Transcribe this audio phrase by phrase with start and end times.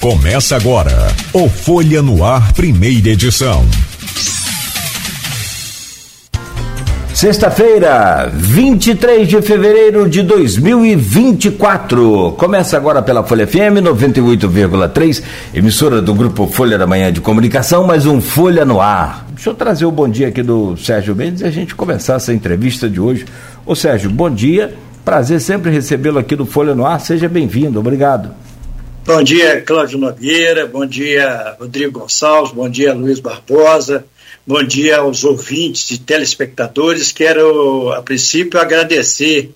[0.00, 3.62] Começa agora o Folha no Ar, primeira edição.
[7.12, 12.34] Sexta-feira, 23 de fevereiro de 2024.
[12.38, 15.22] Começa agora pela Folha FM 98,3,
[15.52, 19.26] emissora do grupo Folha da Manhã de Comunicação, mais um Folha no Ar.
[19.34, 22.32] Deixa eu trazer o bom dia aqui do Sérgio Mendes e a gente começar essa
[22.32, 23.26] entrevista de hoje.
[23.66, 24.72] Ô Sérgio, bom dia.
[25.04, 27.02] Prazer sempre recebê-lo aqui do Folha no Ar.
[27.02, 27.78] Seja bem-vindo.
[27.78, 28.30] Obrigado.
[29.02, 34.04] Bom dia, Cláudio Nogueira, bom dia, Rodrigo Gonçalves, bom dia, Luiz Barbosa,
[34.46, 37.10] bom dia aos ouvintes e telespectadores.
[37.10, 39.52] Quero, a princípio, agradecer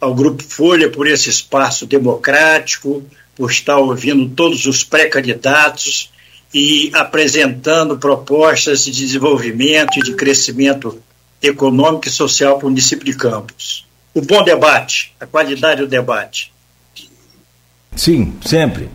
[0.00, 3.04] ao Grupo Folha por esse espaço democrático,
[3.36, 6.10] por estar ouvindo todos os pré-candidatos
[6.52, 11.00] e apresentando propostas de desenvolvimento e de crescimento
[11.42, 13.86] econômico e social para o município de Campos.
[14.14, 16.52] O bom debate, a qualidade do debate.
[17.98, 18.88] Sim, sempre.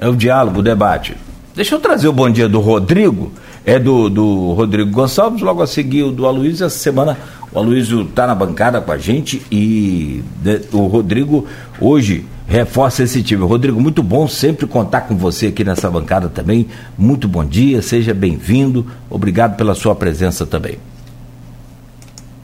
[0.00, 1.14] É o diálogo, o debate.
[1.54, 3.30] Deixa eu trazer o bom dia do Rodrigo,
[3.64, 6.64] é do, do Rodrigo Gonçalves, logo a seguir o do Aloysio.
[6.64, 7.18] Essa semana
[7.52, 11.46] o Aloysio está na bancada com a gente e de, o Rodrigo
[11.78, 13.44] hoje reforça esse time.
[13.44, 16.68] Rodrigo, muito bom sempre contar com você aqui nessa bancada também.
[16.96, 18.86] Muito bom dia, seja bem-vindo.
[19.10, 20.78] Obrigado pela sua presença também.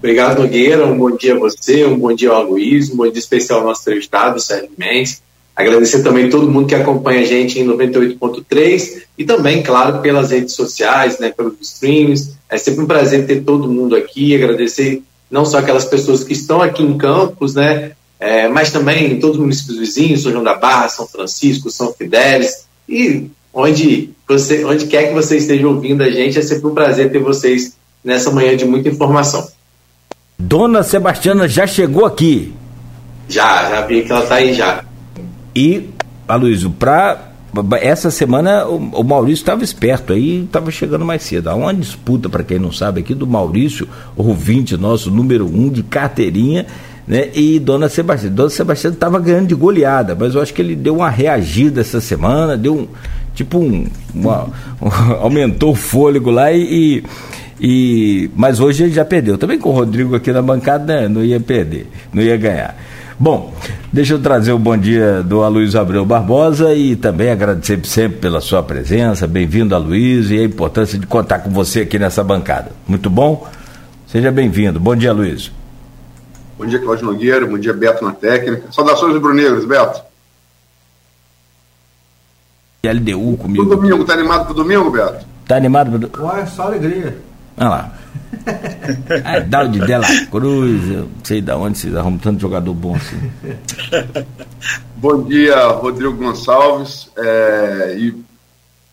[0.00, 0.86] Obrigado, Nogueira.
[0.86, 3.64] Um bom dia a você, um bom dia ao Aloysio, um bom dia especial ao
[3.68, 5.23] nosso entrevistado, Sérgio Mendes.
[5.56, 10.54] Agradecer também todo mundo que acompanha a gente em 98.3 e também, claro, pelas redes
[10.54, 12.34] sociais, né, pelos streams.
[12.50, 14.34] É sempre um prazer ter todo mundo aqui.
[14.34, 19.20] Agradecer não só aquelas pessoas que estão aqui em Campos, né, é, mas também em
[19.20, 24.64] todos os municípios vizinhos, São João da Barra, São Francisco, São Fidélis e onde, você,
[24.64, 28.30] onde quer que você esteja ouvindo a gente, é sempre um prazer ter vocês nessa
[28.30, 29.46] manhã de muita informação.
[30.38, 32.52] Dona Sebastiana já chegou aqui.
[33.28, 34.83] Já, já vi que ela está aí já.
[35.54, 35.90] E,
[36.26, 37.34] Aloysio, para
[37.80, 41.48] essa semana o, o Maurício estava esperto aí, estava chegando mais cedo.
[41.48, 45.82] Há uma disputa, para quem não sabe, aqui do Maurício, ouvinte nosso, número um de
[45.82, 46.66] carteirinha,
[47.06, 47.28] né?
[47.34, 48.34] E Dona Sebastiana.
[48.34, 52.00] Dona Sebastiana estava ganhando de goleada, mas eu acho que ele deu uma reagida essa
[52.00, 52.88] semana, deu um.
[53.34, 53.86] Tipo um.
[54.14, 54.48] Uma,
[54.80, 54.88] um
[55.20, 57.04] aumentou o fôlego lá e,
[57.60, 58.30] e.
[58.34, 59.36] Mas hoje ele já perdeu.
[59.36, 61.08] Também com o Rodrigo aqui na bancada, né?
[61.08, 62.76] Não ia perder, não ia ganhar.
[63.18, 63.54] Bom,
[63.92, 68.40] deixa eu trazer o bom dia do Aloysio Abreu Barbosa e também agradecer sempre pela
[68.40, 69.26] sua presença.
[69.26, 72.72] Bem-vindo, Aloysio, e a importância de contar com você aqui nessa bancada.
[72.88, 73.48] Muito bom?
[74.08, 74.80] Seja bem-vindo.
[74.80, 75.52] Bom dia, Aloysio.
[76.58, 77.46] Bom dia, Cláudio Nogueira.
[77.46, 78.72] Bom dia, Beto na técnica.
[78.72, 80.00] Saudações rubro-negros, Beto.
[82.84, 83.66] LDU comigo.
[83.66, 85.24] Pro domingo, tá animado pro domingo, Beto?
[85.46, 87.16] Tá animado pro Ué, só alegria.
[87.56, 87.92] Olha lá.
[89.24, 93.30] Ah, Dalde Dela Cruz, eu não sei de onde vocês arrumam tanto jogador bom assim.
[94.96, 97.10] Bom dia, Rodrigo Gonçalves.
[97.18, 98.24] É, e,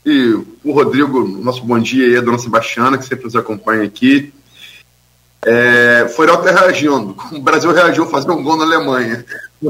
[0.06, 4.34] e o Rodrigo, nosso bom dia aí, a dona Sebastiana, que sempre nos acompanha aqui.
[5.42, 7.16] É, foi Alter reagindo.
[7.32, 9.26] O Brasil reagiu fazendo um gol na Alemanha.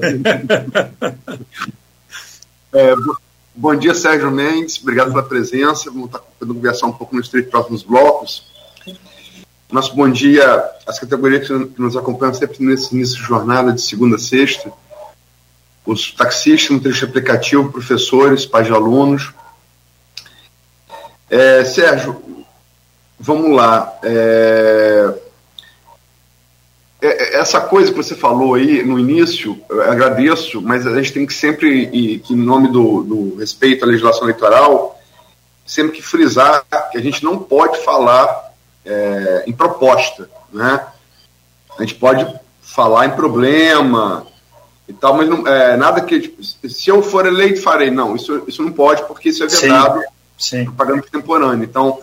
[2.74, 2.96] é,
[3.56, 4.80] bom dia, Sérgio Mendes.
[4.81, 5.92] Obrigado pela presença.
[5.92, 8.50] Vamos estar conversar um pouco nos três próximos blocos.
[9.72, 14.18] Nosso bom dia às categorias que nos acompanham sempre nesse início de jornada, de segunda
[14.18, 14.70] a sexta.
[15.86, 19.31] Os taxistas trecho aplicativo, professores, pais de alunos.
[21.30, 22.22] É, Sérgio,
[23.18, 23.98] vamos lá.
[24.04, 25.14] É,
[27.02, 31.90] essa coisa que você falou aí no início, agradeço, mas a gente tem que sempre,
[31.94, 35.00] e, que em nome do, do respeito à legislação eleitoral,
[35.66, 38.41] sempre que frisar que a gente não pode falar
[38.86, 40.86] é, em proposta, né?
[41.78, 42.28] A gente pode
[42.62, 44.25] falar em problema
[44.88, 48.44] e tal, mas não, é, nada que tipo, se eu for eleito farei, não, isso,
[48.47, 50.02] isso não pode porque isso é vedado,
[50.38, 51.64] sim, propaganda contemporânea.
[51.66, 52.00] Então,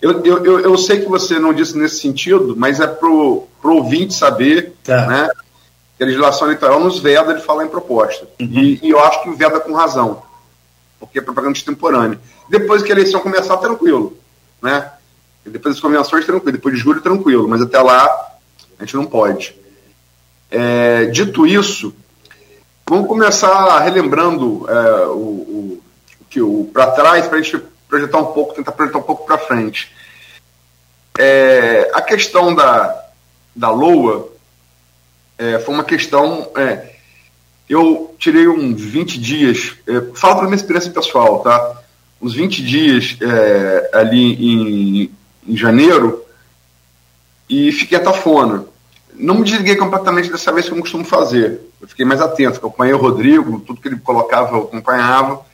[0.00, 4.14] eu, eu, eu, sei que você não disse nesse sentido, mas é pro, pro ouvinte
[4.14, 5.06] saber, tá.
[5.06, 5.28] né?
[5.96, 8.26] Que a legislação eleitoral nos veda de falar em proposta.
[8.40, 8.48] Uhum.
[8.48, 10.22] E, e, eu acho que veda com razão,
[10.98, 12.18] porque é propaganda contemporânea.
[12.48, 14.16] Depois que a eleição começar, tranquilo,
[14.62, 14.90] né?
[15.44, 16.52] Depois das convenções, tranquilo.
[16.52, 17.48] Depois de julho, tranquilo.
[17.48, 18.06] Mas até lá,
[18.78, 19.54] a gente não pode.
[20.50, 21.94] É, dito isso,
[22.88, 25.82] vamos começar relembrando é, o, o,
[26.28, 29.38] que o para trás para a gente projetar um pouco, tentar projetar um pouco para
[29.38, 29.92] frente.
[31.18, 33.04] É, a questão da,
[33.54, 34.28] da LOA
[35.38, 36.50] é, foi uma questão.
[36.56, 36.94] É,
[37.68, 41.82] eu tirei uns 20 dias, é, falo para minha experiência pessoal, tá?
[42.20, 43.16] Uns 20 dias
[43.92, 45.10] ali em,
[45.50, 46.24] em janeiro
[47.48, 48.64] e fiquei atafona.
[49.14, 51.60] Não me desliguei completamente dessa vez como costumo fazer.
[51.80, 55.44] Eu fiquei mais atento, acompanhei o Rodrigo, tudo que ele colocava eu acompanhava.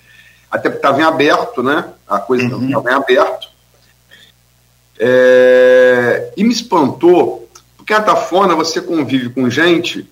[0.51, 1.89] até porque estava em aberto, né?
[2.07, 2.89] A coisa estava uhum.
[2.89, 3.49] em aberto.
[4.99, 10.09] É, e me espantou, porque em Atafona você convive com gente,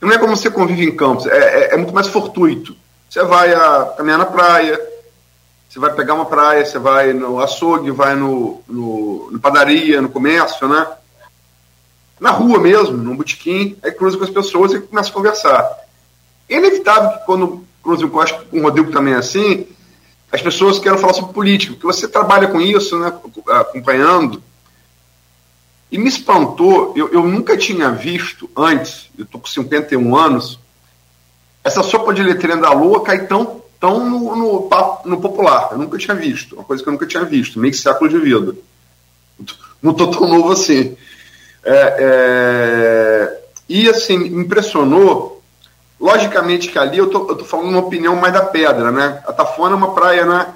[0.00, 2.76] não é como você convive em campos, é, é, é muito mais fortuito.
[3.08, 4.78] Você vai a, caminhar na praia,
[5.68, 10.08] você vai pegar uma praia, você vai no açougue, vai no, no, no padaria, no
[10.08, 10.86] comércio, né?
[12.18, 15.78] Na rua mesmo, num botequim, aí cruza com as pessoas e começa a conversar.
[16.48, 19.66] É inevitável que quando cruza com o Rodrigo também é assim,
[20.32, 23.12] as pessoas querem falar sobre política, porque você trabalha com isso, né,
[23.48, 24.42] acompanhando.
[25.90, 30.58] E me espantou, eu, eu nunca tinha visto antes, eu estou com 51 anos,
[31.64, 34.68] essa sopa de letrinha da lua cair tão, tão no, no,
[35.04, 35.68] no, popular.
[35.72, 38.54] Eu nunca tinha visto, uma coisa que eu nunca tinha visto, meio século de vida.
[39.82, 40.96] Não estou tão novo assim.
[41.64, 45.38] É, é, e assim, me impressionou
[46.00, 49.20] Logicamente que ali eu tô, eu tô falando uma opinião mais da pedra, né?
[49.26, 50.54] A Tafona é uma praia, né?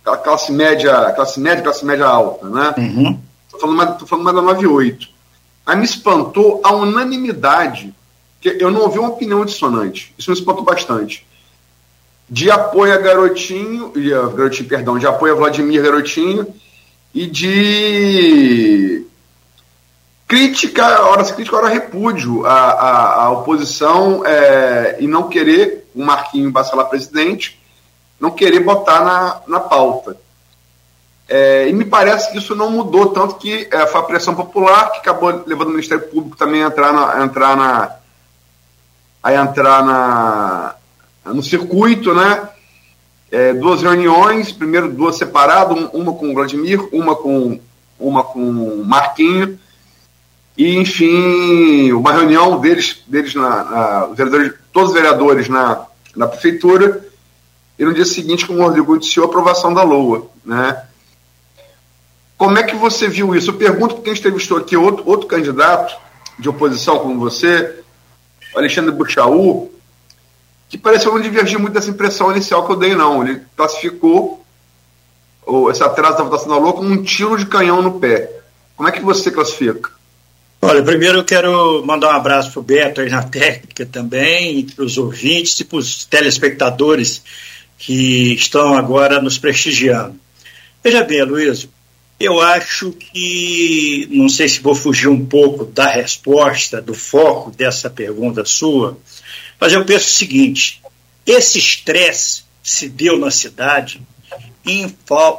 [0.00, 2.74] Aquela classe média, classe média, classe média alta, né?
[2.76, 3.20] Uhum.
[3.52, 5.08] Tô, falando mais, tô falando mais da 98.
[5.64, 7.94] Aí me espantou a unanimidade,
[8.40, 10.12] que eu não ouvi uma opinião dissonante.
[10.18, 11.24] Isso me espantou bastante.
[12.28, 13.92] De apoio a Garotinho,
[14.34, 16.46] Garotinho, perdão, de apoio a Vladimir Garotinho
[17.14, 19.06] e de
[20.26, 26.50] crítica, hora crítica, hora repúdio à, à, à oposição é, e não querer o Marquinho
[26.50, 27.60] Bacelar presidente,
[28.18, 30.16] não querer botar na, na pauta.
[31.28, 34.90] É, e me parece que isso não mudou, tanto que é, foi a pressão popular
[34.92, 37.96] que acabou levando o Ministério Público também a entrar na, a entrar na,
[39.22, 40.74] a entrar na,
[41.24, 42.48] no circuito, né?
[43.30, 47.58] É, duas reuniões, primeiro duas separadas, uma com o Vladimir, uma com
[47.98, 49.58] uma com o Marquinho,
[50.56, 57.06] e, enfim, uma reunião deles, deles na, na vereadores, todos os vereadores na, na prefeitura,
[57.78, 60.26] e no dia seguinte, como o Rodrigo disse, a aprovação da LOA.
[60.44, 60.82] Né?
[62.36, 63.50] Como é que você viu isso?
[63.50, 65.96] Eu pergunto porque a gente entrevistou aqui outro, outro candidato
[66.38, 67.82] de oposição como você,
[68.54, 69.72] Alexandre Buchaú,
[70.72, 73.22] que pareceu não divergir muito dessa impressão inicial que eu dei, não.
[73.22, 74.42] Ele classificou
[75.70, 78.30] esse atraso da votação da LOA como um tiro de canhão no pé.
[78.74, 79.90] Como é que você classifica?
[80.62, 84.82] Olha, primeiro eu quero mandar um abraço para o Beto aí na técnica também, para
[84.82, 87.22] os ouvintes e para os telespectadores
[87.76, 90.14] que estão agora nos prestigiando.
[90.82, 91.68] Veja bem, Luiz,
[92.18, 97.90] eu acho que, não sei se vou fugir um pouco da resposta, do foco dessa
[97.90, 98.96] pergunta sua,
[99.62, 100.82] mas eu penso o seguinte:
[101.24, 104.02] esse estresse se deu na cidade
[104.66, 104.92] em,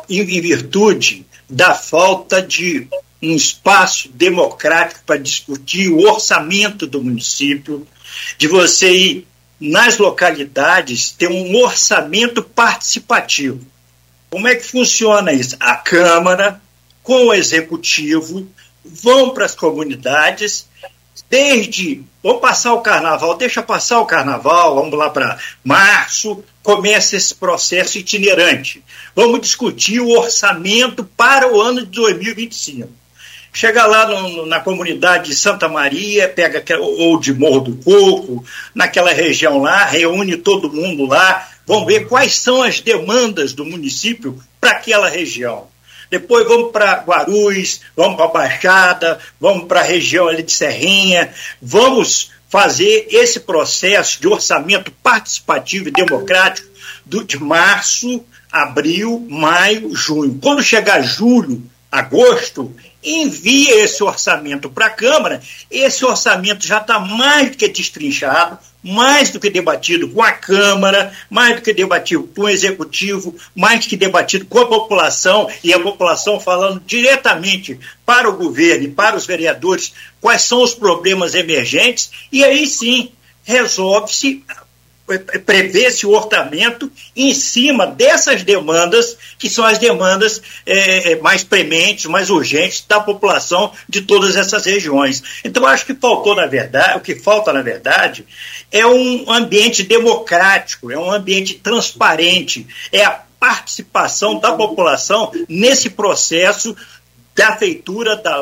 [0.09, 2.87] em virtude da falta de
[3.21, 7.85] um espaço democrático para discutir o orçamento do município,
[8.37, 9.27] de você ir
[9.59, 13.59] nas localidades ter um orçamento participativo.
[14.29, 15.57] Como é que funciona isso?
[15.59, 16.61] A Câmara,
[17.03, 18.47] com o Executivo,
[18.85, 20.65] vão para as comunidades,
[21.29, 27.35] desde vamos passar o carnaval, deixa passar o carnaval, vamos lá para março, começa esse
[27.35, 28.83] processo itinerante.
[29.15, 32.89] Vamos discutir o orçamento para o ano de 2025.
[33.55, 38.43] Chega lá no, na comunidade de Santa Maria, pega ou de Morro do Coco,
[38.73, 44.41] naquela região lá, reúne todo mundo lá, vamos ver quais são as demandas do município
[44.59, 45.67] para aquela região.
[46.13, 52.29] Depois vamos para Guarulhos, vamos para Baixada, vamos para a região ali de Serrinha, vamos
[52.47, 56.69] fazer esse processo de orçamento participativo e democrático
[57.03, 60.37] do, de março, abril, maio, junho.
[60.39, 62.71] Quando chegar julho, agosto,
[63.03, 65.41] envia esse orçamento para a Câmara,
[65.71, 71.13] esse orçamento já está mais do que destrinchado, mais do que debatido com a Câmara,
[71.29, 75.73] mais do que debatido com o Executivo, mais do que debatido com a população, e
[75.73, 81.33] a população falando diretamente para o governo e para os vereadores quais são os problemas
[81.33, 83.11] emergentes, e aí sim
[83.43, 84.43] resolve-se
[85.45, 92.05] prevê-se o orçamento em cima dessas demandas, que são as demandas é, é, mais prementes,
[92.05, 95.21] mais urgentes da população de todas essas regiões.
[95.43, 98.25] Então, acho que faltou, na verdade, o que falta, na verdade,
[98.71, 106.73] é um ambiente democrático, é um ambiente transparente, é a participação da população nesse processo
[107.35, 108.41] da feitura da,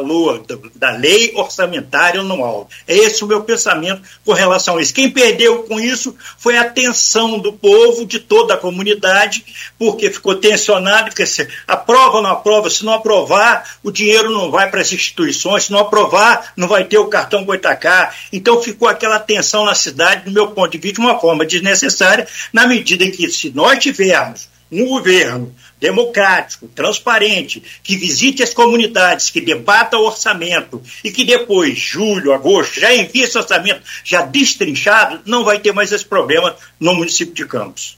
[0.76, 2.70] da Lei Orçamentária Anual.
[2.88, 4.94] É esse o meu pensamento com relação a isso.
[4.94, 9.46] Quem perdeu com isso foi a tensão do povo, de toda a comunidade,
[9.80, 14.52] porque ficou tensionado, porque se aprova ou não aprova, se não aprovar, o dinheiro não
[14.52, 18.14] vai para as instituições, se não aprovar, não vai ter o cartão Goitacá.
[18.32, 22.28] Então ficou aquela tensão na cidade, do meu ponto de vista, de uma forma desnecessária,
[22.52, 29.32] na medida em que, se nós tivermos um governo democrático, transparente, que visite as comunidades,
[29.32, 35.22] que debata o orçamento e que depois, julho, agosto, já envie esse orçamento já destrinchado,
[35.26, 37.98] não vai ter mais esse problema no município de Campos.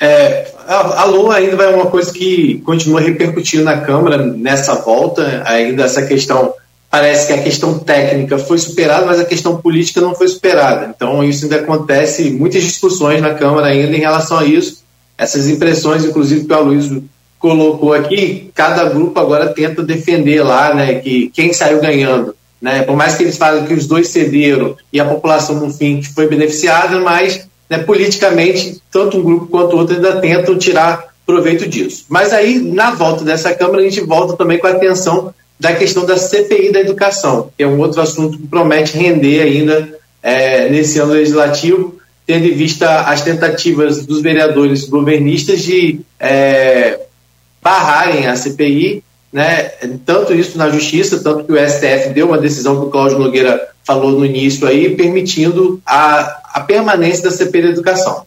[0.00, 5.84] É, a, a ainda vai uma coisa que continua repercutindo na Câmara nessa volta, ainda
[5.84, 6.54] essa questão,
[6.90, 10.92] parece que a questão técnica foi superada, mas a questão política não foi superada.
[10.94, 14.86] Então isso ainda acontece, muitas discussões na Câmara ainda em relação a isso,
[15.18, 17.04] essas impressões, inclusive, que o Aloysio
[17.38, 22.96] colocou aqui, cada grupo agora tenta defender lá, né, que quem saiu ganhando, né, por
[22.96, 26.98] mais que eles falem que os dois cederam e a população no fim foi beneficiada,
[27.00, 32.06] mas né, politicamente tanto um grupo quanto outro ainda tentam tirar proveito disso.
[32.08, 36.06] Mas aí na volta dessa câmara a gente volta também com a atenção da questão
[36.06, 39.88] da CPI da educação, que é um outro assunto que promete render ainda
[40.22, 41.97] é, nesse ano legislativo
[42.28, 47.00] tendo em vista as tentativas dos vereadores governistas de é,
[47.62, 49.70] barrarem a CPI, né,
[50.04, 53.68] tanto isso na justiça, tanto que o STF deu uma decisão que o Cláudio Nogueira
[53.82, 58.26] falou no início aí, permitindo a, a permanência da CPI da educação.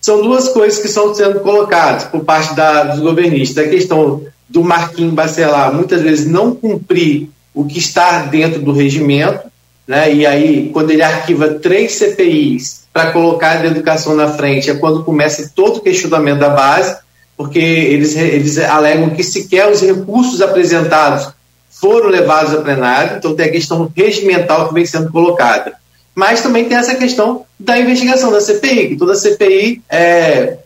[0.00, 3.66] São duas coisas que estão sendo colocadas por parte da, dos governistas.
[3.66, 9.50] A questão do Marquinhos Bacelar muitas vezes não cumprir o que está dentro do regimento,
[9.92, 10.14] né?
[10.14, 15.04] e aí, quando ele arquiva três CPIs para colocar a educação na frente é quando
[15.04, 16.96] começa todo o questionamento da base,
[17.36, 21.30] porque eles, eles alegam que sequer os recursos apresentados
[21.68, 25.74] foram levados a plenário, então tem a questão regimental que vem sendo colocada.
[26.14, 30.56] Mas também tem essa questão da investigação da CPI, que toda CPI, é,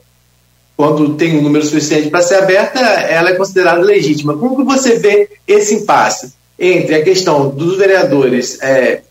[0.76, 4.36] quando tem um número suficiente para ser aberta, ela é considerada legítima.
[4.36, 9.02] Como que você vê esse impasse entre a questão dos vereadores é,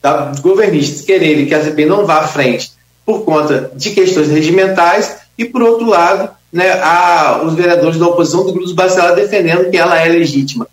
[0.00, 2.72] tá, dos governistas quererem que a CPI não vá à frente
[3.04, 8.44] por conta de questões regimentais e, por outro lado, né, a, os vereadores da oposição
[8.44, 10.66] do Grupo Bacelar defendendo que ela é legítima.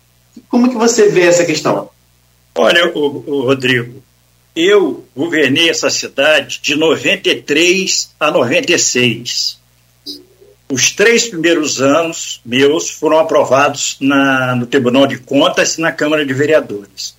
[0.48, 1.88] Como que você vê essa questão?
[2.54, 4.02] Olha, o, o Rodrigo,
[4.54, 9.58] eu governei essa cidade de 93 a 96.
[10.70, 16.24] Os três primeiros anos meus foram aprovados na, no Tribunal de Contas e na Câmara
[16.24, 17.14] de Vereadores.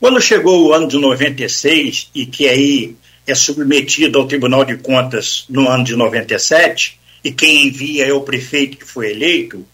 [0.00, 2.96] Quando chegou o ano de 96, e que aí
[3.26, 8.20] é submetido ao Tribunal de Contas no ano de 97, e quem envia é o
[8.20, 9.64] prefeito que foi eleito,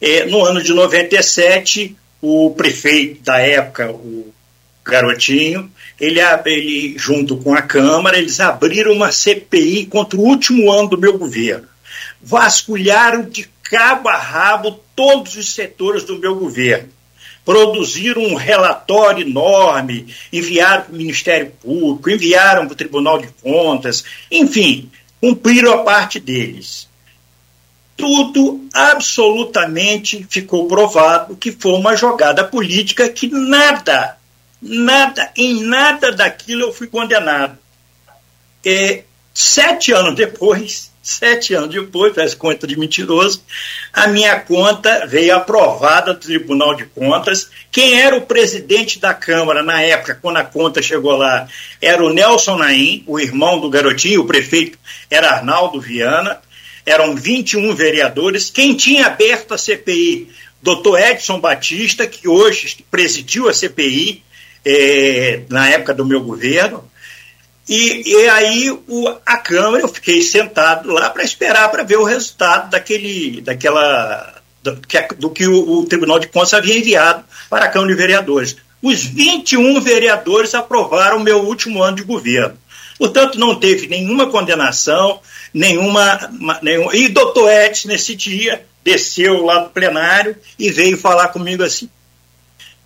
[0.00, 4.32] é, no ano de 97, o prefeito da época, o
[4.82, 10.88] Garotinho, ele, ele, junto com a Câmara, eles abriram uma CPI contra o último ano
[10.88, 11.68] do meu governo.
[12.22, 16.88] Vasculharam de cabo a rabo todos os setores do meu governo
[17.44, 24.04] produziram um relatório enorme, enviaram para o Ministério Público, enviaram para o Tribunal de Contas,
[24.30, 26.88] enfim, cumpriram a parte deles.
[27.96, 34.16] Tudo absolutamente ficou provado que foi uma jogada política que nada,
[34.60, 37.58] nada, em nada daquilo eu fui condenado.
[38.64, 39.04] É,
[39.34, 43.42] sete anos depois, Sete anos depois, faz conta de mentiroso,
[43.90, 47.48] a minha conta veio aprovada do Tribunal de Contas.
[47.72, 51.48] Quem era o presidente da Câmara na época, quando a conta chegou lá,
[51.80, 54.78] era o Nelson Naim, o irmão do garotinho, o prefeito
[55.10, 56.38] era Arnaldo Viana.
[56.84, 58.50] Eram 21 vereadores.
[58.50, 60.28] Quem tinha aberto a CPI?
[60.62, 64.22] Doutor Edson Batista, que hoje presidiu a CPI
[64.64, 66.89] eh, na época do meu governo.
[67.70, 72.04] E, e aí o, a Câmara, eu fiquei sentado lá para esperar para ver o
[72.04, 77.66] resultado daquele, daquela, do que, do que o, o, Tribunal de Contas havia enviado para
[77.66, 78.56] a Câmara de Vereadores.
[78.82, 82.58] Os 21 vereadores aprovaram o meu último ano de governo.
[82.98, 85.20] Portanto, não teve nenhuma condenação,
[85.54, 86.18] nenhuma.
[86.62, 91.88] Nenhum, e doutor Edson, nesse dia, desceu lá do plenário e veio falar comigo assim: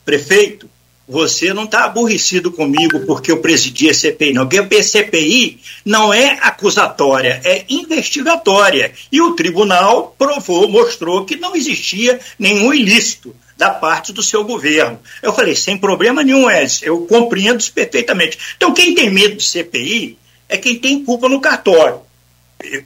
[0.04, 0.68] prefeito,
[1.06, 4.48] você não está aborrecido comigo porque eu presidi a CPI, não.
[4.48, 8.92] Porque a CPI não é acusatória, é investigatória.
[9.12, 14.98] E o tribunal provou, mostrou que não existia nenhum ilícito da parte do seu governo.
[15.22, 18.38] Eu falei, sem problema nenhum, Edson, eu compreendo isso perfeitamente.
[18.56, 20.18] Então, quem tem medo de CPI
[20.48, 22.00] é quem tem culpa no cartório.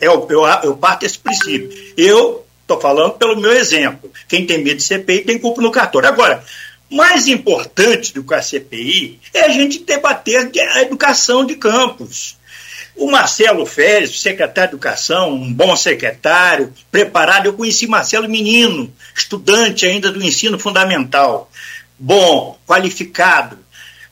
[0.00, 1.70] Eu, eu, eu parto desse princípio.
[1.96, 4.12] Eu Estou falando pelo meu exemplo.
[4.28, 6.06] Quem tem medo de CPI tem culpa no cartório.
[6.06, 6.44] Agora,
[6.90, 12.36] mais importante do que a CPI é a gente debater a educação de campos.
[12.96, 17.46] O Marcelo Férez, secretário de Educação, um bom secretário, preparado.
[17.46, 21.48] Eu conheci Marcelo menino, estudante ainda do ensino fundamental.
[21.96, 23.58] Bom, qualificado.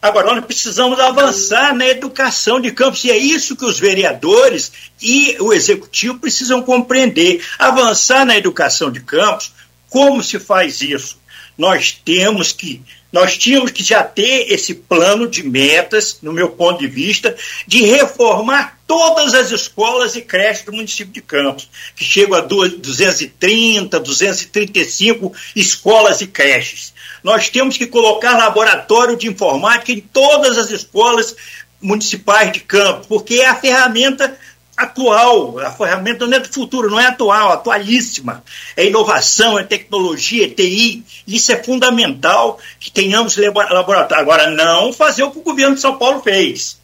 [0.00, 4.70] Agora, nós precisamos avançar na educação de campos, e é isso que os vereadores
[5.02, 7.44] e o executivo precisam compreender.
[7.58, 9.52] Avançar na educação de campos,
[9.88, 11.18] como se faz isso?
[11.56, 12.82] Nós temos que
[13.12, 17.34] nós tínhamos que já ter esse plano de metas, no meu ponto de vista,
[17.66, 23.98] de reformar todas as escolas e creches do município de Campos, que chegam a 230,
[23.98, 26.92] 235 escolas e creches.
[27.24, 31.34] Nós temos que colocar laboratório de informática em todas as escolas
[31.80, 34.36] municipais de Campos, porque é a ferramenta
[34.76, 38.44] atual, a ferramenta não é do futuro, não é atual, atualíssima.
[38.76, 41.02] É inovação, é tecnologia, é TI.
[41.26, 44.22] Isso é fundamental que tenhamos laboratório.
[44.22, 46.78] Agora, não fazer o que o governo de São Paulo fez.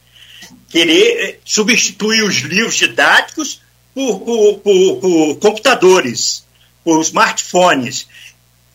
[0.69, 3.61] Querer eh, substituir os livros didáticos
[3.93, 6.43] por, por, por, por computadores,
[6.83, 8.07] por smartphones,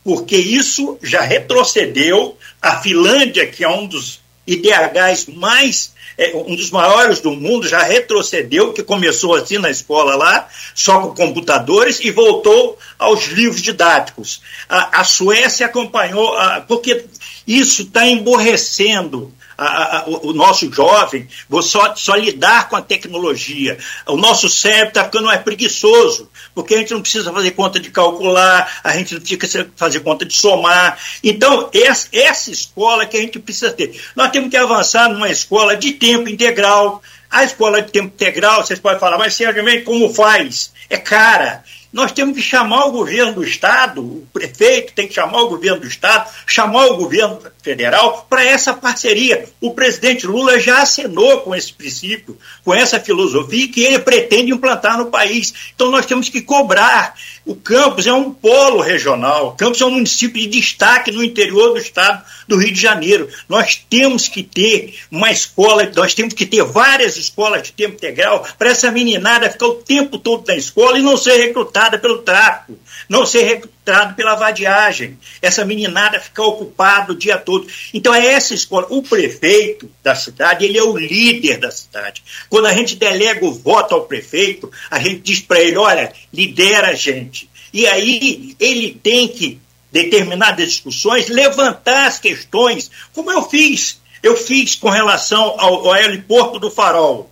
[0.04, 2.38] porque isso já retrocedeu.
[2.62, 7.80] A Finlândia, que é um dos IDHs mais é, um dos maiores do mundo, já
[7.84, 14.42] retrocedeu, que começou assim na escola lá, só com computadores, e voltou aos livros didáticos.
[14.68, 17.04] A, a Suécia acompanhou, a, porque
[17.46, 21.26] isso está emborrecendo a, a, o nosso jovem,
[21.62, 23.76] só, só lidar com a tecnologia.
[24.06, 27.90] O nosso cérebro está ficando mais preguiçoso, porque a gente não precisa fazer conta de
[27.90, 30.96] calcular, a gente não precisa fazer conta de somar.
[31.24, 34.00] Então, essa, essa escola que a gente precisa ter.
[34.14, 37.02] Nós temos que avançar numa escola de tempo integral.
[37.28, 40.72] A escola de tempo integral, vocês podem falar, mas simplesmente como faz?
[40.88, 41.64] É cara.
[41.98, 45.80] Nós temos que chamar o governo do Estado, o prefeito tem que chamar o governo
[45.80, 49.48] do Estado, chamar o governo federal para essa parceria.
[49.60, 54.96] O presidente Lula já assinou com esse princípio, com essa filosofia que ele pretende implantar
[54.96, 55.52] no país.
[55.74, 57.16] Então nós temos que cobrar.
[57.48, 61.78] O Campos é um polo regional, Campos é um município de destaque no interior do
[61.78, 63.26] estado do Rio de Janeiro.
[63.48, 68.46] Nós temos que ter uma escola, nós temos que ter várias escolas de tempo integral
[68.58, 72.78] para essa meninada ficar o tempo todo na escola e não ser recrutada pelo tráfico,
[73.08, 73.77] não ser recrutada
[74.14, 75.18] pela vadiagem.
[75.40, 77.66] Essa meninada ficar ocupada o dia todo.
[77.92, 78.86] Então é essa escola.
[78.90, 82.22] O prefeito da cidade, ele é o líder da cidade.
[82.48, 86.88] Quando a gente delega o voto ao prefeito, a gente diz para ele, olha, lidera
[86.88, 87.48] a gente.
[87.72, 89.60] E aí ele tem que,
[89.92, 94.00] determinadas discussões, levantar as questões, como eu fiz.
[94.22, 97.30] Eu fiz com relação ao, ao heliporto do Farol.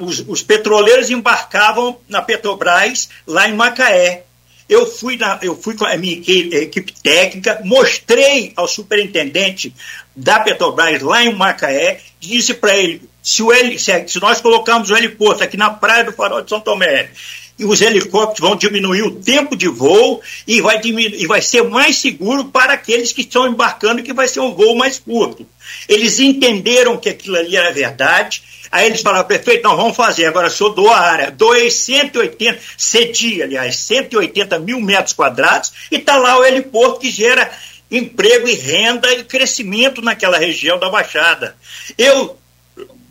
[0.00, 4.24] Os, os, petroleiros embarcavam na Petrobras, lá em Macaé.
[4.68, 9.74] Eu fui, na, eu fui com a minha equipe, técnica, mostrei ao superintendente
[10.16, 13.42] da Petrobras lá em Macaé, disse para ele: se,
[13.78, 17.10] se, nós colocarmos o heliporto aqui na praia do Farol de São Tomé,
[17.58, 21.62] e os helicópteros vão diminuir o tempo de voo e vai, diminuir, e vai ser
[21.62, 25.46] mais seguro para aqueles que estão embarcando, que vai ser um voo mais curto.
[25.88, 28.42] Eles entenderam que aquilo ali era verdade
[28.74, 30.26] Aí eles falaram, prefeito, nós vamos fazer.
[30.26, 35.98] Agora, se eu dou a área, doei 180, cedi, aliás, 180 mil metros quadrados, e
[35.98, 37.48] está lá o heliporto que gera
[37.88, 41.56] emprego e renda e crescimento naquela região da Baixada.
[41.96, 42.36] Eu,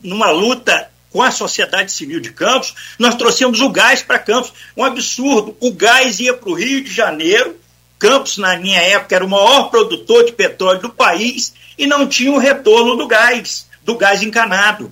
[0.04, 4.52] numa luta com a sociedade civil de Campos, nós trouxemos o gás para Campos.
[4.76, 5.56] Um absurdo.
[5.62, 7.58] O gás ia para o Rio de Janeiro.
[7.98, 12.34] Campos, na minha época, era o maior produtor de petróleo do país e não tinha
[12.34, 14.92] o retorno do gás, do gás encanado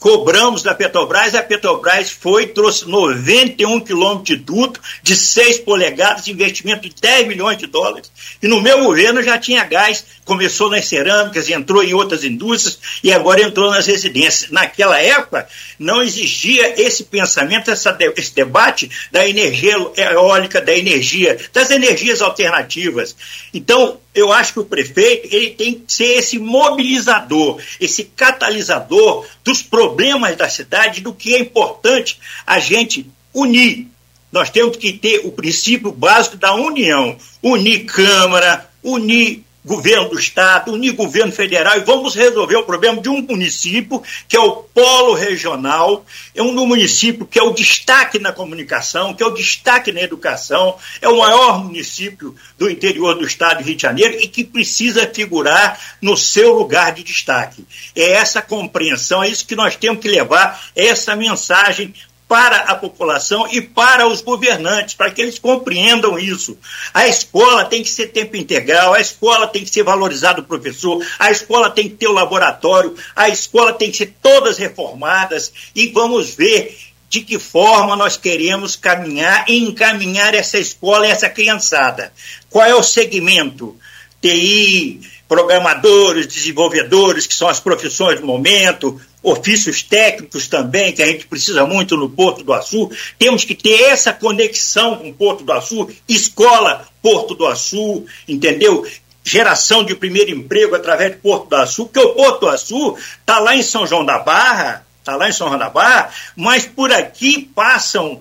[0.00, 6.88] cobramos da Petrobras, a Petrobras foi, trouxe 91 quilômetros de duto de 6 polegadas, investimento
[6.88, 8.10] de 10 milhões de dólares.
[8.42, 13.12] E no meu governo já tinha gás, começou nas cerâmicas, entrou em outras indústrias e
[13.12, 14.48] agora entrou nas residências.
[14.48, 21.72] Naquela época não existia esse pensamento, essa, esse debate da energia eólica, da energia, das
[21.72, 23.16] energias alternativas.
[23.52, 29.64] Então, eu acho que o prefeito ele tem que ser esse mobilizador, esse catalisador dos
[29.64, 33.88] problemas da cidade, do que é importante a gente unir.
[34.30, 40.72] Nós temos que ter o princípio básico da união, unir Câmara, unir governo do estado,
[40.72, 45.14] unir governo federal e vamos resolver o problema de um município que é o polo
[45.14, 50.00] regional, é um município que é o destaque na comunicação, que é o destaque na
[50.00, 54.44] educação, é o maior município do interior do estado de Rio de Janeiro e que
[54.44, 57.64] precisa figurar no seu lugar de destaque.
[57.94, 61.94] É essa compreensão, é isso que nós temos que levar, é essa mensagem
[62.30, 66.56] para a população e para os governantes, para que eles compreendam isso.
[66.94, 71.04] A escola tem que ser tempo integral, a escola tem que ser valorizado o professor,
[71.18, 75.88] a escola tem que ter o laboratório, a escola tem que ser todas reformadas e
[75.88, 82.12] vamos ver de que forma nós queremos caminhar e encaminhar essa escola e essa criançada.
[82.48, 83.76] Qual é o segmento?
[84.22, 91.24] TI, programadores, desenvolvedores, que são as profissões do momento, ofícios técnicos também, que a gente
[91.24, 92.90] precisa muito no Porto do Açu.
[93.16, 98.84] Temos que ter essa conexão com o Porto do Açu, escola Porto do Açu, entendeu?
[99.22, 103.38] Geração de primeiro emprego através do Porto do Açu, porque o Porto do Açu está
[103.38, 106.90] lá em São João da Barra, está lá em São João da Barra, mas por
[106.90, 108.20] aqui passam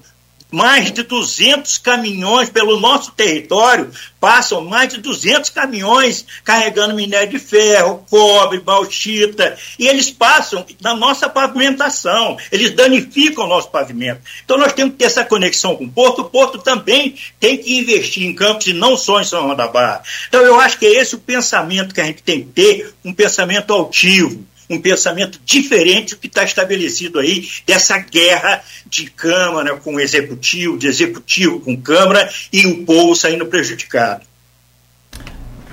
[0.51, 7.39] mais de 200 caminhões pelo nosso território, passam mais de 200 caminhões carregando minério de
[7.39, 14.21] ferro, cobre, bauxita, e eles passam na nossa pavimentação, eles danificam o nosso pavimento.
[14.43, 17.77] Então nós temos que ter essa conexão com o Porto, o Porto também tem que
[17.77, 20.01] investir em campos e não só em São João da Barra.
[20.27, 23.13] Então eu acho que é esse o pensamento que a gente tem que ter, um
[23.13, 29.95] pensamento altivo, um pensamento diferente do que está estabelecido aí, dessa guerra de Câmara com
[29.95, 34.21] o Executivo, de Executivo com Câmara e o povo saindo prejudicado.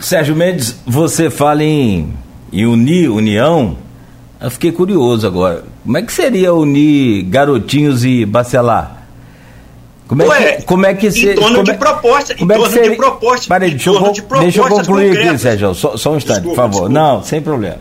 [0.00, 2.14] Sérgio Mendes, você fala em,
[2.52, 3.78] em unir, união.
[4.40, 5.64] Eu fiquei curioso agora.
[5.82, 8.96] Como é que seria unir Garotinhos e Bacelar?
[10.06, 12.60] Como é Ué, que, como é que em torno de proposta, em como é que
[12.60, 15.40] torno seria, de proposta, Peraí, deixa, eu, de deixa eu concluir aqui, concretas.
[15.40, 15.74] Sérgio.
[15.74, 16.88] Só, só um instante, por Desculpa, favor.
[16.88, 16.92] desculpa.
[16.92, 17.78] Não, sem problema.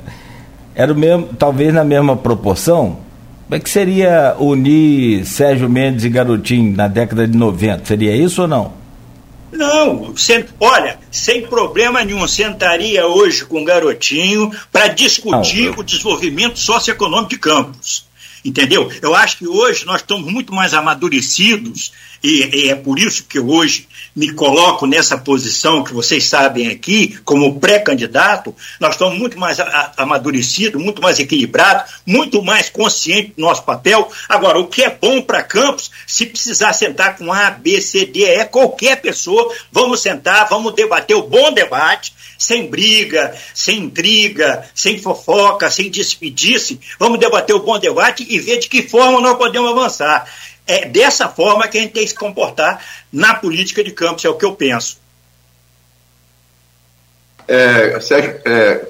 [0.75, 2.99] Era o mesmo, talvez na mesma proporção.
[3.45, 7.85] Como é que seria unir Sérgio Mendes e Garotinho na década de 90?
[7.85, 8.73] Seria isso ou não?
[9.51, 15.79] Não, sem- olha, sem problema nenhum, sentaria hoje com o garotinho para discutir Não, eu-
[15.79, 18.05] o desenvolvimento socioeconômico de Campos.
[18.43, 18.91] Entendeu?
[19.01, 21.91] Eu acho que hoje nós estamos muito mais amadurecidos,
[22.25, 27.19] e, e é por isso que hoje me coloco nessa posição que vocês sabem aqui,
[27.23, 29.57] como pré-candidato, nós estamos muito mais
[29.95, 34.09] amadurecidos, muito mais equilibrados, muito mais conscientes do nosso papel.
[34.27, 38.23] Agora, o que é bom para Campos, se precisar sentar com A, B, C, D,
[38.23, 44.97] E, qualquer pessoa, vamos sentar, vamos debater o bom debate, sem briga, sem intriga, sem
[44.97, 49.71] fofoca, sem despedice, vamos debater o bom debate e ver de que forma nós podemos
[49.71, 50.25] avançar.
[50.67, 54.29] É dessa forma que a gente tem que se comportar na política de Campos, é
[54.29, 54.97] o que eu penso.
[57.47, 58.85] É, Sérgio, é,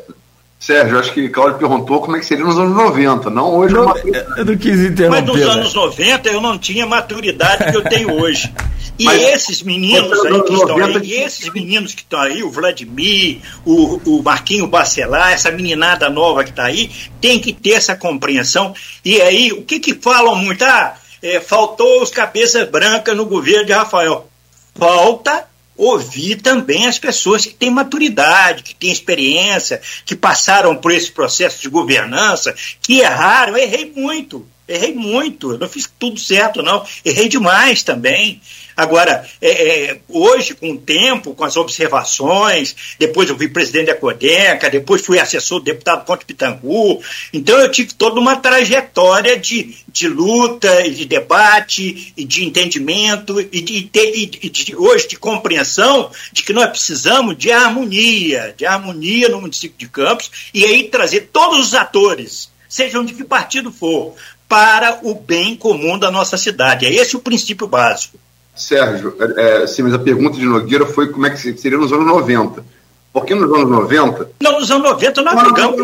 [0.57, 3.73] Sérgio, acho que Cláudio perguntou como é que seria nos anos 90, não hoje.
[3.73, 3.99] Não, numa-
[4.37, 5.21] eu não quis Mas interromper.
[5.25, 5.51] nos né?
[5.51, 8.53] anos 90 eu não tinha a maturidade que eu tenho hoje.
[8.97, 12.41] E Mas esses meninos aí que estão 90 aí, e esses meninos que estão aí,
[12.43, 17.71] o Vladimir, o, o Marquinho Bacelar, essa meninada nova que está aí, tem que ter
[17.71, 18.73] essa compreensão.
[19.03, 20.63] E aí, o que que falam muito?
[20.63, 24.29] Ah, é, faltou os cabeças brancas no governo de Rafael.
[24.75, 31.11] Falta ouvir também as pessoas que têm maturidade, que têm experiência, que passaram por esse
[31.11, 33.57] processo de governança, que erraram.
[33.57, 35.57] Errei muito, errei muito.
[35.57, 36.85] Não fiz tudo certo, não.
[37.03, 38.41] Errei demais também.
[38.77, 39.51] Agora, é,
[39.91, 45.01] é, hoje, com o tempo, com as observações, depois eu fui presidente da Codeca, depois
[45.05, 47.01] fui assessor do deputado Ponte Pitangu,
[47.31, 53.39] então eu tive toda uma trajetória de, de luta, e de debate, e de entendimento,
[53.39, 59.29] e de, de- de- hoje de compreensão de que nós precisamos de harmonia, de harmonia
[59.29, 64.15] no município de Campos, e aí trazer todos os atores, sejam de que partido for,
[64.55, 66.85] para o bem comum da nossa cidade.
[66.85, 68.17] É esse o princípio básico.
[68.55, 71.91] Sérgio, é, é, sim, mas a pergunta de Nogueira foi como é que seria nos
[71.91, 72.63] anos 90.
[73.11, 74.29] Porque nos anos 90.
[74.41, 75.75] Não, nos anos 90 nós brigamos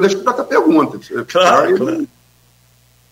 [0.00, 0.98] deixa eu dar a pergunta.
[1.28, 2.08] Claro, claro.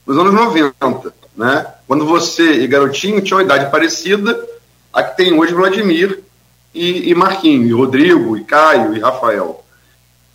[0.05, 1.67] Nos anos 90, né?
[1.87, 4.45] Quando você e Garotinho tinham uma idade parecida
[4.93, 6.21] a que tem hoje Vladimir
[6.75, 9.65] e, e Marquinho, e Rodrigo, e Caio, e Rafael.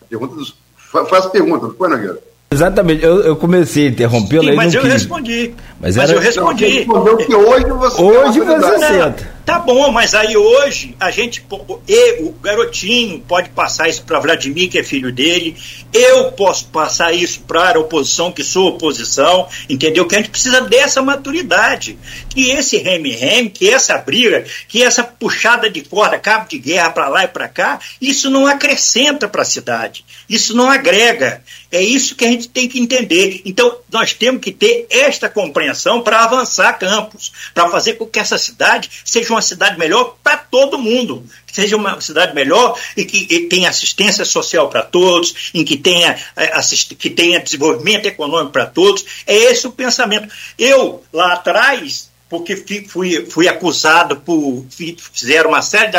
[0.02, 2.20] A pergunta dos, fa- faz a pergunta, não foi, Nogueira?
[2.54, 4.94] Exatamente, eu, eu comecei a interrompê-lo Sim, mas não eu quis.
[4.94, 5.54] respondi.
[5.80, 6.66] Mas Mas, era- eu respondi.
[6.66, 9.34] Respondeu que hoje você Hoje você- senta.
[9.44, 14.18] Tá bom, mas aí hoje a gente, po- e, o garotinho pode passar isso para
[14.18, 15.58] Vladimir, que é filho dele,
[15.92, 20.08] eu posso passar isso para a oposição, que sou oposição, entendeu?
[20.08, 21.98] Que a gente precisa dessa maturidade.
[22.30, 27.10] Que esse reme-reme, que essa briga, que essa puxada de corda, cabo de guerra para
[27.10, 31.42] lá e para cá, isso não acrescenta para a cidade, isso não agrega.
[31.74, 33.42] É isso que a gente tem que entender.
[33.46, 38.38] Então, nós temos que ter esta compreensão para avançar campos, para fazer com que essa
[38.38, 43.26] cidade seja uma cidade melhor para todo mundo, que seja uma cidade melhor e que
[43.28, 48.52] e tenha assistência social para todos, em que tenha, é, assist, que tenha desenvolvimento econômico
[48.52, 49.04] para todos.
[49.26, 50.32] É esse o pensamento.
[50.60, 54.64] Eu, lá atrás, porque fui, fui acusado por.
[55.12, 55.98] fizeram uma série de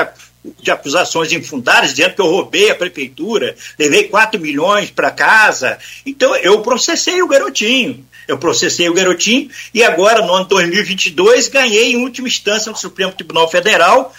[0.61, 5.79] de acusações infundadas, dizendo que eu roubei a prefeitura, levei 4 milhões para casa.
[6.05, 8.05] Então eu processei o garotinho.
[8.27, 13.13] Eu processei o garotinho e agora, no ano 2022, ganhei em última instância no Supremo
[13.13, 14.15] Tribunal Federal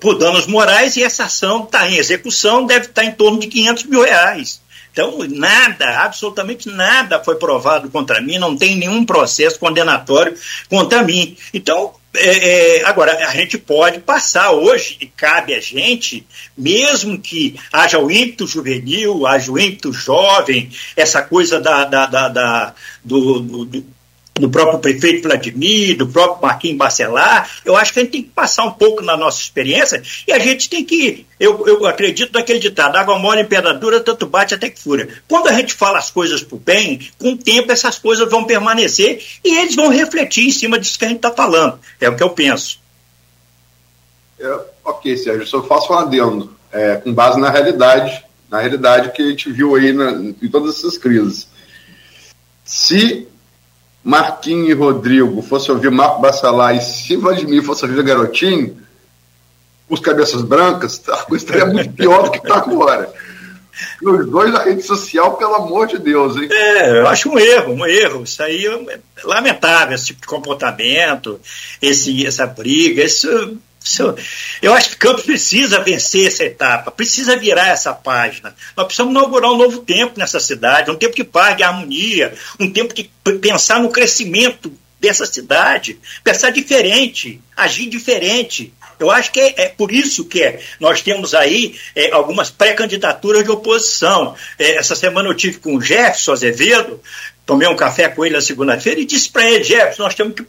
[0.00, 3.46] por danos morais e essa ação está em execução, deve estar tá em torno de
[3.46, 4.60] 500 mil reais.
[4.96, 10.34] Então, nada, absolutamente nada foi provado contra mim, não tem nenhum processo condenatório
[10.70, 11.36] contra mim.
[11.52, 17.60] Então, é, é, agora, a gente pode passar hoje, e cabe a gente, mesmo que
[17.70, 23.40] haja o ímpeto juvenil, haja o ímpeto jovem, essa coisa da, da, da, da do,
[23.40, 23.95] do, do
[24.50, 28.64] próprio prefeito Vladimir, do próprio Marquinhos Bacelar, eu acho que a gente tem que passar
[28.64, 32.96] um pouco na nossa experiência e a gente tem que, eu, eu acredito naquele ditado,
[32.96, 35.08] água mole em pedra dura, tanto bate até que fura.
[35.26, 39.22] Quando a gente fala as coisas o bem, com o tempo essas coisas vão permanecer
[39.44, 41.78] e eles vão refletir em cima disso que a gente está falando.
[42.00, 42.78] É o que eu penso.
[44.38, 49.22] É, ok, Sérgio, só faço um adendo, é, com base na realidade, na realidade que
[49.22, 51.48] a gente viu aí na, em todas essas crises.
[52.64, 53.26] Se
[54.06, 58.80] Marquinhos e Rodrigo fosse ouvir Marco Bacelar e se Vladimir fosse ouvir Garotinho,
[59.88, 63.12] os cabeças brancas, a coisa estaria muito pior do que está agora.
[64.00, 66.48] Os dois na rede social, pelo amor de Deus, hein?
[66.52, 68.22] É, eu acho um erro, um erro.
[68.22, 71.40] Isso aí é lamentável, esse tipo de comportamento,
[71.82, 73.02] esse, essa briga.
[73.02, 73.58] Isso
[74.62, 78.54] eu acho que Campos precisa vencer essa etapa, precisa virar essa página.
[78.76, 82.70] Nós precisamos inaugurar um novo tempo nessa cidade, um tempo que pague a harmonia, um
[82.70, 88.72] tempo que pensar no crescimento dessa cidade, pensar diferente, agir diferente.
[88.98, 90.60] Eu acho que é, é por isso que é.
[90.80, 94.34] nós temos aí é, algumas pré-candidaturas de oposição.
[94.58, 97.00] É, essa semana eu tive com o Jefferson Azevedo,
[97.44, 100.46] tomei um café com ele na segunda-feira e disse para ele, Jefferson, nós temos que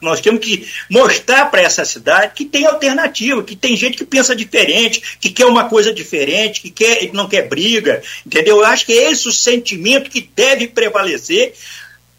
[0.00, 4.34] nós temos que mostrar para essa cidade que tem alternativa, que tem gente que pensa
[4.34, 8.58] diferente, que quer uma coisa diferente, que quer, não quer briga, entendeu?
[8.58, 11.54] Eu acho que é esse o sentimento que deve prevalecer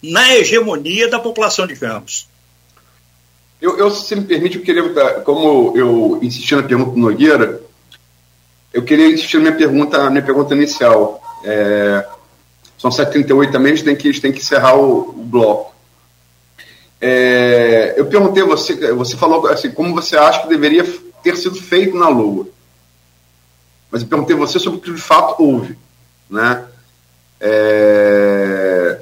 [0.02, 2.28] na hegemonia da população de Campos.
[3.62, 4.84] Eu, eu se me permite, eu queria,
[5.24, 7.62] como eu insisti na pergunta do Nogueira,
[8.74, 11.22] eu queria insistir na minha pergunta, minha pergunta inicial.
[11.44, 12.06] É,
[12.78, 15.71] são 7h38 também, a gente tem que, gente tem que encerrar o, o bloco.
[17.02, 20.86] É, eu perguntei a você, você falou assim, como você acha que deveria
[21.24, 22.48] ter sido feito na Lua?
[23.90, 25.76] Mas eu perguntei a você sobre o que de fato houve,
[26.30, 26.64] né?
[27.40, 29.00] É,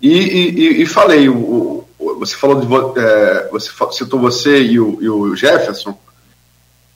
[0.00, 4.98] e, e, e, falei, o, o, você falou de, é, você citou você e o,
[5.00, 5.98] e o Jefferson.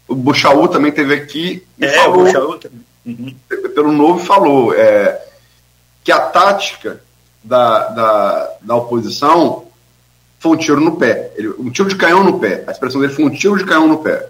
[0.07, 2.61] O Buchaú também teve aqui e é, falou, o
[3.07, 3.35] uhum.
[3.75, 5.19] pelo novo falou é,
[6.05, 7.03] que a tática
[7.43, 9.70] da, da, da oposição
[10.41, 11.31] foi um tiro no pé.
[11.37, 12.65] Ele, um tiro de canhão no pé.
[12.67, 14.27] A expressão dele foi um tiro de canhão no pé.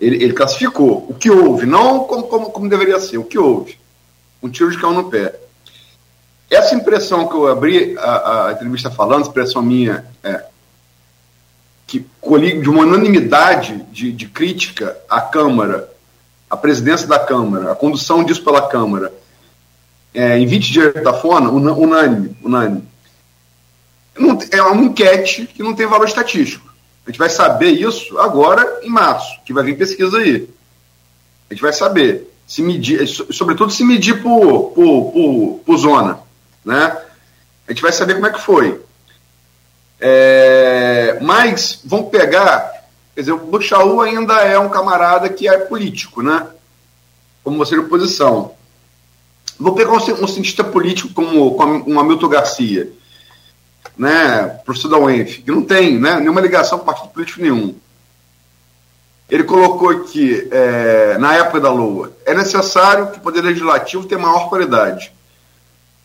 [0.00, 3.76] Ele, ele classificou o que houve, não como, como, como deveria ser, o que houve.
[4.40, 5.34] Um tiro de canhão no pé.
[6.48, 10.44] Essa impressão que eu abri a, a entrevista falando, expressão minha, é
[11.86, 15.90] que colhi de uma unanimidade de, de crítica à Câmara,
[16.48, 19.12] à presidência da Câmara, a condução disso pela Câmara,
[20.14, 22.93] é, em 20 dias da FONA, unânime, unânime
[24.50, 26.72] é uma enquete que não tem valor estatístico.
[27.06, 30.48] A gente vai saber isso agora em março, que vai vir pesquisa aí.
[31.50, 32.30] A gente vai saber.
[32.46, 36.20] Se medir, sobretudo se medir por, por, por, por zona.
[36.64, 36.96] Né?
[37.66, 38.80] A gente vai saber como é que foi.
[39.98, 42.70] É, mas vão pegar.
[43.14, 46.46] Quer dizer, o Buchaú ainda é um camarada que é político, né?
[47.42, 48.52] Como você de oposição.
[49.58, 52.92] Vou pegar um, um cientista político como, como um Hamilton Garcia
[53.96, 57.74] né, professor da UENF, que não tem né, nenhuma ligação com partido político nenhum.
[59.28, 64.20] Ele colocou aqui, é, na época da Lua, é necessário que o Poder Legislativo tenha
[64.20, 65.12] maior qualidade.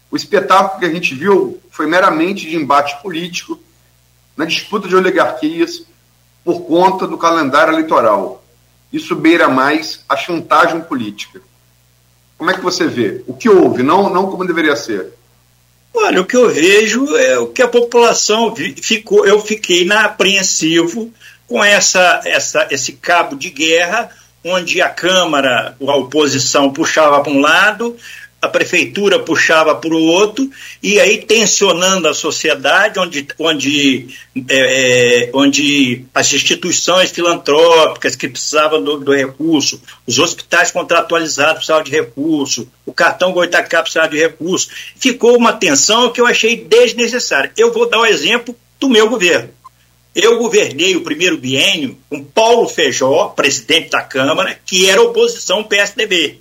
[0.09, 3.59] O espetáculo que a gente viu foi meramente de embate político,
[4.35, 5.83] na disputa de oligarquias,
[6.43, 8.43] por conta do calendário eleitoral.
[8.91, 11.41] Isso beira mais a chantagem política.
[12.37, 13.21] Como é que você vê?
[13.27, 15.13] O que houve, não, não como deveria ser.
[15.93, 21.11] Olha, o que eu vejo é o que a população ficou, eu fiquei na apreensivo
[21.47, 24.09] com essa, essa, esse cabo de guerra,
[24.43, 27.97] onde a Câmara, a oposição puxava para um lado,
[28.41, 30.49] a prefeitura puxava para o outro,
[30.81, 34.07] e aí tensionando a sociedade, onde, onde,
[34.47, 41.83] é, é, onde as instituições filantrópicas que precisavam do, do, recurso, os hospitais contratualizados precisavam
[41.83, 47.51] de recurso, o cartão Goitacá precisava de recurso, ficou uma tensão que eu achei desnecessária.
[47.57, 49.49] Eu vou dar o um exemplo do meu governo.
[50.15, 56.39] Eu governei o primeiro biênio com Paulo Feijó, presidente da Câmara, que era oposição PSDB.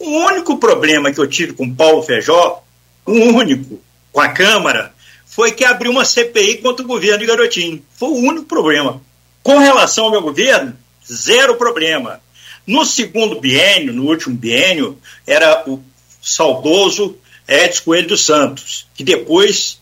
[0.00, 2.62] O único problema que eu tive com Paulo Feijó,
[3.04, 3.78] o único,
[4.10, 4.94] com a Câmara,
[5.26, 7.84] foi que abriu uma CPI contra o governo de Garotinho.
[7.96, 9.02] Foi o único problema.
[9.42, 10.74] Com relação ao meu governo,
[11.06, 12.18] zero problema.
[12.66, 15.82] No segundo biênio, no último biênio, era o
[16.22, 19.79] saudoso Edson Coelho dos Santos, que depois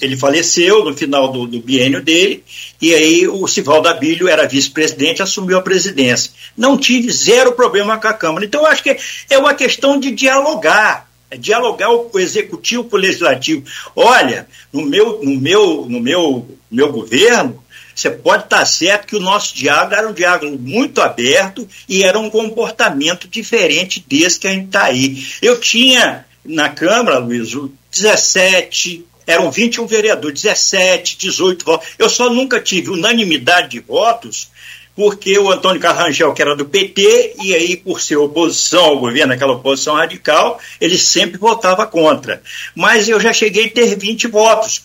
[0.00, 2.44] ele faleceu no final do, do biênio dele,
[2.80, 6.32] e aí o Sivaldo Abílio era vice-presidente, assumiu a presidência.
[6.56, 8.44] Não tive zero problema com a Câmara.
[8.44, 8.96] Então, eu acho que
[9.30, 11.06] é uma questão de dialogar.
[11.28, 13.64] É dialogar o executivo com o legislativo.
[13.96, 19.20] Olha, no meu, no meu, no meu, meu governo, você pode estar certo que o
[19.20, 24.52] nosso diálogo era um diálogo muito aberto e era um comportamento diferente desse que a
[24.52, 25.26] gente está aí.
[25.40, 27.50] Eu tinha na Câmara, Luiz,
[27.90, 31.88] 17, eram 21 vereadores, 17, 18 votos.
[31.98, 34.48] Eu só nunca tive unanimidade de votos
[34.96, 39.34] porque o Antônio Carrangel, que era do PT, e aí, por ser oposição ao governo,
[39.34, 42.42] aquela oposição radical, ele sempre votava contra.
[42.74, 44.84] Mas eu já cheguei a ter 20 votos.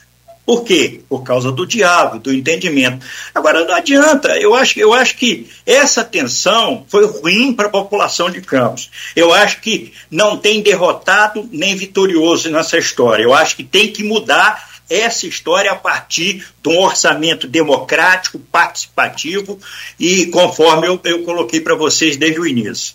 [0.51, 0.99] Por quê?
[1.07, 3.05] Por causa do diálogo, do entendimento.
[3.33, 8.29] Agora, não adianta, eu acho, eu acho que essa tensão foi ruim para a população
[8.29, 8.91] de Campos.
[9.15, 13.23] Eu acho que não tem derrotado nem vitorioso nessa história.
[13.23, 19.57] Eu acho que tem que mudar essa história a partir de um orçamento democrático, participativo
[19.97, 22.93] e conforme eu, eu coloquei para vocês desde o início.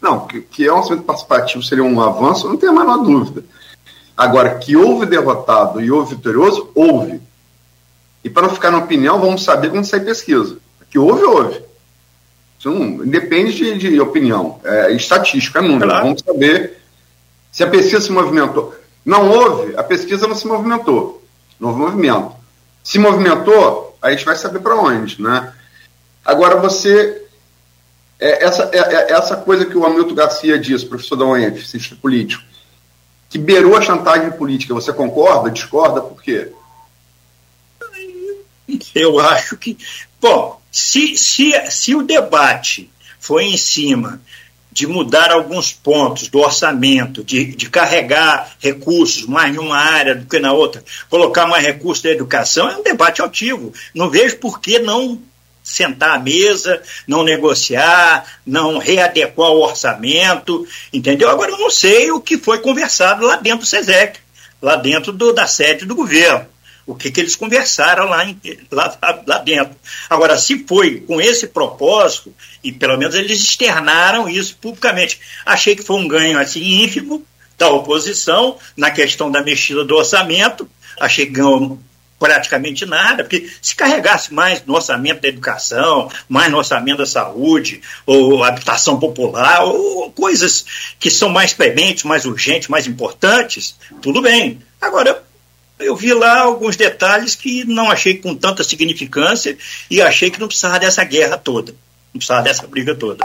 [0.00, 3.42] Não, que, que é um orçamento participativo seria um avanço, não tem a menor dúvida.
[4.18, 7.20] Agora, que houve derrotado e houve vitorioso, houve.
[8.24, 10.58] E para não ficar na opinião, vamos saber quando sair pesquisa.
[10.90, 11.62] Que houve, houve.
[12.58, 14.60] Isso não depende de, de opinião.
[14.64, 15.88] É estatística, é número.
[15.88, 16.04] Claro.
[16.04, 16.78] Vamos saber
[17.52, 18.74] se a pesquisa se movimentou.
[19.04, 21.22] Não houve, a pesquisa não se movimentou.
[21.60, 22.32] Não houve movimento.
[22.82, 25.52] Se movimentou, a gente vai saber para onde, né?
[26.24, 27.22] Agora, você...
[28.18, 31.94] É, essa, é, é, essa coisa que o Hamilton Garcia diz, professor da UENF, cientista
[31.94, 32.42] político,
[33.28, 34.74] que beirou a chantagem política.
[34.74, 36.52] Você concorda, discorda, por quê?
[38.94, 39.76] Eu acho que.
[40.20, 44.20] Bom, se, se, se o debate foi em cima
[44.70, 50.38] de mudar alguns pontos do orçamento, de, de carregar recursos mais numa área do que
[50.38, 53.72] na outra, colocar mais recursos da educação, é um debate altivo.
[53.94, 55.20] Não vejo por que não
[55.68, 61.28] sentar à mesa, não negociar, não readequar o orçamento, entendeu?
[61.28, 64.18] Agora eu não sei o que foi conversado lá dentro do SESEC,
[64.62, 66.46] lá dentro do, da sede do governo.
[66.86, 68.40] O que, que eles conversaram lá, em,
[68.72, 69.76] lá, lá dentro.
[70.08, 75.82] Agora, se foi com esse propósito, e pelo menos eles externaram isso publicamente, achei que
[75.82, 77.22] foi um ganho assim ínfimo
[77.58, 80.66] da oposição na questão da mexida do orçamento,
[80.98, 81.78] achei que ganhou
[82.18, 87.80] praticamente nada, porque se carregasse mais no orçamento da educação, mais no orçamento da saúde,
[88.04, 90.64] ou habitação popular, ou coisas
[90.98, 94.58] que são mais prementes, mais urgentes, mais importantes, tudo bem.
[94.80, 95.22] Agora,
[95.78, 99.56] eu vi lá alguns detalhes que não achei com tanta significância
[99.90, 101.72] e achei que não precisava dessa guerra toda,
[102.12, 103.24] não precisava dessa briga toda.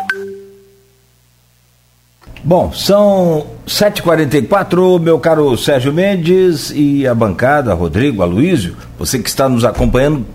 [2.46, 9.48] Bom, são 7h44, meu caro Sérgio Mendes e a bancada, Rodrigo, Aloísio, você que está
[9.48, 10.26] nos acompanhando,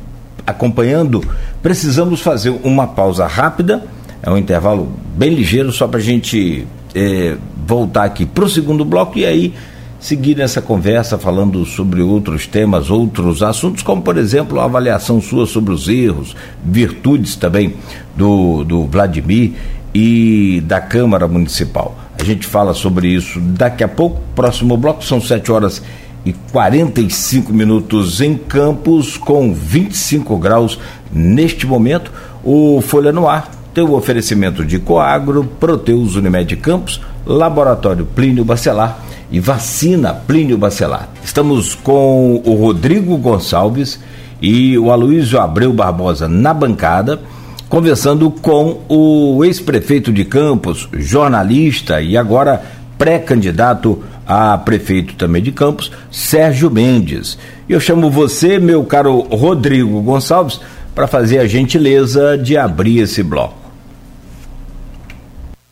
[0.47, 1.23] acompanhando,
[1.63, 3.85] precisamos fazer uma pausa rápida,
[4.23, 8.87] é um intervalo bem ligeiro, só para a gente é, voltar aqui para o segundo
[8.87, 9.53] bloco e aí
[10.01, 15.47] seguir essa conversa falando sobre outros temas, outros assuntos, como por exemplo a avaliação sua
[15.47, 17.75] sobre os erros, virtudes também
[18.17, 19.53] do, do Vladimir
[20.01, 21.99] e da Câmara Municipal.
[22.17, 24.21] A gente fala sobre isso daqui a pouco.
[24.33, 25.83] Próximo bloco são 7 horas
[26.25, 30.79] e 45 minutos em Campos, com 25 graus
[31.13, 32.13] neste momento.
[32.45, 39.01] O Folha no Ar tem o oferecimento de Coagro, Proteus Unimed Campos, Laboratório Plínio Bacelar
[39.33, 41.09] e Vacina Plínio Bacelar.
[41.25, 43.99] Estamos com o Rodrigo Gonçalves
[44.41, 47.21] e o Aloysio Abreu Barbosa na bancada
[47.69, 52.63] conversando com o ex-prefeito de Campos, jornalista e agora
[52.97, 57.39] pré-candidato a prefeito também de Campos, Sérgio Mendes.
[57.69, 60.61] Eu chamo você, meu caro Rodrigo Gonçalves,
[60.95, 63.57] para fazer a gentileza de abrir esse bloco.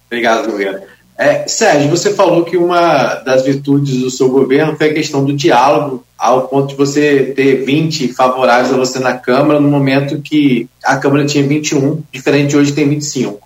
[0.06, 0.95] Obrigado, Nogueira.
[1.18, 5.32] É, Sérgio, você falou que uma das virtudes do seu governo foi a questão do
[5.32, 10.68] diálogo, ao ponto de você ter 20 favoráveis a você na Câmara, no momento que
[10.84, 13.40] a Câmara tinha 21, diferente de hoje tem 25.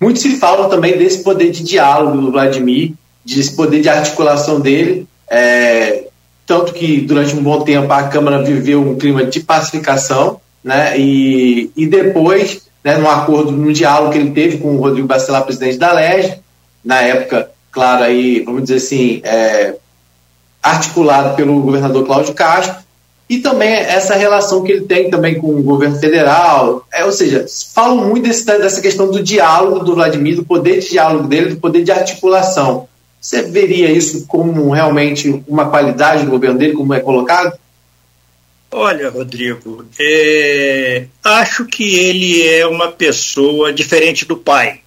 [0.00, 2.92] Muito se fala também desse poder de diálogo do Vladimir,
[3.24, 6.04] desse poder de articulação dele, é,
[6.44, 11.70] tanto que durante um bom tempo a Câmara viveu um clima de pacificação, né, e,
[11.76, 15.78] e depois, né, num acordo, num diálogo que ele teve com o Rodrigo Bacelar, presidente
[15.78, 16.40] da LEG,
[16.86, 19.74] na época, claro, aí, vamos dizer assim, é,
[20.62, 22.76] articulado pelo governador Cláudio Castro,
[23.28, 27.44] e também essa relação que ele tem também com o governo federal, é, ou seja,
[27.74, 31.60] falam muito desse, dessa questão do diálogo do Vladimir, do poder de diálogo dele, do
[31.60, 32.88] poder de articulação.
[33.20, 37.58] Você veria isso como realmente uma qualidade do governo dele, como é colocado?
[38.70, 44.82] Olha, Rodrigo, é, acho que ele é uma pessoa diferente do pai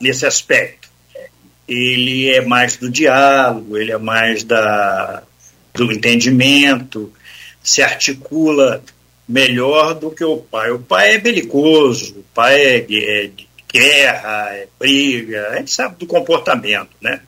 [0.00, 0.79] nesse aspecto
[1.70, 5.22] ele é mais do diálogo, ele é mais da,
[5.72, 7.12] do entendimento,
[7.62, 8.82] se articula
[9.28, 10.72] melhor do que o pai.
[10.72, 15.96] O pai é belicoso, o pai é, é de guerra, é briga, a gente sabe
[15.96, 17.20] do comportamento, né?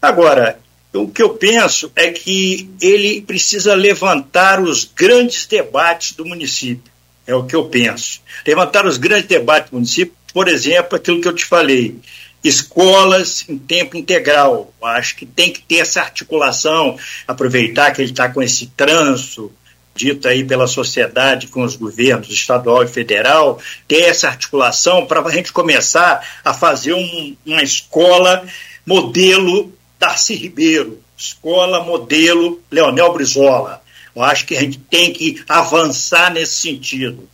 [0.00, 0.58] Agora,
[0.92, 6.92] o que eu penso é que ele precisa levantar os grandes debates do município.
[7.26, 8.20] É o que eu penso.
[8.46, 11.96] Levantar os grandes debates do município, por exemplo, aquilo que eu te falei,
[12.42, 14.72] escolas em tempo integral.
[14.82, 19.52] Acho que tem que ter essa articulação, aproveitar que ele está com esse trânsito
[19.94, 25.30] dito aí pela sociedade com os governos estadual e federal, ter essa articulação para a
[25.30, 28.44] gente começar a fazer um, uma escola
[28.86, 33.82] modelo Darcy Ribeiro, escola modelo Leonel Brizola.
[34.14, 37.28] Eu acho que a gente tem que avançar nesse sentido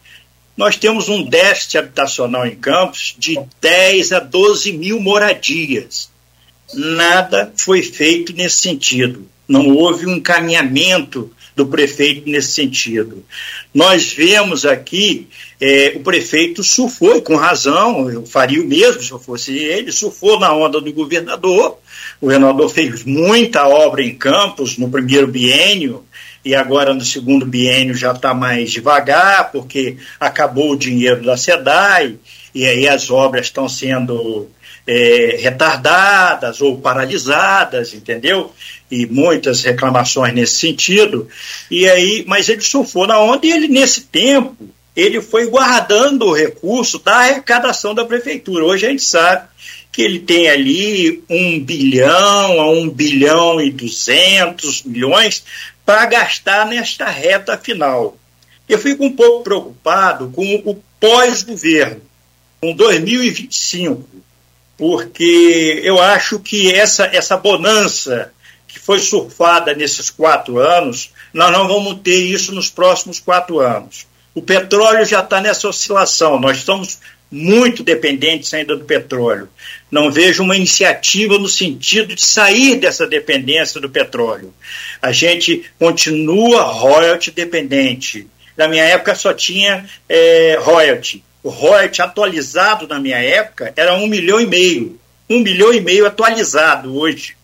[0.59, 6.11] nós temos um déficit habitacional em Campos de 10 a 12 mil moradias.
[6.75, 9.25] Nada foi feito nesse sentido.
[9.47, 13.25] Não houve um encaminhamento do prefeito nesse sentido.
[13.73, 15.29] Nós vemos aqui
[15.61, 20.41] é, o prefeito surfou, com razão, eu faria o mesmo se eu fosse ele, surfou
[20.41, 21.79] na onda do governador.
[22.21, 26.05] O governador fez muita obra em Campos no primeiro biênio,
[26.49, 32.17] e agora no segundo biênio já está mais devagar, porque acabou o dinheiro da SEDAI,
[32.55, 34.49] e aí as obras estão sendo
[34.87, 38.51] é, retardadas ou paralisadas, entendeu?
[38.91, 41.29] E muitas reclamações nesse sentido.
[41.71, 44.57] E aí, mas ele surfou na onda e ele, nesse tempo,
[44.97, 48.65] ele foi guardando o recurso da arrecadação da prefeitura.
[48.65, 49.47] Hoje a gente sabe
[49.93, 55.43] que ele tem ali um bilhão a um bilhão e duzentos milhões
[55.89, 58.15] para gastar nesta reta final.
[58.69, 62.03] Eu fico um pouco preocupado com o pós-governo,
[62.61, 64.07] com 2025,
[64.77, 68.35] porque eu acho que essa, essa bonança
[68.67, 74.07] que foi surfada nesses quatro anos, nós não vamos ter isso nos próximos quatro anos.
[74.35, 76.99] O petróleo já está nessa oscilação, nós estamos
[77.31, 79.49] muito dependentes ainda do petróleo.
[79.91, 84.53] Não vejo uma iniciativa no sentido de sair dessa dependência do petróleo.
[85.01, 88.27] A gente continua royalty dependente.
[88.57, 91.23] Na minha época só tinha é, royalty.
[91.43, 94.99] O royalty atualizado na minha época era um milhão e meio.
[95.31, 97.38] Um milhão e meio atualizado hoje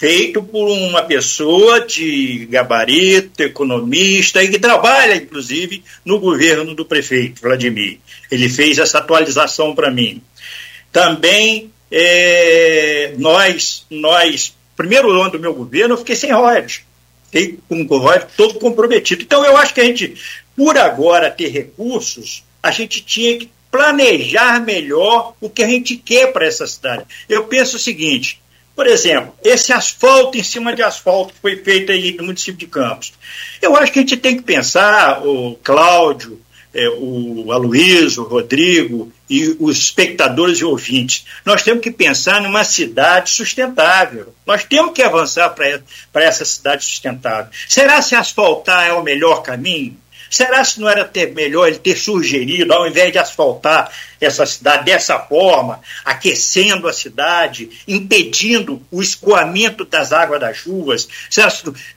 [0.00, 7.42] feito por uma pessoa de gabarito, economista, e que trabalha, inclusive, no governo do prefeito
[7.42, 7.98] Vladimir.
[8.30, 10.22] Ele fez essa atualização para mim.
[10.90, 16.80] Também é, nós, nós, primeiro ano do meu governo, eu fiquei sem royalties.
[17.30, 19.22] Fiquei com o royalties todo comprometido.
[19.22, 20.14] Então, eu acho que a gente,
[20.56, 26.32] por agora ter recursos, a gente tinha que planejar melhor o que a gente quer
[26.32, 27.04] para essa cidade.
[27.28, 28.40] Eu penso o seguinte:
[28.74, 32.66] por exemplo, esse asfalto em cima de asfalto que foi feito aí no município de
[32.66, 33.12] Campos.
[33.60, 36.40] Eu acho que a gente tem que pensar, o Cláudio,
[36.72, 42.64] é, o Aloysio, o Rodrigo e os espectadores e ouvintes, nós temos que pensar numa
[42.64, 44.34] cidade sustentável.
[44.46, 47.50] Nós temos que avançar para essa cidade sustentável.
[47.68, 49.96] Será se asfaltar é o melhor caminho?
[50.30, 54.84] Será se não era ter melhor ele ter sugerido, ao invés de asfaltar essa cidade
[54.84, 61.08] dessa forma, aquecendo a cidade, impedindo o escoamento das águas das chuvas?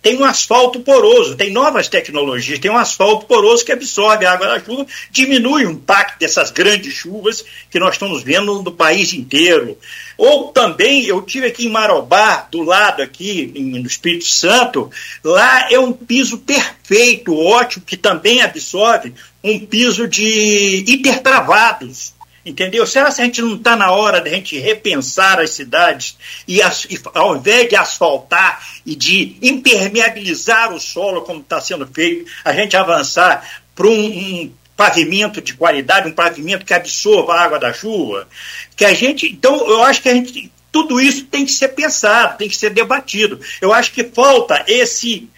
[0.01, 4.47] Tem um asfalto poroso, tem novas tecnologias, tem um asfalto poroso que absorve a água
[4.47, 9.77] da chuva, diminui o impacto dessas grandes chuvas que nós estamos vendo no país inteiro.
[10.17, 14.91] Ou também, eu tive aqui em Marobá, do lado aqui, no Espírito Santo,
[15.23, 22.13] lá é um piso perfeito, ótimo, que também absorve um piso de hipertravados.
[22.45, 22.85] Entendeu?
[22.85, 26.61] Será que a gente não está na hora de a gente repensar as cidades e,
[26.61, 32.29] as, e, ao invés de asfaltar e de impermeabilizar o solo, como está sendo feito,
[32.43, 37.59] a gente avançar para um, um pavimento de qualidade, um pavimento que absorva a água
[37.59, 38.27] da chuva,
[38.75, 42.35] que a gente, então eu acho que a gente tudo isso tem que ser pensado,
[42.35, 43.39] tem que ser debatido.
[43.61, 45.29] Eu acho que falta esse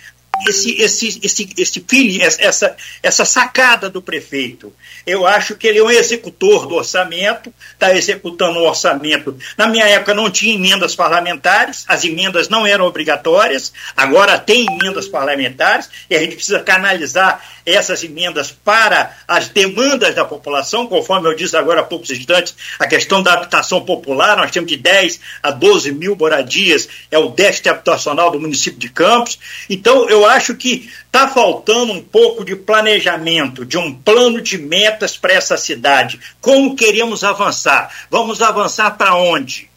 [0.48, 4.74] esse, esse, esse, esse feeling, essa, essa sacada do prefeito.
[5.06, 9.38] Eu acho que ele é um executor do orçamento, está executando o orçamento.
[9.58, 15.08] Na minha época não tinha emendas parlamentares, as emendas não eram obrigatórias, agora tem emendas
[15.08, 21.36] parlamentares e a gente precisa canalizar essas emendas para as demandas da população, conforme eu
[21.36, 25.51] disse agora há poucos instantes, a questão da habitação popular, nós temos de 10 a
[25.51, 29.39] 12 mil moradias, é o déficit habitacional do município de Campos.
[29.70, 35.18] Então, eu acho que está faltando um pouco de planejamento, de um plano de metas
[35.18, 36.20] para essa cidade.
[36.41, 37.89] Como queremos avançar?
[38.09, 39.70] Vamos avançar para onde?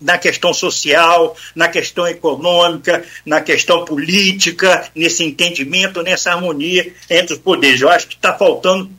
[0.00, 7.40] Na questão social, na questão econômica, na questão política, nesse entendimento, nessa harmonia entre os
[7.40, 7.80] poderes.
[7.80, 8.90] Eu acho que está faltando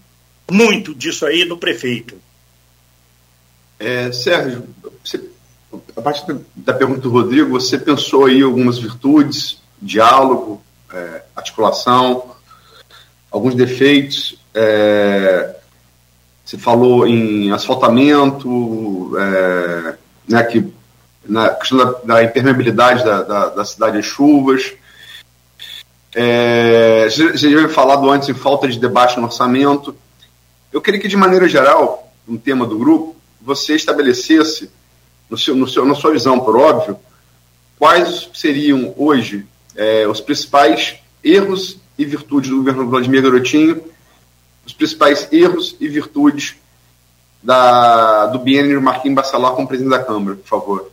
[0.50, 2.16] muito disso aí do prefeito.
[3.80, 4.68] É, Sérgio,
[5.04, 5.22] você,
[5.96, 6.24] a partir
[6.56, 12.36] da pergunta do Rodrigo, você pensou aí algumas virtudes, diálogo, é, articulação,
[13.30, 14.38] alguns defeitos.
[14.54, 15.56] É,
[16.46, 19.98] você falou em asfaltamento, é,
[20.28, 20.74] né, que
[21.26, 24.74] na questão da, da impermeabilidade da, da, da, cidade às chuvas.
[26.16, 29.96] É, você já havia falado antes em falta de debate no orçamento.
[30.72, 34.70] Eu queria que, de maneira geral, um tema do grupo, você estabelecesse,
[35.30, 36.98] no seu, no seu, na sua visão, por óbvio,
[37.80, 39.46] quais seriam hoje
[39.76, 43.84] é, os principais erros e virtudes do governo Vladimir Garotinho,
[44.66, 46.56] os principais erros e virtudes
[47.44, 50.92] da, do biênio Marquinhos Bacelar como presidente da Câmara, por favor.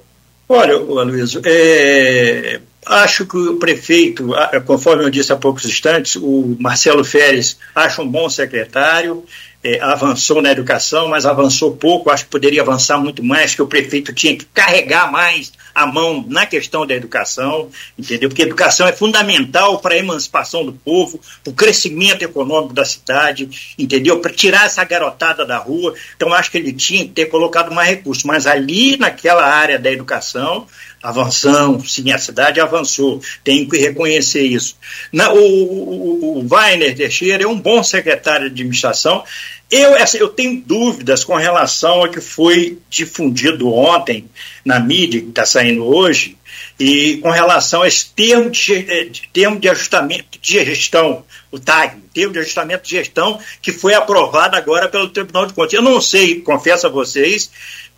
[0.49, 4.31] Olha, Luiz, é, acho que o prefeito,
[4.67, 9.25] conforme eu disse há poucos instantes, o Marcelo Férez acha um bom secretário,
[9.63, 13.67] é, avançou na educação, mas avançou pouco, acho que poderia avançar muito mais, que o
[13.67, 18.29] prefeito tinha que carregar mais a mão na questão da educação, entendeu?
[18.29, 23.75] Porque educação é fundamental para a emancipação do povo, para o crescimento econômico da cidade,
[23.79, 24.21] entendeu?
[24.21, 25.95] Para tirar essa garotada da rua.
[26.17, 29.91] Então, acho que ele tinha que ter colocado mais recursos, mas ali naquela área da
[29.91, 30.67] educação,
[31.03, 34.77] avançamos, sim, a cidade avançou, tenho que reconhecer isso.
[35.13, 39.25] Na, o, o, o Weiner Teixeira é um bom secretário de administração.
[39.71, 44.29] Eu, essa, eu tenho dúvidas com relação ao que foi difundido ontem
[44.65, 46.37] na mídia, que está saindo hoje,
[46.79, 51.59] e com relação a esse termo de, eh, de, termo de ajustamento de gestão, o
[51.59, 55.75] TAG, termo de ajustamento de gestão, que foi aprovado agora pelo Tribunal de Contas.
[55.75, 57.51] Eu não sei, confesso a vocês,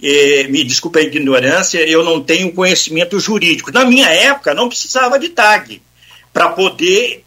[0.03, 3.71] eh, me desculpe a ignorância, eu não tenho conhecimento jurídico.
[3.71, 5.81] Na minha época, não precisava de TAG
[6.33, 7.25] para poder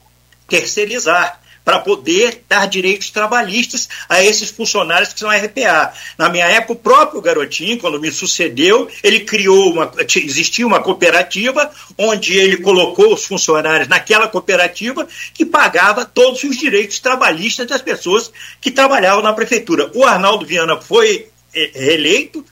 [0.47, 5.91] terceirizar para poder dar direitos trabalhistas a esses funcionários que são RPA.
[6.15, 9.91] Na minha época, o próprio Garotinho, quando me sucedeu, ele criou uma.
[10.15, 16.99] Existia uma cooperativa onde ele colocou os funcionários naquela cooperativa que pagava todos os direitos
[16.99, 19.89] trabalhistas das pessoas que trabalhavam na prefeitura.
[19.95, 21.27] O Arnaldo Viana foi
[21.73, 22.45] reeleito,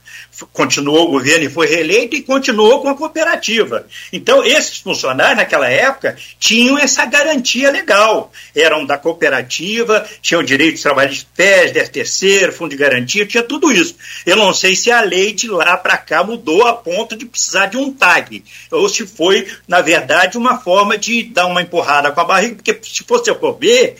[0.51, 3.85] continuou o governo e foi reeleito e continuou com a cooperativa.
[4.11, 8.31] Então, esses funcionários, naquela época, tinham essa garantia legal.
[8.55, 13.95] Eram da cooperativa, tinham direitos trabalhistas, PES, 10 terceiro, fundo de garantia, tinha tudo isso.
[14.25, 17.67] Eu não sei se a lei de lá para cá mudou a ponto de precisar
[17.67, 22.21] de um tag, ou se foi, na verdade, uma forma de dar uma empurrada com
[22.21, 23.95] a barriga, porque se você for ver,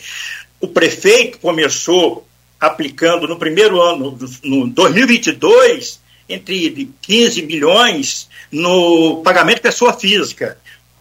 [0.60, 2.26] o prefeito começou
[2.66, 10.58] aplicando no primeiro ano, no 2022, entre 15 milhões no pagamento pessoa física.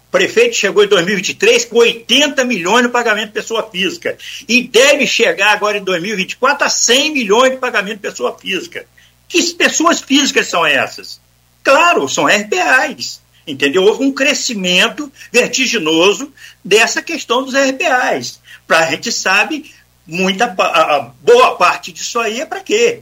[0.08, 4.18] O prefeito chegou em 2023 com 80 milhões no pagamento pessoa física.
[4.48, 8.86] E deve chegar agora em 2024 a 100 milhões de pagamento pessoa física.
[9.28, 11.20] Que pessoas físicas são essas?
[11.64, 13.22] Claro, são RPAs.
[13.46, 13.84] Entendeu?
[13.84, 16.32] Houve um crescimento vertiginoso
[16.64, 18.40] dessa questão dos RPAs.
[18.68, 19.74] Para a gente sabe,
[20.06, 23.02] muita, a, boa parte disso aí é para quê?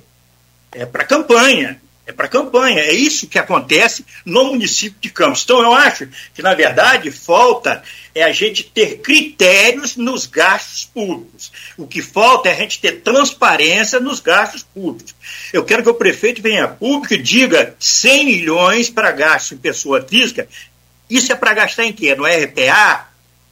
[0.72, 1.80] É para campanha
[2.12, 2.82] é para campanha.
[2.82, 5.44] É isso que acontece no município de Campos.
[5.44, 7.84] Então, eu acho que, na verdade, falta
[8.14, 11.52] é a gente ter critérios nos gastos públicos.
[11.78, 15.16] O que falta é a gente ter transparência nos gastos públicos.
[15.54, 20.02] Eu quero que o prefeito venha público e diga 100 milhões para gasto em pessoa
[20.02, 20.48] física.
[21.10, 22.14] Isso é para gastar em quê?
[22.16, 23.11] No RPA?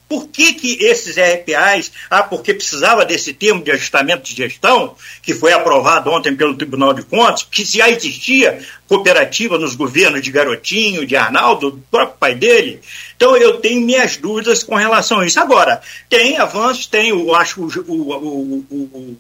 [0.10, 5.36] Por que, que esses RPAs, ah, porque precisava desse termo de ajustamento de gestão, que
[5.36, 11.06] foi aprovado ontem pelo Tribunal de Contas, que já existia cooperativa nos governos de Garotinho,
[11.06, 12.82] de Arnaldo, do próprio pai dele.
[13.16, 15.40] Então eu tenho minhas dúvidas com relação a isso.
[15.40, 15.80] Agora,
[16.10, 19.18] tem avanços, tem, eu acho, o, o, o, o,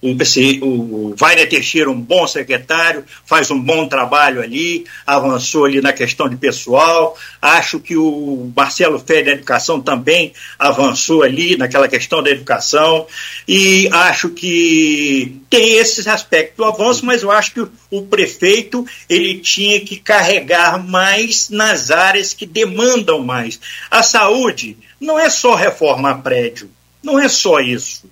[0.00, 6.28] o Wagner Teixeira, um bom secretário, faz um bom trabalho ali, avançou ali na questão
[6.28, 7.16] de pessoal.
[7.42, 13.06] Acho que o Marcelo Fé da Educação também avançou ali naquela questão da educação.
[13.46, 18.86] E acho que tem esses aspectos do avanço, mas eu acho que o, o prefeito
[19.08, 23.58] ele tinha que carregar mais nas áreas que demandam mais.
[23.90, 26.70] A saúde não é só reformar prédio,
[27.02, 28.08] não é só isso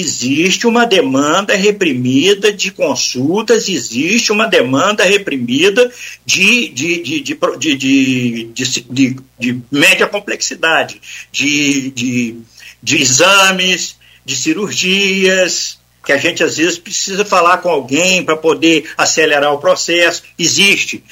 [0.00, 5.90] existe uma demanda reprimida de consultas, existe uma demanda reprimida
[6.24, 8.52] de, de, de, de,
[8.90, 11.00] de, de média complexidade,
[11.32, 12.36] de, de,
[12.82, 15.78] de exames, de cirurgias,
[16.08, 20.22] que a gente às vezes precisa falar com alguém para poder acelerar o processo.
[20.38, 21.04] Existe.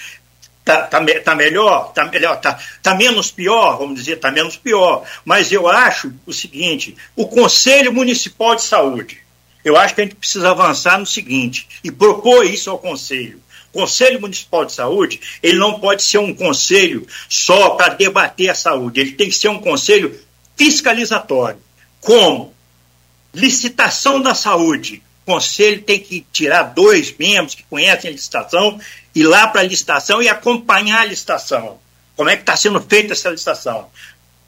[0.67, 1.91] Está tá, tá melhor?
[1.91, 2.41] Está melhor?
[2.41, 3.79] Tá, tá menos pior?
[3.79, 5.07] Vamos dizer, está menos pior.
[5.25, 9.19] Mas eu acho o seguinte: o Conselho Municipal de Saúde,
[9.65, 13.41] eu acho que a gente precisa avançar no seguinte, e propor isso ao Conselho.
[13.73, 18.55] O Conselho Municipal de Saúde, ele não pode ser um conselho só para debater a
[18.55, 20.19] saúde, ele tem que ser um conselho
[20.57, 21.61] fiscalizatório.
[22.01, 22.53] Como?
[23.33, 25.03] Licitação da saúde.
[25.27, 28.81] Conselho tem que tirar dois membros que conhecem a licitação
[29.13, 31.79] ir lá para a licitação e acompanhar a licitação.
[32.15, 33.89] Como é que está sendo feita essa licitação?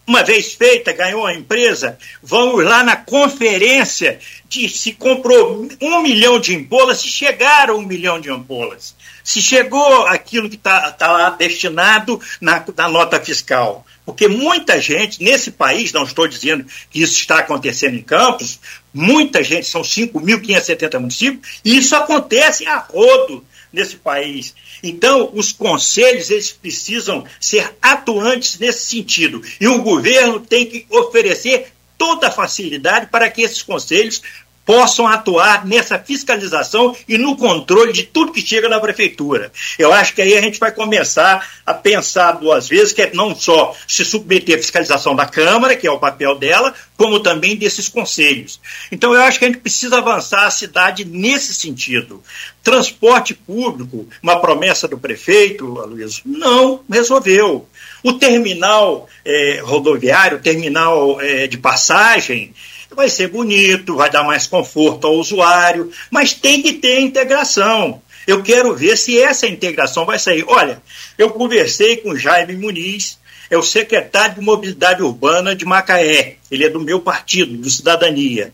[0.06, 4.18] Uma vez feita, ganhou a empresa, vamos lá na conferência
[4.48, 8.94] de se comprou um milhão de ampolas, se chegaram um milhão de ampolas.
[9.22, 13.84] Se chegou aquilo que está tá lá destinado na, na nota fiscal.
[14.08, 18.58] Porque muita gente nesse país, não estou dizendo que isso está acontecendo em Campos,
[18.90, 24.54] muita gente, são 5.570 municípios, e isso acontece a rodo nesse país.
[24.82, 29.42] Então, os conselhos eles precisam ser atuantes nesse sentido.
[29.60, 34.22] E o governo tem que oferecer toda a facilidade para que esses conselhos
[34.68, 39.50] possam atuar nessa fiscalização e no controle de tudo que chega na prefeitura.
[39.78, 43.34] Eu acho que aí a gente vai começar a pensar duas vezes, que é não
[43.34, 47.88] só se submeter à fiscalização da Câmara, que é o papel dela, como também desses
[47.88, 48.60] conselhos.
[48.92, 52.22] Então eu acho que a gente precisa avançar a cidade nesse sentido.
[52.62, 57.66] Transporte público, uma promessa do prefeito, Luiz, não resolveu.
[58.02, 62.52] O terminal eh, rodoviário, o terminal eh, de passagem,
[62.94, 68.02] vai ser bonito, vai dar mais conforto ao usuário, mas tem que ter integração.
[68.26, 70.44] Eu quero ver se essa integração vai sair.
[70.46, 70.82] Olha,
[71.16, 73.18] eu conversei com Jaime Muniz,
[73.50, 76.36] é o secretário de Mobilidade Urbana de Macaé.
[76.50, 78.52] Ele é do meu partido, do Cidadania.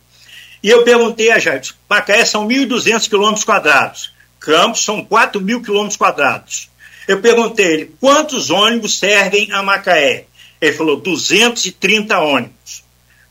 [0.62, 5.96] E eu perguntei a Jaime, Macaé são 1.200 quilômetros quadrados, Campos são 4 mil quilômetros
[5.96, 6.68] quadrados.
[7.08, 10.26] Eu perguntei a ele, quantos ônibus servem a Macaé?
[10.60, 12.83] Ele falou, 230 ônibus.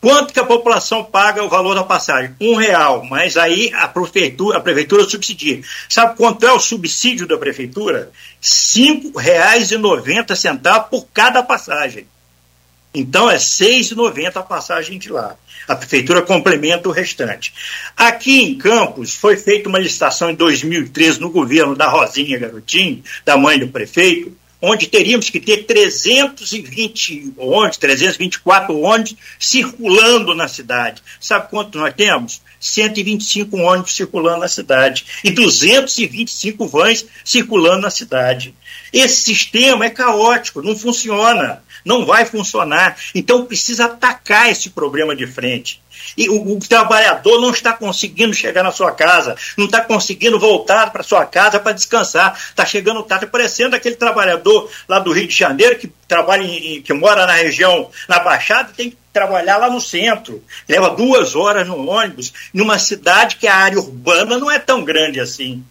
[0.03, 2.35] Quanto que a população paga o valor da passagem?
[2.41, 5.61] Um real, mas aí a prefeitura, a prefeitura subsidia.
[5.87, 8.11] Sabe quanto é o subsídio da prefeitura?
[9.79, 12.05] Noventa centavos por cada passagem.
[12.93, 15.37] Então é R$ 6,90 a passagem de lá.
[15.69, 17.53] A prefeitura complementa o restante.
[17.95, 23.37] Aqui em Campos foi feita uma licitação em 2013 no governo da Rosinha Garotinho, da
[23.37, 24.35] mãe do prefeito,
[24.65, 31.03] onde teríamos que ter 320 ônibus, 324 ônibus circulando na cidade.
[31.19, 32.41] Sabe quanto nós temos?
[32.61, 38.55] 125 ônibus circulando na cidade e 225 vans circulando na cidade.
[38.93, 42.97] Esse sistema é caótico, não funciona, não vai funcionar.
[43.13, 45.81] Então precisa atacar esse problema de frente.
[46.17, 50.91] E o, o trabalhador não está conseguindo chegar na sua casa, não está conseguindo voltar
[50.91, 52.37] para sua casa para descansar.
[52.49, 56.93] Está chegando tarde, parecendo aquele trabalhador lá do Rio de Janeiro que trabalha em, que
[56.93, 60.43] mora na região, na Baixada, tem que trabalhar lá no centro.
[60.67, 65.19] Leva duas horas no ônibus, numa cidade que a área urbana não é tão grande
[65.19, 65.63] assim.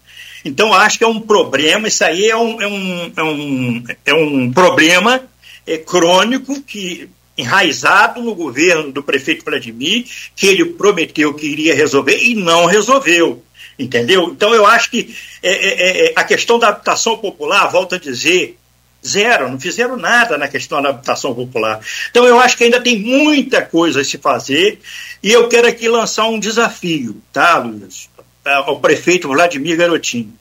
[0.44, 4.14] Então, acho que é um problema, isso aí é um, é um, é um, é
[4.14, 5.22] um problema
[5.66, 7.08] é, crônico que
[7.42, 13.42] enraizado no governo do prefeito Vladimir, que ele prometeu que iria resolver e não resolveu.
[13.78, 14.30] Entendeu?
[14.30, 17.98] Então eu acho que é, é, é, é a questão da habitação popular, volto a
[17.98, 18.58] dizer,
[19.04, 21.80] zero, não fizeram nada na questão da habitação popular.
[22.10, 24.78] Então eu acho que ainda tem muita coisa a se fazer
[25.22, 28.08] e eu quero aqui lançar um desafio, tá, Luiz?
[28.44, 30.32] Ao prefeito Vladimir Garotinho.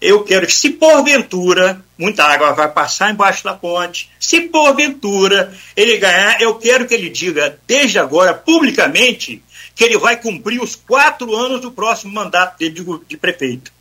[0.00, 5.98] Eu quero que, se porventura, muita água vai passar embaixo da ponte, se porventura ele
[5.98, 9.42] ganhar, eu quero que ele diga, desde agora, publicamente,
[9.74, 13.72] que ele vai cumprir os quatro anos do próximo mandato dele de, de prefeito.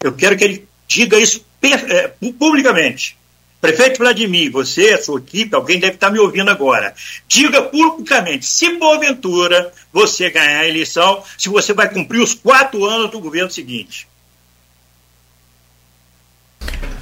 [0.00, 2.08] Eu quero que ele diga isso é,
[2.38, 3.16] publicamente.
[3.60, 6.94] Prefeito Vladimir, você, a sua equipe, alguém deve estar me ouvindo agora.
[7.26, 13.10] Diga publicamente, se porventura você ganhar a eleição, se você vai cumprir os quatro anos
[13.10, 14.06] do governo seguinte.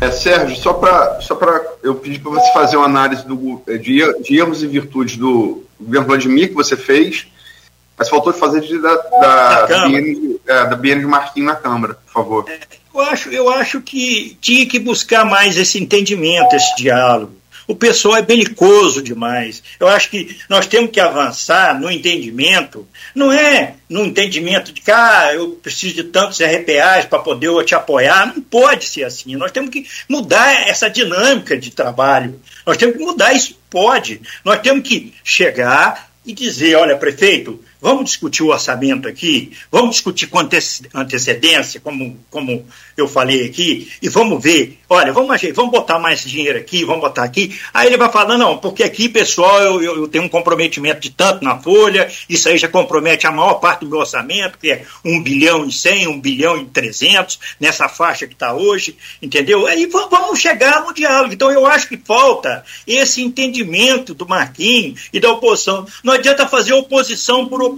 [0.02, 1.38] É, Sérgio, só para só
[1.80, 5.64] eu pedir para você fazer uma análise do, é, de, de, erros e virtudes do
[5.80, 7.28] governo Vladimir que você fez,
[7.96, 11.94] mas faltou fazer de, da, da, da, BN, é, da BN de Marquinhos na Câmara,
[11.94, 12.44] por favor.
[12.48, 12.58] É,
[12.92, 18.16] eu, acho, eu acho que tinha que buscar mais esse entendimento, esse diálogo o pessoal
[18.16, 19.62] é belicoso demais.
[19.78, 24.90] Eu acho que nós temos que avançar no entendimento, não é no entendimento de que
[24.90, 28.26] ah, eu preciso de tantos RPAs para poder te apoiar.
[28.26, 29.36] Não pode ser assim.
[29.36, 32.40] Nós temos que mudar essa dinâmica de trabalho.
[32.66, 33.58] Nós temos que mudar isso.
[33.68, 34.20] Pode.
[34.44, 40.28] Nós temos que chegar e dizer, olha, prefeito, vamos discutir o orçamento aqui, vamos discutir
[40.28, 42.64] com antecedência, como, como
[42.96, 47.24] eu falei aqui, e vamos ver, olha, vamos, vamos botar mais dinheiro aqui, vamos botar
[47.24, 47.58] aqui.
[47.74, 51.10] Aí ele vai falar, não, porque aqui, pessoal, eu, eu, eu, tenho um comprometimento de
[51.10, 54.84] tanto na folha, isso aí já compromete a maior parte do meu orçamento, que é
[55.04, 59.66] 1 bilhão e 100, 1 bilhão e 300, nessa faixa que está hoje, entendeu?
[59.66, 61.34] Aí vamos chegar no diálogo.
[61.34, 65.84] Então eu acho que falta esse entendimento do Marquinhos e da oposição.
[66.04, 67.71] Não adianta fazer oposição por oposição.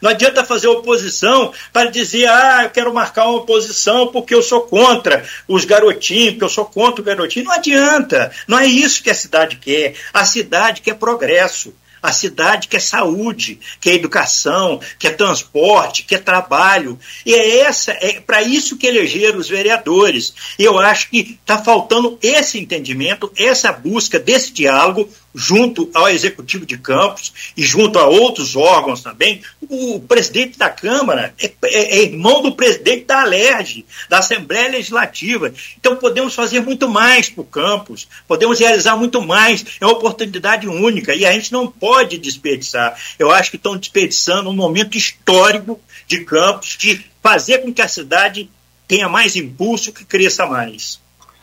[0.00, 4.62] Não adianta fazer oposição para dizer, ah, eu quero marcar uma oposição porque eu sou
[4.62, 7.46] contra os garotinhos, porque eu sou contra o garotinho.
[7.46, 8.30] Não adianta.
[8.46, 9.94] Não é isso que a cidade quer.
[10.12, 11.74] A cidade quer progresso.
[12.02, 16.98] A cidade quer saúde, quer educação, quer transporte, quer trabalho.
[17.26, 20.32] E é essa, é para isso que elegeram os vereadores.
[20.58, 26.76] Eu acho que está faltando esse entendimento, essa busca desse diálogo junto ao Executivo de
[26.76, 32.42] Campos e junto a outros órgãos também, o presidente da Câmara é, é, é irmão
[32.42, 35.52] do presidente da Alerj, da Assembleia Legislativa.
[35.78, 40.66] Então podemos fazer muito mais para o campus, podemos realizar muito mais, é uma oportunidade
[40.68, 42.98] única e a gente não pode desperdiçar.
[43.18, 47.88] Eu acho que estão desperdiçando um momento histórico de campos, de fazer com que a
[47.88, 48.50] cidade
[48.88, 51.00] tenha mais impulso, que cresça mais.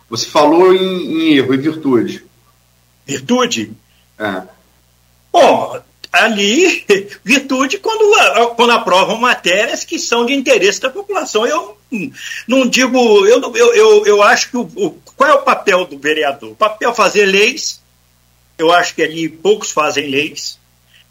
[0.09, 2.27] Você falou em, em erro e virtude.
[3.07, 3.71] Virtude?
[4.19, 4.43] É.
[5.31, 5.79] Bom,
[6.11, 6.85] ali,
[7.23, 11.45] virtude quando, quando aprovam matérias que são de interesse da população.
[11.45, 11.77] Eu
[12.47, 15.97] não digo, eu, eu, eu, eu acho que o, o, qual é o papel do
[15.97, 16.51] vereador?
[16.51, 17.81] O papel é fazer leis,
[18.57, 20.59] eu acho que ali poucos fazem leis,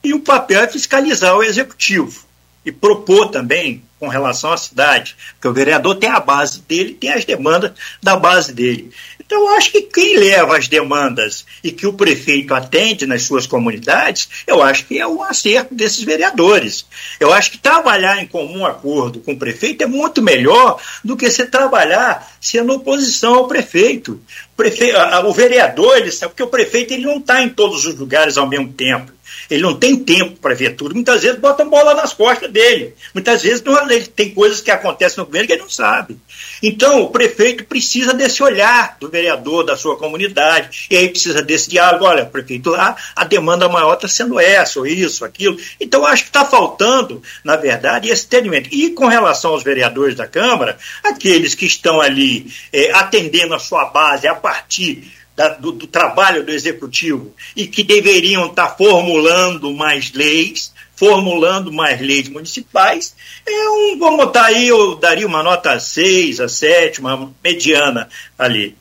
[0.05, 2.27] e o papel é fiscalizar o executivo
[2.65, 7.13] e propor também com relação à cidade, porque o vereador tem a base dele, tem
[7.13, 7.73] as demandas
[8.03, 8.93] da base dele.
[9.27, 13.45] Então, eu acho que quem leva as demandas e que o prefeito atende nas suas
[13.45, 16.87] comunidades, eu acho que é o acerto desses vereadores.
[17.19, 21.29] Eu acho que trabalhar em comum acordo com o prefeito é muito melhor do que
[21.29, 24.21] você trabalhar sendo oposição ao prefeito.
[24.53, 27.97] O, prefeito, o vereador, ele sabe, porque o prefeito ele não está em todos os
[27.97, 29.16] lugares ao mesmo tempo.
[29.51, 30.95] Ele não tem tempo para ver tudo.
[30.95, 32.95] Muitas vezes botam bola nas costas dele.
[33.15, 36.17] Muitas vezes não, ele tem coisas que acontecem no governo que ele não sabe.
[36.63, 40.87] Então, o prefeito precisa desse olhar do vereador, da sua comunidade.
[40.91, 42.05] E aí precisa desse diálogo.
[42.05, 45.57] Olha, prefeito, a, a demanda maior está sendo essa, ou isso, aquilo.
[45.81, 48.69] Então, acho que está faltando, na verdade, esse entendimento.
[48.73, 53.87] E com relação aos vereadores da Câmara, aqueles que estão ali é, atendendo a sua
[53.87, 60.13] base a partir da, do, do, trabalho do executivo e que deveriam estar formulando mais
[60.13, 63.15] leis, formulando mais leis municipais,
[63.47, 68.09] é um, vamos botar aí, eu daria uma nota 6, a 7, uma mediana
[68.39, 68.75] ali.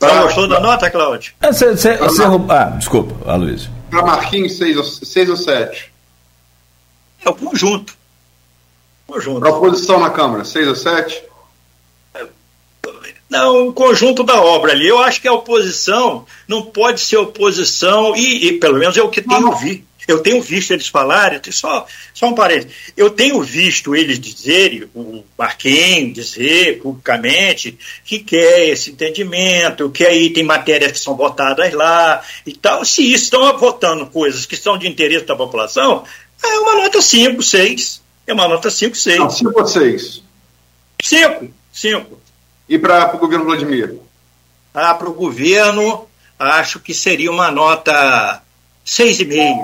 [0.00, 1.32] Você tá, gostou da nota, Cláudio?
[1.40, 3.70] É, cê, cê, cê, ah, desculpa, Aloysio.
[3.88, 5.92] Para Marquinhos, 6 ou 7?
[7.24, 7.94] É o conjunto.
[9.06, 9.40] conjunto.
[9.40, 11.22] Para oposição na Câmara, 6 ou 7?
[13.32, 14.86] Não, o conjunto da obra ali.
[14.86, 19.08] Eu acho que a oposição não pode ser oposição, e, e pelo menos é o
[19.08, 19.84] que tenho visto.
[20.06, 25.22] Eu tenho visto eles falarem, só, só um parênteses, eu tenho visto eles dizerem, o
[25.38, 32.20] Marquinhos dizer publicamente, que quer esse entendimento, que aí tem matérias que são votadas lá
[32.44, 32.84] e tal.
[32.84, 36.04] Se estão votando coisas que são de interesse da população,
[36.44, 38.02] é uma nota 5, 6.
[38.26, 39.18] É uma nota 5, 6.
[39.18, 40.22] Não, 5 ou 6?
[41.00, 42.21] 5, 5.
[42.72, 43.96] E para o governo Vladimir?
[44.72, 46.06] Ah, para o governo,
[46.38, 48.40] acho que seria uma nota
[48.86, 49.62] 6,5.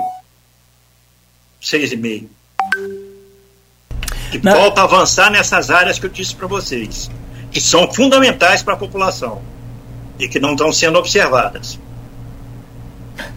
[1.59, 2.27] 6,5.
[4.29, 4.53] Que Não.
[4.53, 7.09] volta a avançar nessas áreas que eu disse para vocês.
[7.51, 9.41] que são fundamentais para a população
[10.19, 11.79] e que não estão sendo observadas.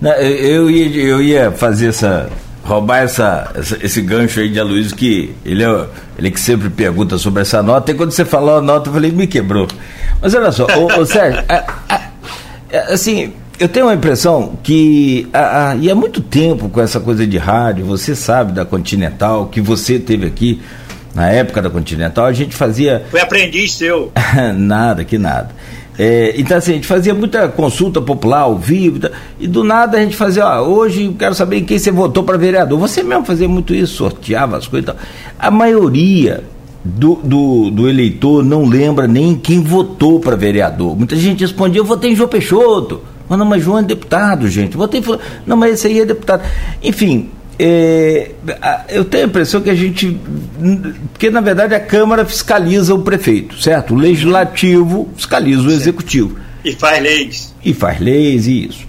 [0.03, 2.31] Não, eu, ia, eu ia fazer essa.
[2.63, 5.87] Roubar essa, essa, esse gancho aí de Aloysio, que ele é,
[6.19, 9.11] ele que sempre pergunta sobre essa nota, e quando você falou a nota, eu falei,
[9.11, 9.67] me quebrou.
[10.21, 11.55] Mas olha só, ô, ô Sérgio, a,
[11.89, 15.29] a, a, assim, eu tenho a impressão que,
[15.81, 19.99] e há muito tempo com essa coisa de rádio, você sabe da Continental, que você
[19.99, 20.61] teve aqui
[21.15, 23.05] na época da Continental, a gente fazia.
[23.11, 24.11] Foi aprendiz seu.
[24.57, 25.51] nada, que nada.
[25.99, 28.99] É, então, assim, a gente fazia muita consulta popular ao vivo,
[29.38, 32.38] e do nada a gente fazia, ó, hoje quero saber em quem você votou para
[32.38, 32.78] vereador.
[32.78, 35.07] Você mesmo fazia muito isso, sorteava as coisas e tal.
[35.38, 36.45] A maioria
[36.84, 40.97] do, do, do eleitor não lembra nem quem votou para vereador.
[40.97, 43.03] Muita gente respondia, eu votei em João Peixoto.
[43.28, 44.76] Mas não, mas João é deputado, gente.
[44.76, 45.03] Votei,
[45.47, 46.43] não, mas esse aí é deputado.
[46.82, 48.30] Enfim, é,
[48.88, 50.18] eu tenho a impressão que a gente.
[51.12, 53.94] Porque, na verdade, a Câmara fiscaliza o prefeito, certo?
[53.94, 56.36] O legislativo fiscaliza o executivo.
[56.64, 57.55] E faz leis.
[57.64, 58.86] E faz leis e isso.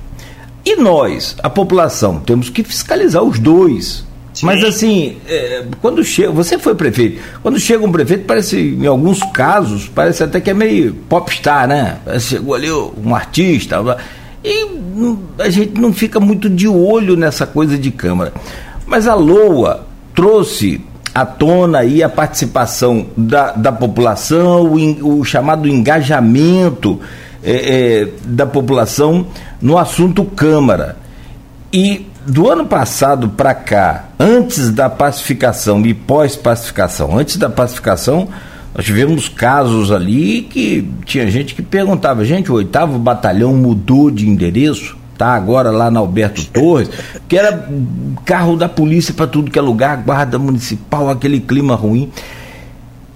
[0.65, 4.05] E nós, a população, temos que fiscalizar os dois.
[4.33, 4.45] Sim.
[4.45, 6.31] Mas assim, é, quando chega.
[6.31, 7.21] Você foi prefeito.
[7.41, 11.99] Quando chega um prefeito, parece, em alguns casos, parece até que é meio popstar, né?
[12.19, 13.77] Chegou ali um artista.
[15.39, 18.33] A gente não fica muito de olho nessa coisa de Câmara.
[18.85, 20.81] Mas a LOA trouxe
[21.13, 26.99] à tona aí a participação da, da população, o, o chamado engajamento
[27.43, 29.27] é, é, da população
[29.61, 30.97] no assunto Câmara.
[31.71, 38.29] E do ano passado para cá, antes da pacificação e pós-pacificação, antes da pacificação,
[38.75, 44.27] nós tivemos casos ali que tinha gente que perguntava, gente, o oitavo batalhão mudou de
[44.27, 46.89] endereço, tá agora lá na Alberto Torres,
[47.27, 47.69] que era
[48.25, 52.11] carro da polícia para tudo que é lugar, guarda municipal, aquele clima ruim.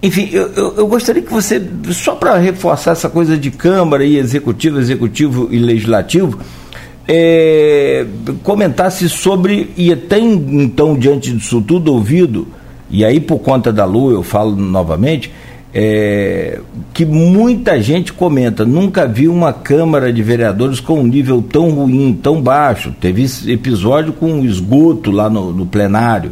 [0.02, 1.60] Enfim, eu, eu, eu gostaria que você,
[1.92, 6.38] só para reforçar essa coisa de Câmara e Executivo, Executivo e Legislativo,
[7.08, 8.06] é,
[8.44, 12.48] comentasse sobre, e tem então, diante disso tudo ouvido,
[12.90, 15.32] e aí por conta da lua eu falo novamente,
[15.80, 16.60] é,
[16.92, 22.20] que muita gente comenta, nunca vi uma Câmara de Vereadores com um nível tão ruim,
[22.20, 22.96] tão baixo.
[23.00, 26.32] Teve episódio com esgoto lá no, no plenário.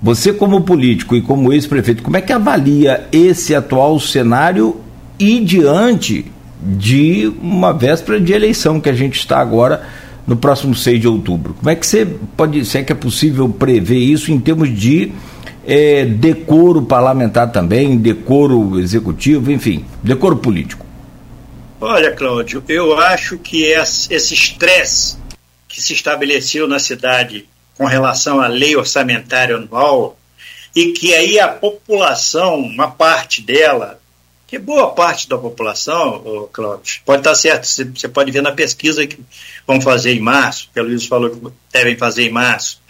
[0.00, 4.76] Você, como político e como ex-prefeito, como é que avalia esse atual cenário
[5.18, 6.24] e diante
[6.62, 9.82] de uma véspera de eleição que a gente está agora
[10.26, 11.52] no próximo 6 de outubro?
[11.52, 15.12] Como é que você pode, se é que é possível prever isso em termos de
[15.70, 20.86] é, decoro parlamentar também, decoro executivo, enfim, decoro político?
[21.78, 25.18] Olha, Cláudio, eu acho que esse estresse
[25.68, 27.46] que se estabeleceu na cidade
[27.76, 30.18] com relação à lei orçamentária anual
[30.74, 34.00] e que aí a população, uma parte dela,
[34.46, 39.20] que boa parte da população, Cláudio, pode estar certo, você pode ver na pesquisa que
[39.66, 42.80] vão fazer em março, que a Luiz falou que devem fazer em março,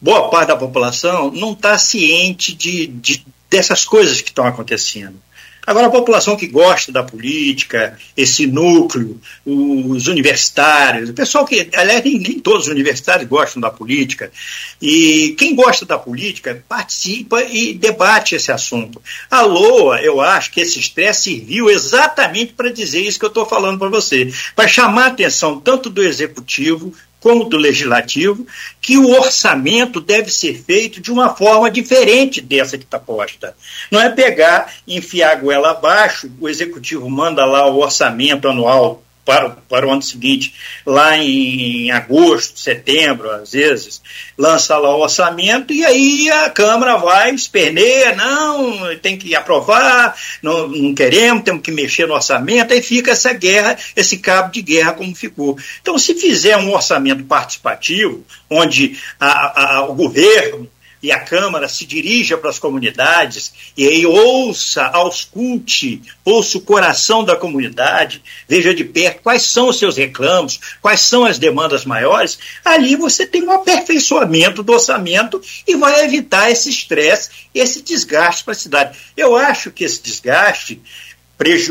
[0.00, 5.20] boa parte da população não está ciente de, de, dessas coisas que estão acontecendo.
[5.68, 12.02] Agora, a população que gosta da política, esse núcleo, os universitários, o pessoal que, aliás,
[12.02, 14.32] nem, nem, todos os universitários gostam da política,
[14.80, 19.02] e quem gosta da política participa e debate esse assunto.
[19.30, 23.44] A LOA, eu acho que esse estresse serviu exatamente para dizer isso que eu estou
[23.44, 28.46] falando para você, para chamar a atenção tanto do executivo como do legislativo,
[28.80, 33.56] que o orçamento deve ser feito de uma forma diferente dessa que está posta.
[33.90, 39.50] Não é pegar, enfiar a goela abaixo, o executivo manda lá o orçamento anual para,
[39.68, 40.54] para o ano seguinte,
[40.86, 44.00] lá em, agosto, setembro, às vezes,
[44.38, 50.66] lança lá o orçamento e aí a Câmara vai, esperneia, não, tem que aprovar, não,
[50.68, 54.94] não queremos, temos que mexer no orçamento, aí fica essa guerra, esse cabo de guerra
[54.94, 55.58] como ficou.
[55.82, 60.70] Então, se fizer um orçamento participativo, onde a, a, o governo
[61.02, 67.24] e a Câmara se dirija para as comunidades e aí ouça, ausculte, ouça o coração
[67.24, 72.38] da comunidade, veja de perto quais são os seus reclamos, quais são as demandas maiores,
[72.64, 78.52] ali você tem um aperfeiçoamento do orçamento e vai evitar esse estresse, esse desgaste para
[78.52, 78.98] a cidade.
[79.16, 80.80] Eu acho que esse desgaste,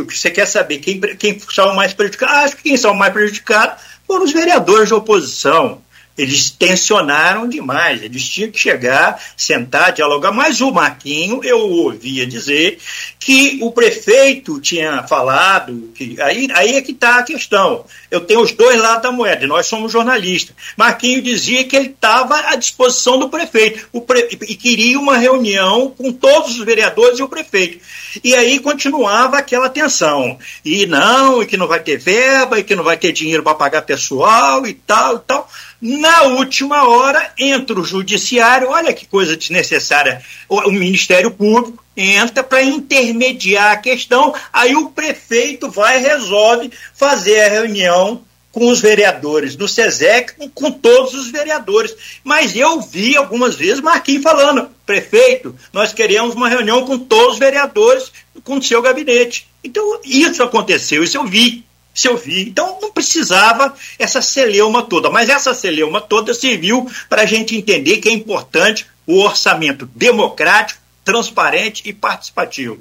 [0.08, 2.36] você quer saber quem, quem são mais prejudicados?
[2.38, 5.82] Acho que quem são mais prejudicados foram os vereadores de oposição
[6.18, 10.32] eles tensionaram demais, eles tinham que chegar, sentar, dialogar.
[10.32, 12.80] Mas o Marquinho, eu ouvia dizer
[13.20, 17.86] que o prefeito tinha falado, que aí, aí é que está a questão.
[18.10, 20.56] Eu tenho os dois lados da moeda, nós somos jornalistas.
[20.76, 24.28] Marquinho dizia que ele estava à disposição do prefeito pre...
[24.48, 27.80] e queria uma reunião com todos os vereadores e o prefeito.
[28.24, 30.38] E aí continuava aquela tensão.
[30.64, 33.56] E não, e que não vai ter verba, e que não vai ter dinheiro para
[33.56, 35.50] pagar pessoal e tal e tal.
[35.82, 42.62] Na última hora, entra o judiciário, olha que coisa desnecessária, o Ministério Público entra para
[42.62, 48.22] intermediar a questão, aí o prefeito vai resolve fazer a reunião
[48.52, 51.96] com os vereadores do SESEC, com todos os vereadores.
[52.24, 57.40] Mas eu vi algumas vezes Marquinhos falando, prefeito, nós queremos uma reunião com todos os
[57.40, 58.12] vereadores,
[58.44, 59.48] com o seu gabinete.
[59.64, 61.68] Então, isso aconteceu, isso eu vi
[61.98, 62.48] se eu vi.
[62.48, 67.98] Então não precisava essa celeuma toda, mas essa celeuma toda serviu para a gente entender
[67.98, 72.80] que é importante o orçamento democrático, transparente e participativo.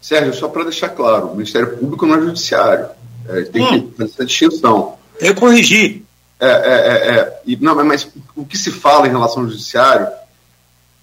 [0.00, 2.88] Sérgio, só para deixar claro, o Ministério Público não é judiciário.
[3.28, 3.88] É, tem hum.
[3.90, 4.96] que fazer essa distinção.
[5.18, 6.04] Eu corrigi.
[6.38, 7.40] É, é, é, é.
[7.44, 10.06] E, não, mas o que se fala em relação ao judiciário,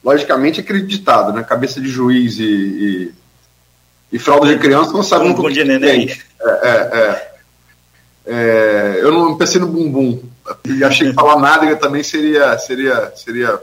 [0.02, 1.44] logicamente é acreditado, né?
[1.44, 3.14] Cabeça de juiz e, e,
[4.14, 6.10] e fralda de criança não sabe um pouco de neném.
[6.40, 7.34] É, é, é,
[8.26, 10.24] é, eu não pensei no bumbum.
[10.64, 13.62] E achei que falar nada também seria, seria, seria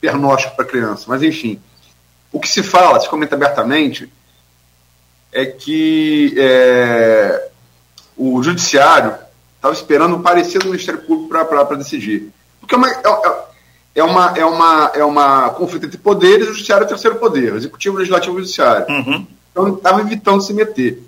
[0.00, 1.06] pernóstico para criança.
[1.08, 1.60] Mas, enfim.
[2.32, 4.10] O que se fala, se comenta abertamente,
[5.32, 7.48] é que é,
[8.16, 9.14] o judiciário
[9.56, 12.30] estava esperando o parecer do Ministério Público para decidir.
[12.60, 13.02] Porque é uma, é,
[13.96, 17.52] é, uma, é, uma, é uma conflito entre poderes, o judiciário é o terceiro poder,
[17.52, 18.86] o executivo, o legislativo e o judiciário.
[18.88, 19.26] Uhum.
[19.50, 21.02] Então, estava evitando se meter.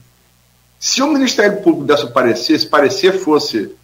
[0.79, 3.75] Se o Ministério Público desse o parecer, se parecer fosse.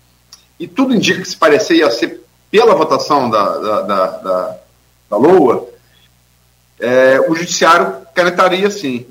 [0.59, 2.21] E tudo indica que esse parecer ia ser
[2.51, 4.57] pela votação da, da, da, da,
[5.09, 5.70] da LOA,
[6.81, 9.07] é, o Judiciário canetaria sim.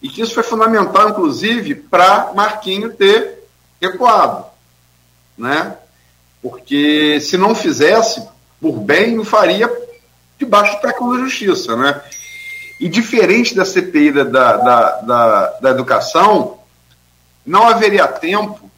[0.00, 3.44] E que isso foi fundamental, inclusive, para Marquinho ter
[3.80, 4.44] recuado.
[5.36, 5.74] Né?
[6.40, 8.22] Porque se não fizesse,
[8.60, 9.70] por bem, o faria
[10.38, 11.74] debaixo do pecado da justiça.
[11.74, 12.00] Né?
[12.78, 14.56] E diferente da CPI da, da,
[15.00, 16.58] da, da educação,
[17.44, 18.70] não haveria tempo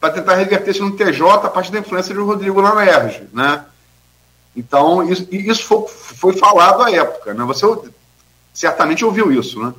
[0.00, 3.64] para tentar reverter isso no TJ a partir da influência de Rodrigo Lamerge, né?
[4.56, 7.44] Então, isso, isso foi, foi, falado à época, né?
[7.44, 7.66] Você
[8.52, 9.72] certamente ouviu isso, né?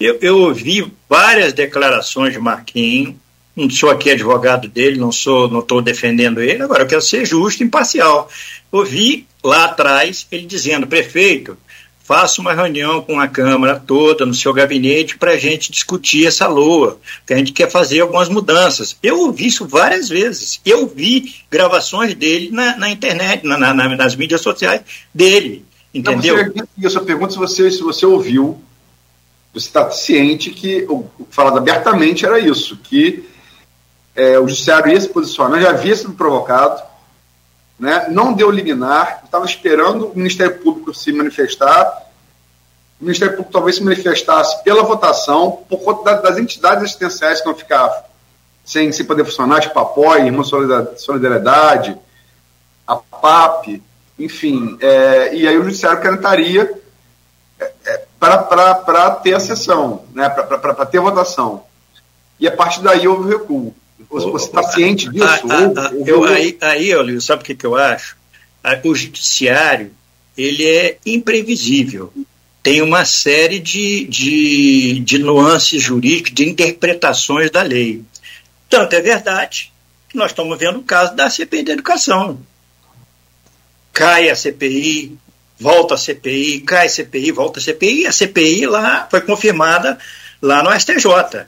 [0.00, 3.14] Eu, eu ouvi várias declarações de Marquinhos,
[3.54, 7.26] não sou aqui advogado dele, não sou, não estou defendendo ele, agora eu quero ser
[7.26, 8.28] justo e imparcial.
[8.70, 11.56] Ouvi lá atrás ele dizendo, prefeito,
[12.12, 16.46] faça uma reunião com a Câmara toda, no seu gabinete, para a gente discutir essa
[16.46, 18.94] LOA, que a gente quer fazer algumas mudanças.
[19.02, 20.60] Eu ouvi isso várias vezes.
[20.62, 24.82] Eu vi gravações dele na, na internet, na, na, nas mídias sociais
[25.14, 25.64] dele.
[25.94, 26.36] Entendeu?
[26.36, 28.60] Não, você, eu só pergunto se você, se você ouviu,
[29.54, 30.86] você está ciente que,
[31.30, 33.26] falado abertamente, era isso, que
[34.14, 36.82] é, o judiciário ia se posicionar, já havia sido provocado,
[37.78, 42.01] né, não deu liminar, estava esperando o Ministério Público se manifestar.
[43.02, 47.54] O Ministério Público talvez se manifestasse pela votação, por conta das entidades assistenciais que vão
[47.56, 48.04] ficar
[48.64, 51.98] sem, sem poder funcionar, tipo a POI, Irmã Solidariedade,
[52.86, 53.82] a PAP,
[54.16, 54.78] enfim.
[54.80, 56.72] É, e aí o Judiciário cantaria
[57.58, 61.64] é, é, para ter a sessão, né, para ter a votação.
[62.38, 63.74] E a partir daí houve o recuo.
[64.08, 65.24] Você está ciente disso?
[65.26, 68.16] Ah, ah, ah, eu, aí, aí, Olívio, sabe o que, que eu acho?
[68.84, 69.90] O judiciário
[70.38, 72.12] ele é imprevisível.
[72.62, 78.02] Tem uma série de, de, de nuances jurídicas, de interpretações da lei.
[78.68, 79.72] Tanto é verdade
[80.08, 82.40] que nós estamos vendo o caso da CPI da educação.
[83.92, 85.18] Cai a CPI,
[85.58, 89.98] volta a CPI, cai a CPI, volta a CPI, a CPI lá foi confirmada
[90.40, 91.46] lá no STJ.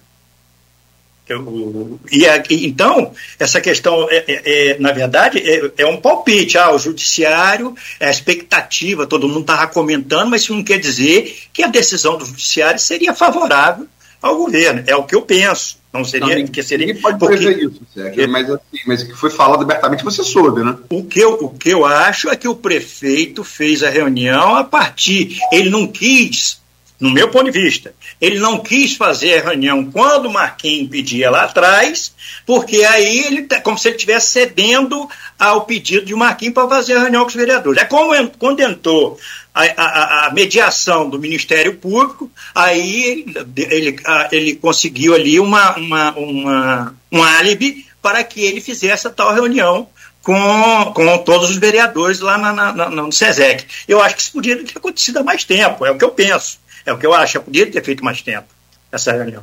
[1.26, 2.26] Eu, e,
[2.66, 6.58] então, essa questão, é, é, é na verdade, é, é, um palpite.
[6.58, 11.34] Ah, o judiciário, é a expectativa, todo mundo estava comentando, mas isso não quer dizer
[11.52, 13.86] que a decisão do judiciário seria favorável
[14.20, 14.84] ao governo.
[14.86, 15.78] É o que eu penso.
[15.92, 16.88] Não seria não, que seria.
[16.88, 20.24] Ninguém pode porque, prever isso, Sérgio, mas, assim, mas o que foi falado abertamente você
[20.24, 20.76] soube, né?
[20.90, 24.64] O que, eu, o que eu acho é que o prefeito fez a reunião a
[24.64, 25.38] partir.
[25.52, 26.58] Ele não quis
[27.04, 27.94] no meu ponto de vista.
[28.18, 32.14] Ele não quis fazer a reunião quando o Marquinhos pedia lá atrás,
[32.46, 35.06] porque aí ele tá como se ele estivesse cedendo
[35.38, 37.82] ao pedido de Marquinhos para fazer a reunião com os vereadores.
[37.82, 39.18] É como quando entrou
[39.54, 43.34] a, a, a mediação do Ministério Público, aí ele,
[43.70, 43.96] ele,
[44.32, 49.88] ele conseguiu ali uma, uma, uma, um álibi para que ele fizesse a tal reunião
[50.22, 53.66] com, com todos os vereadores lá na, na, na, no SESEC.
[53.86, 56.63] Eu acho que isso podia ter acontecido há mais tempo, é o que eu penso.
[56.86, 57.38] É o que eu acho.
[57.38, 58.46] Eu podia ter feito mais tempo
[58.92, 59.42] essa reunião.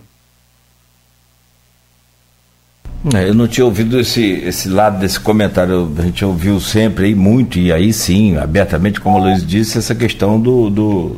[3.15, 7.15] É, eu não tinha ouvido esse, esse lado desse comentário, a gente ouviu sempre aí
[7.15, 10.69] muito, e aí sim, abertamente, como o Luiz disse, essa questão do.
[10.69, 11.17] do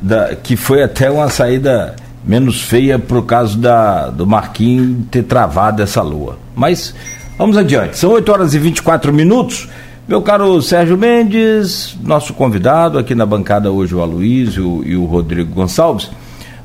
[0.00, 5.82] da, que foi até uma saída menos feia por causa da, do Marquinhos ter travado
[5.82, 6.38] essa lua.
[6.54, 6.94] Mas
[7.36, 7.98] vamos adiante.
[7.98, 9.68] São 8 horas e 24 minutos.
[10.08, 15.52] Meu caro Sérgio Mendes, nosso convidado aqui na bancada hoje, o Aloysio e o Rodrigo
[15.52, 16.10] Gonçalves.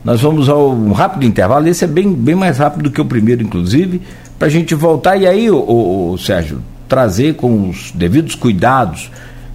[0.02, 3.06] Nós vamos ao um rápido intervalo, esse é bem, bem mais rápido do que o
[3.06, 4.02] primeiro, inclusive
[4.40, 9.12] para a gente voltar e aí, o, o, o, Sérgio, trazer com os devidos cuidados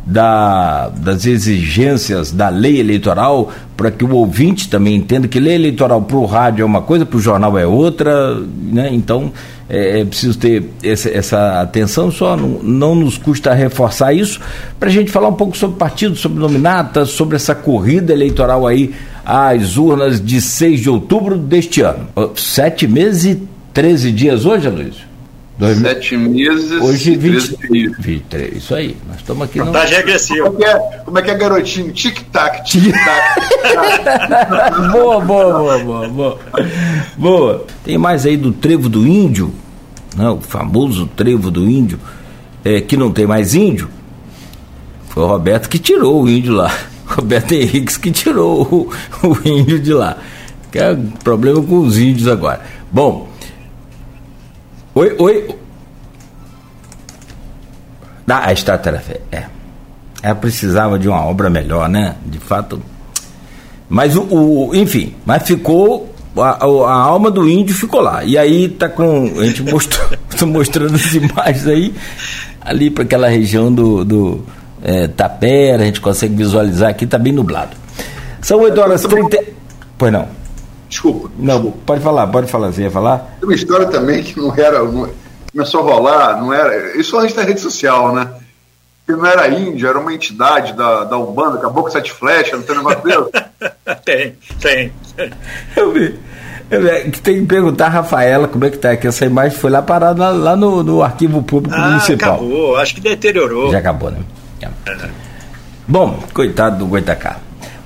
[0.08, 6.00] da, das exigências da lei eleitoral, para que o ouvinte também entenda que lei eleitoral
[6.00, 8.40] para o rádio é uma coisa, para o jornal é outra,
[8.72, 8.88] né?
[8.90, 9.30] Então
[9.68, 14.40] é, é preciso ter essa, essa atenção, só não, não, nos custa reforçar isso,
[14.80, 18.94] para a gente falar um pouco sobre partido, sobre nominatas, sobre essa corrida eleitoral aí
[19.26, 22.08] às urnas de 6 de outubro deste ano.
[22.34, 23.42] Sete meses e
[23.74, 25.07] 13 dias hoje, Luiz?
[25.58, 28.56] Dois Sete meses hoje, e 20, 13 23.
[28.56, 28.96] Isso aí.
[29.08, 29.58] Nós estamos aqui.
[29.58, 29.96] Contagem no...
[29.96, 30.50] regressiva.
[30.52, 31.92] Como, é, como é que é, garotinho?
[31.92, 33.40] Tic-tac, tic-tac.
[34.92, 36.38] boa, boa, boa, boa, boa.
[37.16, 37.66] Boa.
[37.84, 39.52] Tem mais aí do trevo do índio,
[40.16, 40.28] né?
[40.30, 41.98] o famoso trevo do índio,
[42.64, 43.88] é, que não tem mais índio.
[45.08, 46.72] Foi o Roberto que tirou o índio lá.
[47.04, 50.18] Roberto Henriques que tirou o, o índio de lá.
[50.70, 52.60] Que é problema com os índios agora.
[52.92, 53.28] Bom,
[54.98, 55.48] Oi, oi.
[58.28, 59.44] Ah, a Estátua é.
[60.20, 62.16] Ela precisava de uma obra melhor, né?
[62.26, 62.82] De fato.
[63.88, 68.24] Mas o, o enfim, mas ficou a, a, alma do índio ficou lá.
[68.24, 69.32] E aí tá com.
[69.38, 70.08] A gente mostrou,
[70.48, 71.94] mostrando as imagens aí,
[72.60, 74.44] ali para aquela região do, do
[74.82, 77.76] é, Tapera, a gente consegue visualizar aqui, tá bem nublado.
[78.42, 79.44] São 8 horas e 30.
[79.96, 80.37] Pois não.
[80.88, 81.30] Desculpa.
[81.38, 81.78] Não, desculpa.
[81.86, 82.72] pode falar, pode falar.
[82.72, 83.18] Você ia falar?
[83.38, 84.82] Tem uma história também que não era.
[84.82, 85.10] Não,
[85.52, 86.96] começou a rolar, não era.
[86.96, 88.28] Isso antes da rede social, né?
[89.06, 92.62] Que não era índio, era uma entidade da, da Umbanda, acabou com sete flechas, não
[92.62, 93.24] tem negócio dele?
[94.04, 94.92] tem, tem.
[95.74, 96.18] Eu vi.
[96.70, 97.10] Vi.
[97.22, 100.28] Tem que perguntar a Rafaela como é que tá, que essa imagem foi lá parada
[100.28, 102.34] lá no, no arquivo público ah, municipal.
[102.34, 103.72] Acabou, acho que deteriorou.
[103.72, 104.18] Já acabou, né?
[104.60, 104.68] É.
[105.86, 107.38] Bom, coitado do Goitacá.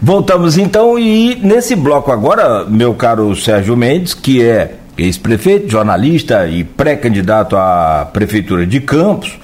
[0.05, 6.64] Voltamos então e nesse bloco agora, meu caro Sérgio Mendes, que é ex-prefeito, jornalista e
[6.64, 9.38] pré-candidato à prefeitura de Campos,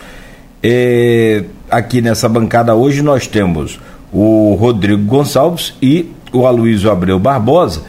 [0.61, 3.79] é, aqui nessa bancada hoje nós temos
[4.13, 7.83] o Rodrigo Gonçalves e o Aloysio Abreu Barbosa.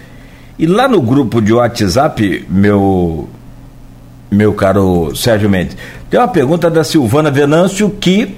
[0.59, 3.27] E lá no grupo de WhatsApp, meu
[4.29, 5.75] meu caro Sérgio Mendes,
[6.07, 8.37] tem uma pergunta da Silvana Venâncio que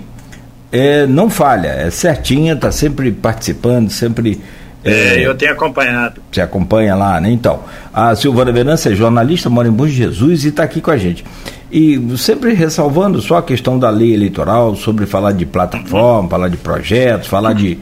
[0.72, 4.42] é, não falha, é certinha, está sempre participando, sempre.
[4.84, 6.22] É, é, eu tenho acompanhado.
[6.32, 7.30] Você acompanha lá, né?
[7.30, 7.62] Então,
[7.94, 11.24] a Silvana Venâncio é jornalista, mora em Bom Jesus e está aqui com a gente.
[11.72, 16.58] E sempre ressalvando só a questão da lei eleitoral, sobre falar de plataforma, falar de
[16.58, 17.78] projetos, falar de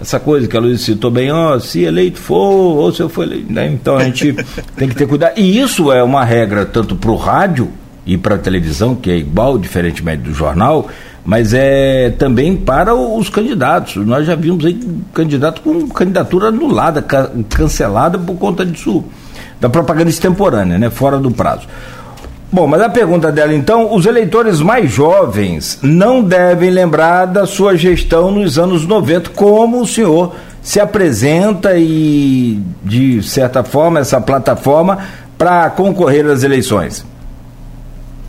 [0.00, 3.22] essa coisa que a Luiz citou bem, ó, se eleito for, ou se eu for
[3.22, 3.66] eleito, né?
[3.66, 4.32] Então a gente
[4.76, 5.38] tem que ter cuidado.
[5.38, 7.70] E isso é uma regra tanto para o rádio
[8.06, 10.88] e para a televisão, que é igual, diferentemente do jornal,
[11.24, 13.96] mas é também para os candidatos.
[14.06, 14.78] Nós já vimos aí
[15.12, 19.04] candidato com candidatura anulada, ca cancelada por conta disso,
[19.60, 21.66] da propaganda extemporânea, né, fora do prazo.
[22.52, 27.76] Bom, mas a pergunta dela então, os eleitores mais jovens não devem lembrar da sua
[27.76, 34.98] gestão nos anos 90, como o senhor se apresenta e, de certa forma, essa plataforma
[35.36, 37.04] para concorrer às eleições?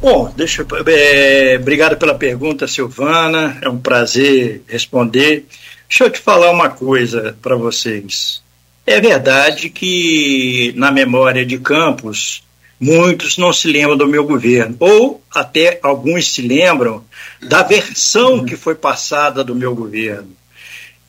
[0.06, 3.58] Bom, deixa, é, obrigado pela pergunta, Silvana.
[3.60, 5.48] É um prazer responder.
[5.90, 8.40] Deixa eu te falar uma coisa para vocês.
[8.86, 12.44] É verdade que na memória de Campos
[12.80, 17.04] muitos não se lembram do meu governo, ou até alguns se lembram
[17.42, 20.30] da versão que foi passada do meu governo.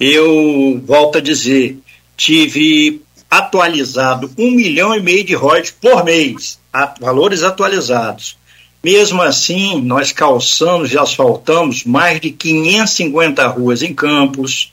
[0.01, 1.77] Eu volto a dizer,
[2.17, 6.59] tive atualizado um milhão e meio de royalties por mês,
[6.99, 8.39] valores atualizados.
[8.87, 14.73] Mesmo assim, nós calçamos e asfaltamos mais de 550 ruas em Campos,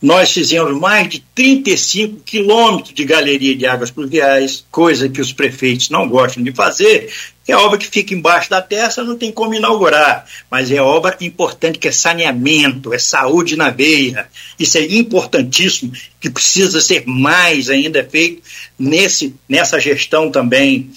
[0.00, 5.90] nós fizemos mais de 35 quilômetros de galeria de águas pluviais, coisa que os prefeitos
[5.90, 7.12] não gostam de fazer,
[7.46, 11.78] é obra que fica embaixo da terra, não tem como inaugurar, mas é obra importante
[11.78, 14.26] que é saneamento, é saúde na veia.
[14.58, 18.40] Isso é importantíssimo, que precisa ser mais ainda feito
[18.78, 20.90] nesse, nessa gestão também.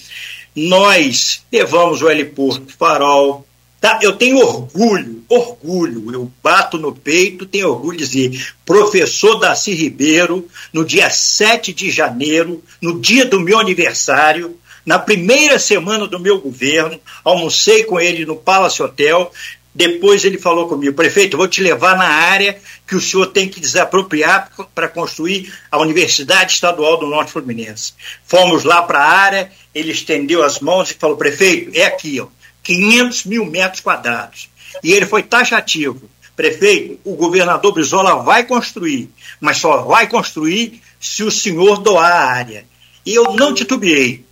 [0.54, 3.46] Nós levamos o heliporto Farol.
[3.80, 3.98] Tá?
[4.00, 10.48] Eu tenho orgulho, orgulho, eu bato no peito, tenho orgulho de dizer, professor Darcy Ribeiro,
[10.72, 16.40] no dia 7 de janeiro, no dia do meu aniversário, Na primeira semana do meu
[16.40, 19.32] governo, almocei com ele no Palace Hotel.
[19.74, 22.56] Depois ele falou comigo, prefeito, vou te levar na área
[22.86, 27.94] que o senhor tem que desapropriar para construir a Universidade Estadual do Norte Fluminense.
[28.24, 32.28] Fomos lá para a área, ele estendeu as mãos e falou, prefeito, é aqui, ó,
[32.62, 34.48] 500 mil metros quadrados.
[34.82, 36.08] E ele foi taxativo.
[36.36, 39.08] Prefeito, o governador Brizola vai construir,
[39.40, 42.64] mas só vai construir se o senhor doar a área.
[43.06, 44.24] E eu não titubeei.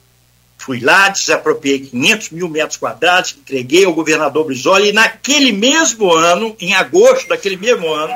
[0.59, 6.57] Fui lá, desapropriei 500 mil metros quadrados, entreguei ao governador Brizola e naquele mesmo ano,
[6.61, 8.15] em agosto daquele mesmo ano,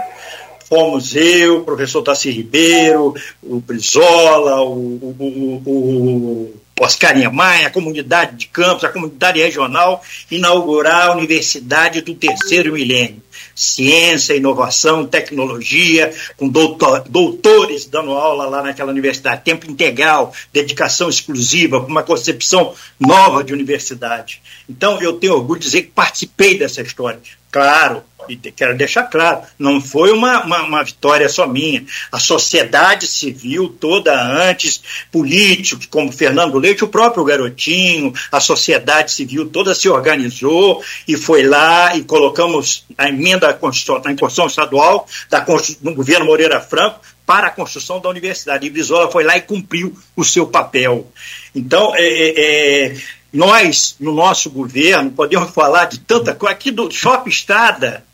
[0.69, 7.71] fomos eu, o professor Tassi Ribeiro, o Brizola, o, o, o, o Oscar Niemeyer, a
[7.71, 13.23] comunidade de campos, a comunidade regional, inaugurar a Universidade do Terceiro Milênio
[13.57, 21.79] ciência, inovação, tecnologia, com doutor, doutores dando aula lá naquela universidade, tempo integral, dedicação exclusiva,
[21.79, 24.43] uma concepção nova de universidade.
[24.69, 27.19] Então, eu tenho orgulho de dizer que participei dessa história.
[27.51, 31.85] Claro, e quero deixar claro, não foi uma, uma, uma, vitória só minha.
[32.11, 34.81] A sociedade civil toda antes,
[35.11, 41.43] políticos como Fernando Leite, o próprio Garotinho, a sociedade civil toda se organizou e foi
[41.43, 47.49] lá e colocamos a emenda à Constituição, Constituição Estadual da, do governo Moreira Franco para
[47.49, 48.67] a construção da universidade.
[48.67, 51.11] E Brizola foi lá e cumpriu o seu papel.
[51.55, 52.97] Então, é, é, é
[53.33, 56.55] nós, no nosso governo, podemos falar de tanta coisa.
[56.55, 58.05] Aqui do Shopping Estrada,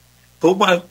[0.43, 0.83] foi uma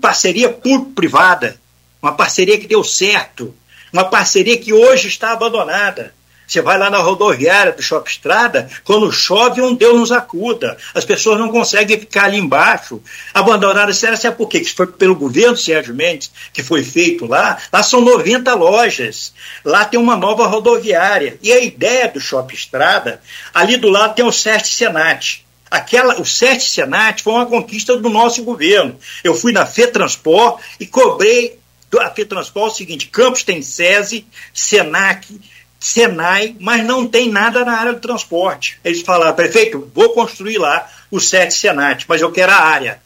[0.00, 1.56] parceria público-privada,
[2.02, 3.54] uma parceria que deu certo,
[3.92, 6.12] uma parceria que hoje está abandonada.
[6.44, 10.76] Você vai lá na rodoviária do Shopping Estrada, quando chove, um Deus nos acuda.
[10.92, 13.00] As pessoas não conseguem ficar ali embaixo.
[13.32, 14.58] Abandonaram essa área, sabe por quê?
[14.58, 17.58] Isso foi pelo governo Sérgio Mendes, que foi feito lá.
[17.72, 19.32] Lá são 90 lojas.
[19.64, 21.38] Lá tem uma nova rodoviária.
[21.42, 23.20] E a ideia do Shopping Estrada,
[23.54, 25.45] ali do lado tem o SEST Senat.
[25.70, 28.96] Aquela, o SEST Senat foi uma conquista do nosso governo.
[29.24, 31.58] Eu fui na FETransport e cobrei
[31.98, 35.40] a FETransport o seguinte: Campos tem SESI, SENAC,
[35.78, 38.78] Senai, mas não tem nada na área do transporte.
[38.84, 43.00] Eles falaram, prefeito, vou construir lá o SET Senat, mas eu quero a área.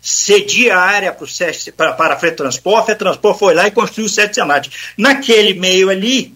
[0.00, 4.06] Cedi a área para, o para, para a FETransport, a FETransport foi lá e construiu
[4.06, 4.70] o SET Senat.
[4.96, 6.34] Naquele meio ali,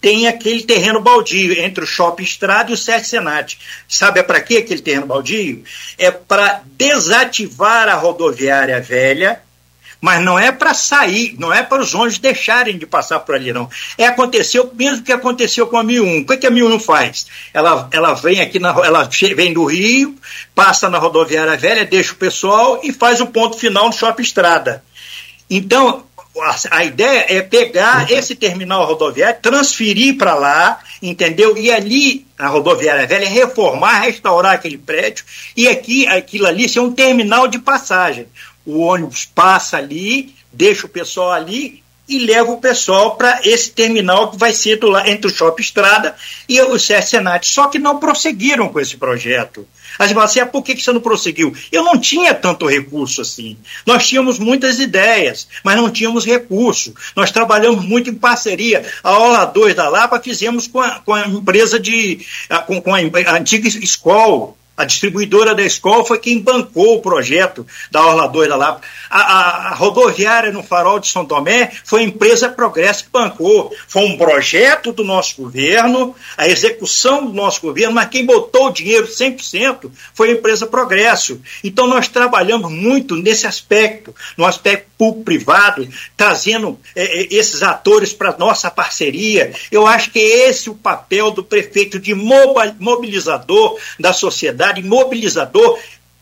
[0.00, 3.58] tem aquele terreno baldio entre o Shopping Estrada e o SET Senat.
[3.88, 5.64] Sabe para que aquele terreno baldio?
[5.96, 9.42] É para desativar a rodoviária velha
[10.00, 13.52] mas não é para sair, não é para os ônibus deixarem de passar por ali,
[13.52, 13.68] não.
[13.96, 16.20] É aconteceu mesmo que aconteceu com a 1001.
[16.20, 17.26] O que, é que a 1001 faz?
[17.52, 20.16] Ela, ela vem aqui, na, ela vem do Rio,
[20.54, 24.84] passa na rodoviária velha, deixa o pessoal e faz o ponto final no Shopping Estrada.
[25.50, 26.04] Então,
[26.42, 31.56] a, a ideia é pegar esse terminal rodoviário, transferir para lá, entendeu?
[31.56, 35.24] E ali, na rodoviária velha, reformar, restaurar aquele prédio.
[35.56, 38.26] E aqui, aquilo ali ser um terminal de passagem.
[38.64, 44.30] O ônibus passa ali, deixa o pessoal ali e leva o pessoal para esse terminal
[44.30, 46.16] que vai ser do, entre o Shopping Estrada
[46.48, 47.46] e o Senat.
[47.46, 49.66] Só que não prosseguiram com esse projeto.
[49.96, 51.52] Fala assim, ah, por que, você não prosseguiu?
[51.72, 53.56] Eu não tinha tanto recurso assim.
[53.84, 56.94] Nós tínhamos muitas ideias, mas não tínhamos recurso.
[57.16, 58.84] Nós trabalhamos muito em parceria.
[59.02, 62.24] A Ola 2 da Lapa fizemos com a, com a empresa de.
[62.66, 67.66] com, com a, a antiga escola a distribuidora da escola foi quem bancou o projeto
[67.90, 68.80] da Orla 2 da Lapa.
[69.10, 73.74] A, a, a, rodoviária no Farol de São Tomé foi a empresa Progresso que bancou.
[73.88, 78.72] Foi um projeto do nosso governo, a execução do nosso governo, mas quem botou o
[78.72, 81.40] dinheiro 100% foi a empresa Progresso.
[81.64, 88.36] Então nós trabalhamos muito nesse aspecto, no aspecto público-privado, trazendo é, é esses atores para
[88.36, 89.52] nossa parceria.
[89.72, 95.78] Eu acho que esse é o papel do prefeito de mobilizador da sociedade mobilizador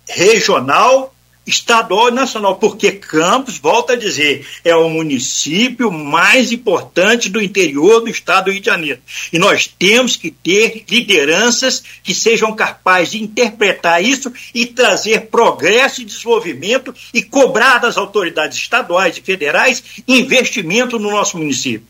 [0.09, 1.13] regional,
[1.47, 8.01] estadual e nacional, porque Campos, volta a dizer, é o município mais importante do interior
[8.01, 9.01] do estado do Rio de Janeiro.
[9.33, 16.03] E nós temos que ter lideranças que sejam capazes de interpretar isso e trazer progresso
[16.03, 21.87] e desenvolvimento e cobrar das autoridades estaduais e federais investimento no nosso município.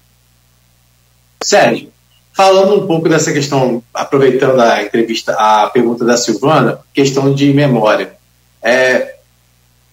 [1.42, 1.92] Sérgio,
[2.36, 8.12] Falando um pouco dessa questão, aproveitando a entrevista, a pergunta da Silvana, questão de memória.
[8.62, 9.14] É,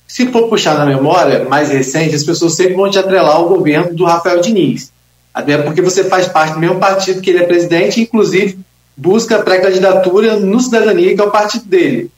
[0.05, 3.95] se for puxar na memória mais recente, as pessoas sempre vão te atrelar ao governo
[3.95, 4.91] do Rafael Diniz.
[5.33, 8.59] Até porque você faz parte do mesmo partido que ele é presidente, inclusive
[8.95, 12.11] busca pré-candidatura no Cidadania, que é o partido dele.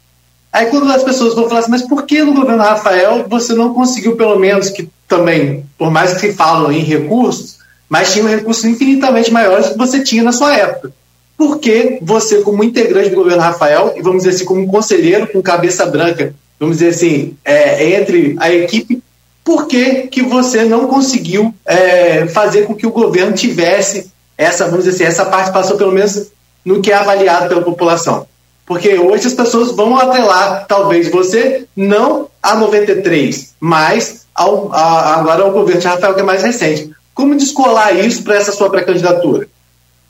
[0.51, 3.75] Aí quando as pessoas vão falar assim, mas por que no governo Rafael você não
[3.75, 7.59] conseguiu, pelo menos, que também, por mais que se falam em recursos,
[7.89, 10.91] mas tinham recursos infinitamente maiores que você tinha na sua época.
[11.37, 15.41] por que você, como integrante do governo Rafael, e vamos dizer assim, como conselheiro com
[15.41, 19.03] cabeça branca, vamos dizer assim, é, entre a equipe,
[19.43, 24.85] por que, que você não conseguiu é, fazer com que o governo tivesse essa, vamos
[24.85, 26.31] dizer assim, essa participação, pelo menos
[26.63, 28.25] no que é avaliado pela população?
[28.65, 35.43] Porque hoje as pessoas vão atrelar, talvez você, não a 93, mas ao, a, agora
[35.43, 36.94] ao governo de Rafael, que é mais recente.
[37.15, 39.47] Como descolar isso para essa sua pré-candidatura?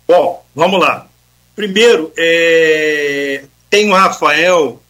[0.08, 1.08] Bom, vamos lá.
[1.56, 4.82] Primeiro, é, tenho o Rafael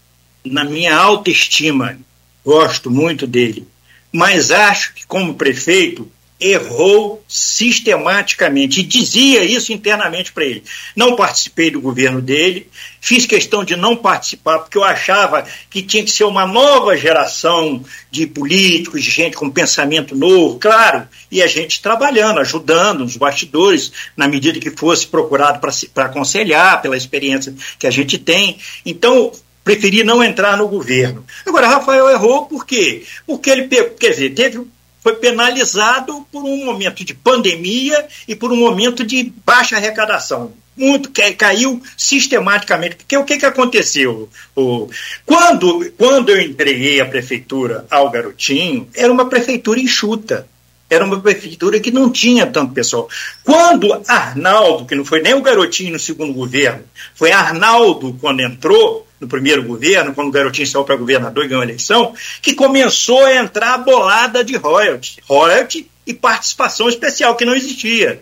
[0.43, 1.99] na minha autoestima,
[2.43, 3.67] gosto muito dele,
[4.11, 6.09] mas acho que, como prefeito,
[6.45, 10.63] errou sistematicamente e dizia isso internamente para ele.
[10.95, 12.69] Não participei do governo dele,
[13.01, 17.83] fiz questão de não participar porque eu achava que tinha que ser uma nova geração
[18.11, 23.91] de políticos, de gente com pensamento novo, claro, e a gente trabalhando, ajudando nos bastidores,
[24.15, 25.59] na medida que fosse procurado
[25.93, 28.57] para aconselhar, pela experiência que a gente tem.
[28.85, 29.31] Então,
[29.63, 31.25] preferi não entrar no governo.
[31.43, 33.03] Agora, Rafael errou por quê?
[33.25, 34.59] Porque ele, quer dizer, teve
[35.05, 40.53] foi penalizado por um momento de pandemia e por um momento de baixa arrecadação.
[40.75, 42.95] Muito caiu sistematicamente.
[42.95, 44.27] Porque o que, que aconteceu?
[44.55, 44.89] O,
[45.23, 50.47] quando, quando eu entreguei a prefeitura ao garotinho, era uma prefeitura enxuta.
[50.89, 53.07] Era uma prefeitura que não tinha tanto pessoal.
[53.43, 56.83] Quando Arnaldo, que não foi nem o garotinho no segundo governo,
[57.13, 61.61] foi Arnaldo quando entrou, no primeiro governo, quando o garotinho saiu para governador e ganhou
[61.61, 65.17] a eleição, que começou a entrar a bolada de royalty.
[65.27, 68.21] Royalty e participação especial, que não existia.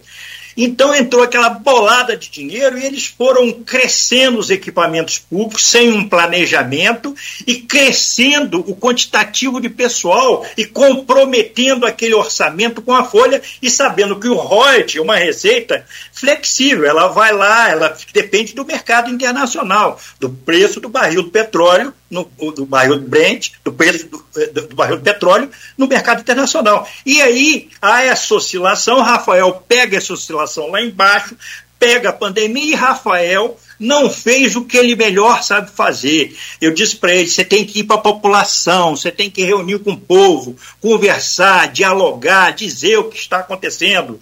[0.55, 6.07] Então entrou aquela bolada de dinheiro e eles foram crescendo os equipamentos públicos sem um
[6.07, 7.15] planejamento
[7.45, 14.19] e crescendo o quantitativo de pessoal e comprometendo aquele orçamento com a folha e sabendo
[14.19, 19.99] que o royalties é uma receita flexível, ela vai lá, ela depende do mercado internacional,
[20.19, 24.23] do preço do barril do petróleo no, do barril do Brent, do preço do,
[24.67, 26.87] do, barril do petróleo, no mercado internacional.
[27.05, 31.35] E aí há essa oscilação, Rafael pega essa oscilação lá embaixo,
[31.79, 36.33] pega a pandemia e Rafael não fez o que ele melhor sabe fazer.
[36.61, 39.79] Eu disse para ele: você tem que ir para a população, você tem que reunir
[39.79, 44.19] com o povo, conversar, dialogar, dizer o que está acontecendo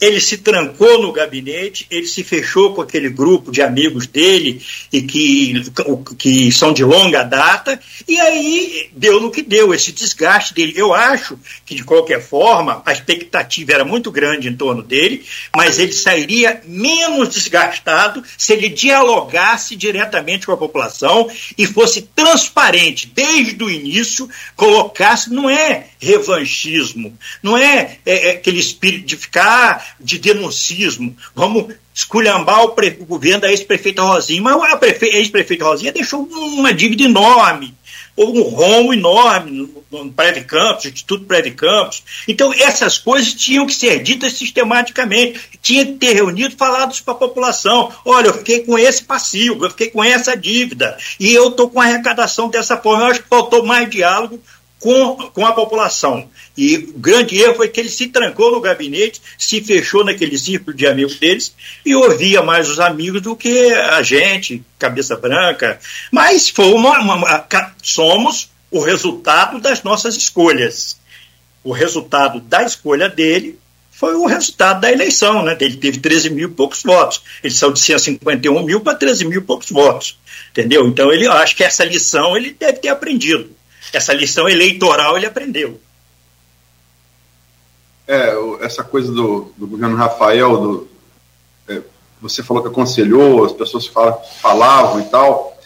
[0.00, 5.02] ele se trancou no gabinete, ele se fechou com aquele grupo de amigos dele e
[5.02, 5.62] que,
[6.16, 7.78] que são de longa data,
[8.08, 10.72] e aí deu no que deu, esse desgaste dele.
[10.74, 15.24] Eu acho que, de qualquer forma, a expectativa era muito grande em torno dele,
[15.54, 23.06] mas ele sairia menos desgastado se ele dialogasse diretamente com a população e fosse transparente
[23.06, 29.89] desde o início, colocasse, não é revanchismo, não é, é, é aquele espírito de ficar
[29.98, 35.64] de denuncismo, vamos esculhambar o, pre, o governo da ex-prefeita Rosinha, mas a, prefe, ex-prefeita
[35.64, 37.74] Rosinha deixou uma dívida enorme,
[38.16, 42.02] um rombo enorme no, no Preve Campos, Instituto Preve Campos.
[42.28, 47.16] Então, essas coisas tinham que ser ditas sistematicamente, tinha que ter reunido falado para a
[47.16, 47.92] população.
[48.04, 51.80] Olha, eu fiquei com esse passivo, eu fiquei com essa dívida, e eu estou com
[51.80, 53.04] a arrecadação dessa forma.
[53.04, 54.40] Eu acho que faltou mais diálogo
[54.80, 56.28] com, com a população.
[56.56, 60.76] E o grande erro foi que ele se trancou no gabinete, se fechou naquele círculo
[60.76, 61.54] de amigos deles
[61.84, 65.78] e ouvia mais os amigos do que a gente, cabeça branca.
[66.10, 70.98] Mas foi uma, uma, uma, somos o resultado das nossas escolhas.
[71.62, 73.58] O resultado da escolha dele
[73.90, 75.54] foi o resultado da eleição, né?
[75.60, 77.20] Ele teve 13 mil e poucos votos.
[77.44, 80.18] Ele saiu de 151 mil para 13 mil e poucos votos.
[80.52, 80.88] Entendeu?
[80.88, 83.50] Então ele acho que essa lição ele deve ter aprendido.
[83.92, 85.80] Essa lição eleitoral ele aprendeu.
[88.06, 90.88] É, essa coisa do, do governo Rafael, do,
[91.68, 91.80] é,
[92.20, 95.56] você falou que aconselhou, as pessoas falam, falavam e tal.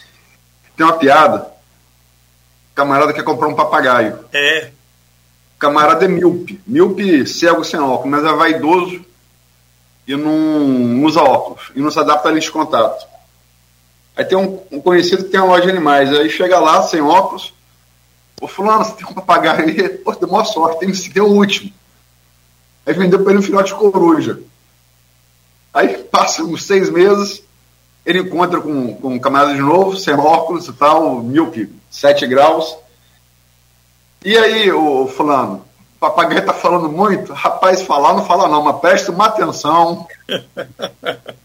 [0.76, 1.54] Tem uma piada.
[2.72, 4.18] O camarada quer comprar um papagaio.
[4.32, 4.70] É.
[5.56, 6.60] O camarada é míope.
[6.66, 9.04] Míope, cego sem óculos, mas é vaidoso
[10.06, 11.70] e não usa óculos.
[11.74, 13.06] E não se adapta a lente de contato.
[14.16, 16.12] Aí tem um, um conhecido que tem uma loja de animais.
[16.12, 17.54] Aí chega lá, sem óculos,
[18.44, 19.88] Ô, fulano, você tem um papagaio aí?
[19.88, 21.72] Pô, deu maior sorte, tem, tem o último.
[22.84, 24.38] Aí vendeu para ele um filhote de coruja.
[25.72, 27.42] Aí passa uns seis meses,
[28.04, 32.76] ele encontra com, com um camarada de novo, sem óculos e tal, milk, sete graus.
[34.22, 35.64] E aí, o fulano,
[35.96, 37.32] o papagaio tá falando muito?
[37.32, 40.06] Rapaz, falar não fala não, mas preste uma atenção.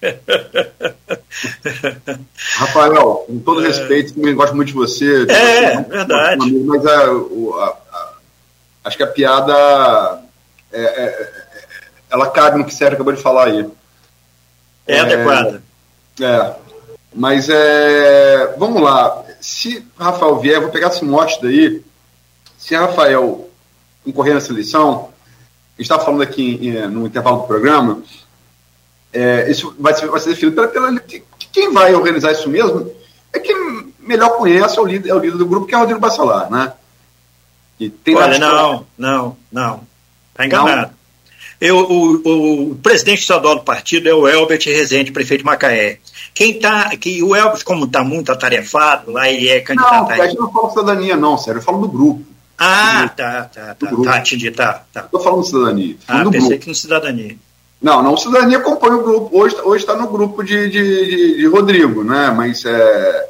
[2.56, 3.68] Rafael, com todo é...
[3.68, 5.26] respeito, também gosto muito de você.
[5.28, 6.52] É, você, verdade.
[6.52, 8.12] Mas a, a, a,
[8.84, 10.22] acho que a piada
[10.72, 11.32] é, é, é,
[12.10, 13.68] ela cabe no que você acabou de falar aí.
[14.86, 15.62] É, adequada.
[16.20, 16.54] É.
[17.14, 18.54] Mas é.
[18.56, 19.24] Vamos lá.
[19.40, 21.82] Se Rafael vier, vou pegar esse mote daí.
[22.56, 23.48] Se Rafael
[24.04, 28.02] concorrer nessa eleição, a gente estava falando aqui no intervalo do programa,
[29.12, 31.00] é, isso vai ser, vai ser definido pela, pela,
[31.52, 32.92] Quem vai organizar isso mesmo
[33.32, 35.80] é quem melhor conhece é o líder, é o líder do grupo, que é o
[35.80, 36.72] Rodrigo Bacelar, né?
[37.78, 39.80] E tem Olha, não, não, não.
[40.32, 40.92] Está enganado.
[41.60, 45.98] Eu, o, o, presidente estadual do partido é o Elbert Rezende, prefeito de Macaé.
[46.32, 50.08] Quem tá, que o Elbert, como está muito atarefado, lá ele é candidato.
[50.08, 52.24] Não, a gente não fala cidadania, não, sério, eu falo do grupo.
[52.56, 55.00] Ah, tá, tá, tá, tá, entendi, tá, tá.
[55.00, 55.96] Estou falando de cidadania.
[56.06, 56.58] Ah, pensei grupo.
[56.58, 57.36] que no cidadania.
[57.80, 59.38] Não, não, cidadania acompanha o grupo.
[59.38, 62.32] Hoje está no grupo de, de, de, de, Rodrigo, né?
[62.36, 63.28] Mas é,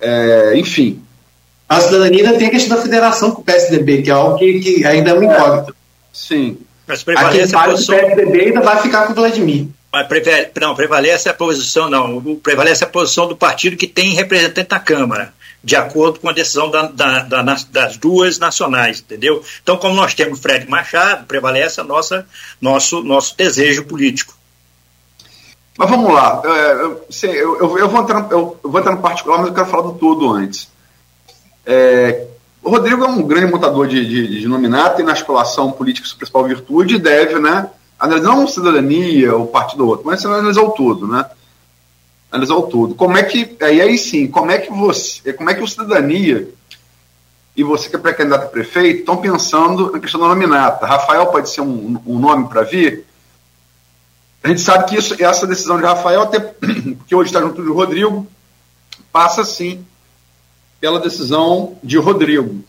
[0.00, 1.02] é, Enfim.
[1.68, 4.60] A cidadania ainda tem a questão da federação com o PSDB, que é algo que,
[4.60, 5.74] que ainda é uma incógnita.
[6.12, 6.58] Sim.
[6.86, 7.96] Mas prevalece a, a posição...
[7.96, 9.66] do PSDB ainda vai ficar com o Vladimir.
[9.92, 10.48] Mas prevale...
[10.60, 12.36] não, prevalece a posição, não.
[12.36, 15.34] Prevalece a posição do partido que tem representante na Câmara
[15.66, 19.42] de acordo com a decisão da, da, da, das duas nacionais, entendeu?
[19.60, 22.24] Então, como nós temos Fred Machado, prevalece a nossa,
[22.60, 24.32] nosso, nosso desejo político.
[25.76, 26.72] Mas vamos lá, é,
[27.24, 29.94] eu, eu, eu, vou entrar, eu, vou entrar no particular, mas eu quero falar do
[29.94, 30.68] todo antes.
[31.66, 32.28] É,
[32.62, 36.44] o Rodrigo é um grande montador de, de, de e na escolação política sua principal
[36.44, 37.68] virtude deve, né,
[37.98, 41.28] analisar não cidadania, o partido ou outro, mas analisar o todo, né?
[42.36, 42.94] Analisar o todo.
[42.94, 46.48] Como é que, aí, aí sim, como é que você, como é que o cidadania
[47.56, 50.86] e você que é pré-candidato a prefeito estão pensando na questão da nominata?
[50.86, 53.04] Rafael pode ser um, um nome para vir?
[54.44, 56.38] A gente sabe que isso, essa decisão de Rafael, até
[56.98, 58.26] porque hoje está junto de Rodrigo,
[59.10, 59.84] passa sim
[60.78, 62.62] pela decisão de Rodrigo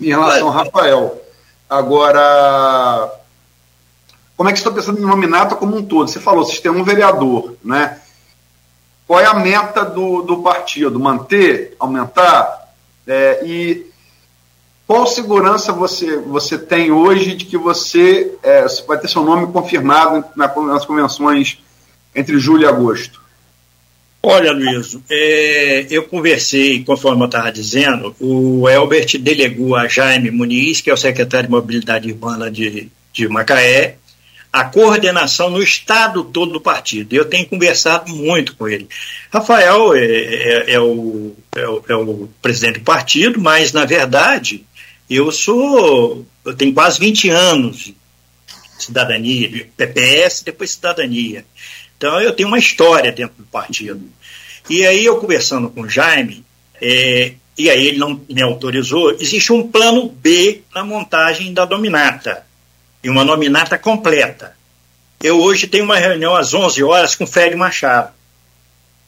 [0.00, 1.22] em relação a Rafael.
[1.68, 3.12] Agora,
[4.36, 6.10] como é que você está pensando em nominata como um todo?
[6.10, 7.99] Você falou, têm um vereador, né?
[9.10, 11.00] Qual é a meta do, do partido?
[11.00, 12.72] Manter, aumentar?
[13.04, 13.86] É, e
[14.86, 20.24] qual segurança você, você tem hoje de que você é, vai ter seu nome confirmado
[20.36, 21.58] na, nas convenções
[22.14, 23.20] entre julho e agosto?
[24.22, 30.80] Olha, Luiz, é, eu conversei, conforme eu estava dizendo, o Elbert delegou a Jaime Muniz,
[30.80, 33.96] que é o secretário de Mobilidade Urbana de, de Macaé,
[34.52, 37.12] a coordenação no estado todo do partido.
[37.12, 38.88] Eu tenho conversado muito com ele.
[39.32, 44.64] Rafael é, é, é, o, é, o, é o presidente do partido, mas, na verdade,
[45.08, 46.26] eu sou.
[46.44, 47.96] Eu tenho quase 20 anos de
[48.78, 51.44] cidadania, de PPS, depois cidadania.
[51.96, 54.02] Então, eu tenho uma história dentro do partido.
[54.68, 56.44] E aí, eu conversando com o Jaime,
[56.80, 62.46] é, e aí ele não me autorizou, existe um plano B na montagem da dominata
[63.02, 64.54] e uma nominata completa.
[65.22, 68.10] Eu hoje tenho uma reunião às 11 horas com o Fred Machado,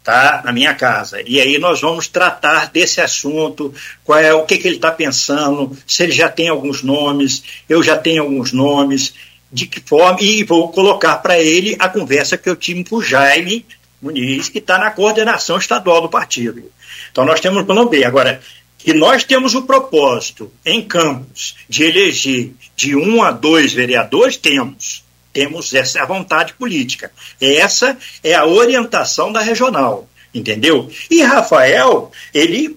[0.04, 0.42] tá?
[0.44, 1.22] Na minha casa.
[1.26, 3.74] E aí nós vamos tratar desse assunto,
[4.04, 7.82] qual é o que, que ele está pensando, se ele já tem alguns nomes, eu
[7.82, 9.14] já tenho alguns nomes,
[9.50, 13.02] de que forma, e vou colocar para ele a conversa que eu tive com o
[13.02, 13.64] Jaime
[14.00, 16.62] Muniz, que está na coordenação estadual do partido.
[17.10, 18.04] Então nós temos o plano B.
[18.04, 18.40] Agora,
[18.82, 25.04] que nós temos o propósito em Campos de eleger de um a dois vereadores, temos.
[25.32, 27.10] Temos essa vontade política.
[27.40, 30.90] Essa é a orientação da regional, entendeu?
[31.10, 32.76] E Rafael, ele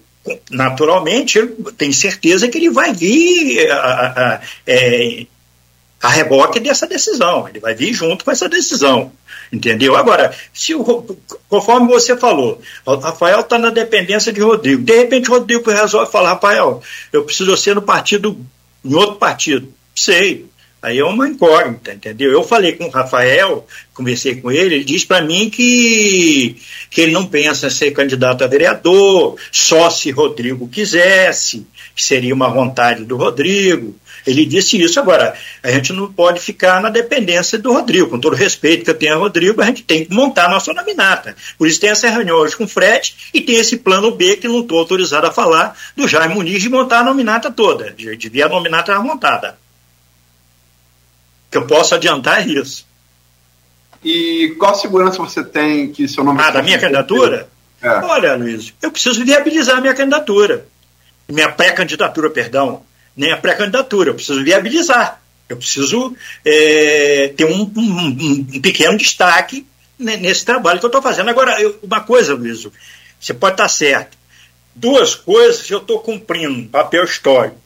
[0.50, 1.38] naturalmente,
[1.76, 5.26] tem certeza que ele vai vir a, a, a, é,
[6.06, 7.48] a reboque dessa decisão.
[7.48, 9.10] Ele vai vir junto com essa decisão.
[9.52, 9.96] Entendeu?
[9.96, 10.84] Agora, se o,
[11.48, 14.82] conforme você falou, Rafael está na dependência de Rodrigo.
[14.82, 16.80] De repente, Rodrigo resolve falar: Rafael,
[17.12, 18.38] eu preciso ser no partido,
[18.84, 19.68] em outro partido.
[19.94, 20.46] Sei.
[20.82, 22.30] Aí é uma incógnita, entendeu?
[22.30, 26.56] Eu falei com o Rafael, conversei com ele, ele disse para mim que,
[26.90, 32.32] que ele não pensa em ser candidato a vereador, só se Rodrigo quisesse, que seria
[32.32, 33.96] uma vontade do Rodrigo.
[34.26, 34.98] Ele disse isso.
[34.98, 38.10] Agora, a gente não pode ficar na dependência do Rodrigo.
[38.10, 40.50] Com todo o respeito que eu tenho ao Rodrigo, a gente tem que montar a
[40.50, 41.36] nossa nominata.
[41.56, 44.48] Por isso tem essa reunião hoje com o Fred e tem esse plano B que
[44.48, 48.28] não estou autorizado a falar do Jaime Muniz de montar a nominata toda, de, de
[48.28, 49.56] ver a nominata montada.
[51.46, 52.84] O que eu posso adiantar é isso.
[54.02, 56.40] E qual segurança você tem que seu nome...
[56.42, 57.48] Ah, da minha candidatura?
[57.80, 57.90] É.
[58.04, 60.66] Olha, Luiz, eu preciso viabilizar a minha candidatura.
[61.28, 62.82] Minha pré-candidatura, perdão
[63.16, 66.14] nem a pré-candidatura, eu preciso viabilizar, eu preciso
[66.44, 69.66] é, ter um, um, um, pequeno destaque
[69.98, 71.30] nesse trabalho que eu estou fazendo.
[71.30, 72.66] Agora, eu, uma coisa, Luiz,
[73.18, 74.18] você pode estar certo.
[74.74, 77.56] Duas coisas eu estou cumprindo, papel histórico.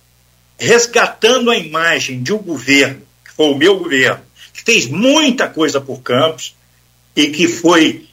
[0.56, 4.22] Resgatando a imagem de um governo, que foi o meu governo,
[4.52, 6.54] que fez muita coisa por Campos
[7.16, 8.06] e que foi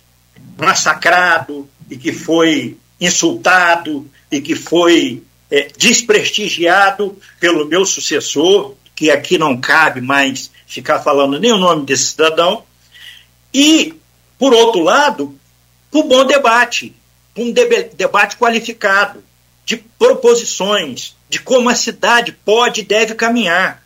[0.57, 9.37] massacrado e que foi insultado e que foi é, desprestigiado pelo meu sucessor, que aqui
[9.37, 12.63] não cabe mais ficar falando nem o nome desse cidadão,
[13.53, 13.93] e,
[14.37, 15.37] por outro lado,
[15.89, 16.93] por bom debate,
[17.35, 19.23] um debate qualificado,
[19.65, 23.83] de proposições, de como a cidade pode e deve caminhar.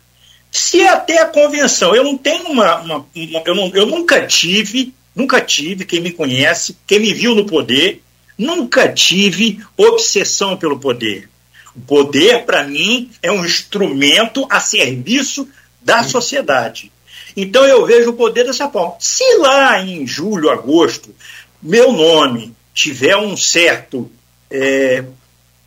[0.50, 2.80] Se até a convenção, eu não tenho uma.
[2.80, 7.34] uma, uma eu, não, eu nunca tive, nunca tive, quem me conhece, quem me viu
[7.34, 8.02] no poder,
[8.38, 11.28] nunca tive obsessão pelo poder.
[11.74, 15.48] O poder, para mim, é um instrumento a serviço
[15.80, 16.92] da sociedade.
[17.36, 18.94] Então eu vejo o poder dessa forma.
[19.00, 21.14] Se lá em julho, agosto,
[21.62, 24.10] meu nome tiver um certo
[24.50, 25.04] é,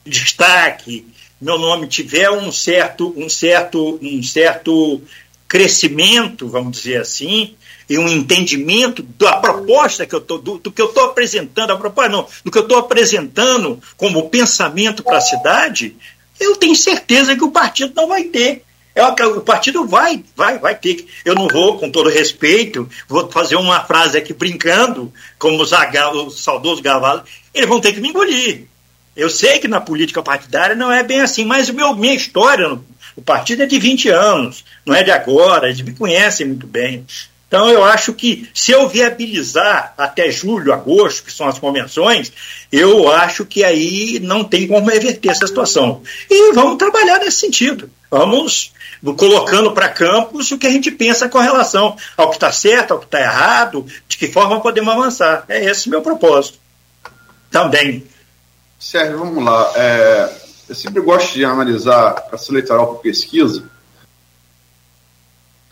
[0.05, 1.07] destaque,
[1.41, 5.01] meu nome tiver um certo, um certo, um certo
[5.47, 7.55] crescimento, vamos dizer assim,
[7.89, 11.77] e um entendimento da proposta que eu tô, do, do que eu estou apresentando, a
[11.77, 15.95] proposta não, do que eu estou apresentando como pensamento para a cidade,
[16.39, 18.63] eu tenho certeza que o partido não vai ter.
[18.93, 21.05] É, o partido vai, vai, vai ter.
[21.25, 26.15] Eu não vou, com todo respeito, vou fazer uma frase aqui brincando, como o, Zagal,
[26.15, 28.67] o saudoso Gavalo, eles vão ter que me engolir.
[29.13, 32.79] Eu sei que na política partidária não é bem assim, mas o meu, minha história
[33.15, 37.05] o partido é de 20 anos, não é de agora, eles me conhecem muito bem.
[37.47, 42.31] Então, eu acho que se eu viabilizar até julho, agosto, que são as convenções,
[42.71, 46.01] eu acho que aí não tem como reverter essa situação.
[46.29, 47.89] E vamos trabalhar nesse sentido.
[48.09, 48.73] Vamos
[49.17, 52.99] colocando para campos o que a gente pensa com relação ao que está certo, ao
[52.99, 55.45] que está errado, de que forma podemos avançar.
[55.47, 56.57] É esse meu propósito.
[57.51, 58.05] Também.
[58.79, 59.71] Sérgio, vamos lá.
[59.75, 60.35] É,
[60.67, 63.69] eu sempre gosto de analisar processo eleitoral por pesquisa.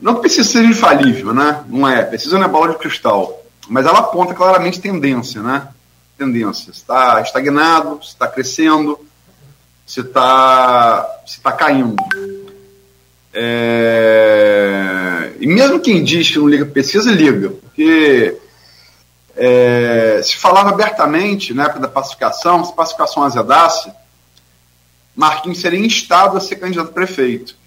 [0.04, 1.64] Não precisa ser infalível, né?
[1.70, 2.04] Não é.
[2.04, 3.42] Precisa não é bola de cristal.
[3.70, 5.70] Mas ela aponta claramente tendência, né?
[6.18, 6.74] Tendência.
[6.74, 9.00] Se está estagnado, se está crescendo,
[9.86, 11.96] se está se tá caindo.
[13.34, 15.32] É...
[15.40, 17.52] E mesmo quem diz que não liga pesquisa, liga.
[17.52, 18.38] Porque
[19.38, 23.90] é, se falava abertamente, na época da pacificação, se pacificação azedasse,
[25.16, 27.62] Marquinhos seria instado a ser candidato a prefeito.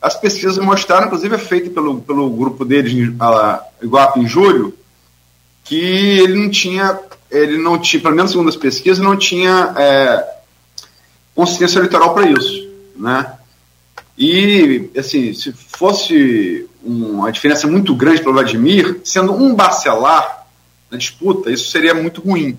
[0.00, 4.72] As pesquisas mostraram, inclusive é feita pelo, pelo grupo deles, a Iguape, em julho,
[5.64, 5.76] que
[6.20, 6.98] ele não tinha,
[7.30, 10.38] ele não tinha, pelo menos segundo as pesquisas, não tinha é,
[11.34, 12.68] consciência eleitoral para isso.
[12.96, 13.32] Né?
[14.16, 20.46] E, assim, se fosse uma diferença muito grande para o Vladimir, sendo um bacelar
[20.90, 22.56] na disputa, isso seria muito ruim.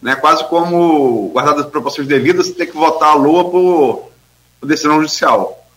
[0.00, 0.14] Né?
[0.16, 4.10] Quase como, guardadas as proporções devidas, ter que votar a lua por,
[4.60, 5.67] por decisão judicial.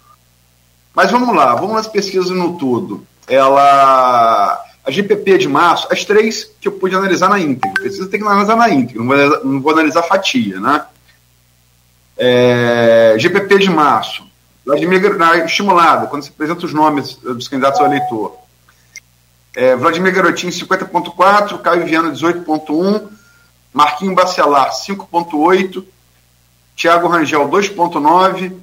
[0.94, 3.06] Mas vamos lá, vamos nas pesquisas no tudo.
[3.28, 4.66] Ela.
[4.84, 7.84] A GPP de março, as três que eu pude analisar na íntegra.
[7.84, 10.84] Precisa ter que analisar na íntegra, não vou, não vou analisar fatia, né?
[12.18, 14.24] É, GPP de março,
[14.66, 15.02] Vladimir
[15.46, 18.38] estimulada, quando se apresenta os nomes dos candidatos ao eleitor.
[19.56, 23.08] É, Vladimir Garotinho, 50.4, Caio Viana, 18.1,
[23.74, 25.84] Marquinho Bacelar, 5.8,
[26.76, 28.54] Tiago Rangel, 2.9,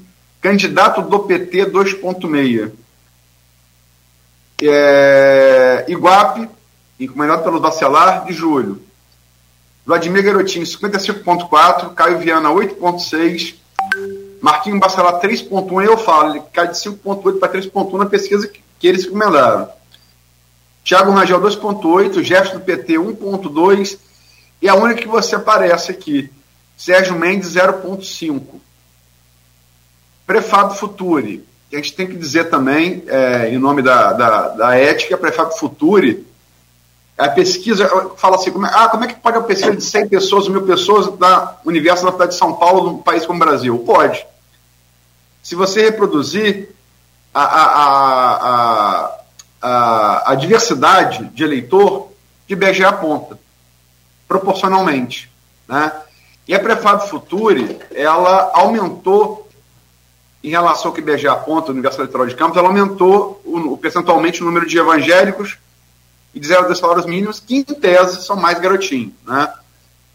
[0.41, 2.73] candidato do PT, 2.6.
[4.61, 6.49] É, Iguape,
[6.99, 8.83] encomendado pelo Bacelar, de julho.
[9.87, 13.55] Vladimir Garotinho, 55.4, Caio Viana, 8.6,
[14.41, 18.87] Marquinho Bacelar, 3.1, eu falo, ele cai de 5.8 para 3.1 na pesquisa que, que
[18.87, 19.69] eles encomendaram.
[20.85, 23.99] Thiago Rangel 2.8, Jefferson do PT 1.2
[24.61, 26.31] e a única que você aparece aqui,
[26.77, 28.43] Sérgio Mendes 0.5.
[30.29, 31.43] Prefab Futuri,
[31.73, 36.27] a gente tem que dizer também, é, em nome da, da, da ética, Prefab Futuri,
[37.17, 37.89] a pesquisa
[38.19, 40.67] fala assim, como é, ah, como é que pode uma pesquisa de 100 pessoas, mil
[40.67, 43.79] pessoas da universo da cidade de São Paulo, num país como o Brasil?
[43.79, 44.25] Pode.
[45.43, 46.77] Se você reproduzir
[47.33, 49.19] a, a, a,
[49.63, 52.13] a, a diversidade de eleitor
[52.47, 53.39] que BGE aponta,
[54.29, 55.31] proporcionalmente.
[55.67, 55.91] Né?
[56.47, 59.48] E a Prefab Futuri, ela aumentou,
[60.43, 64.45] em relação ao que IBGE aponta, universo eleitoral de Campos, ela aumentou o, percentualmente o
[64.45, 65.59] número de evangélicos
[66.35, 69.13] e de zero dos salários mínimos, que em tese são mais garotinhos.
[69.27, 69.53] Né?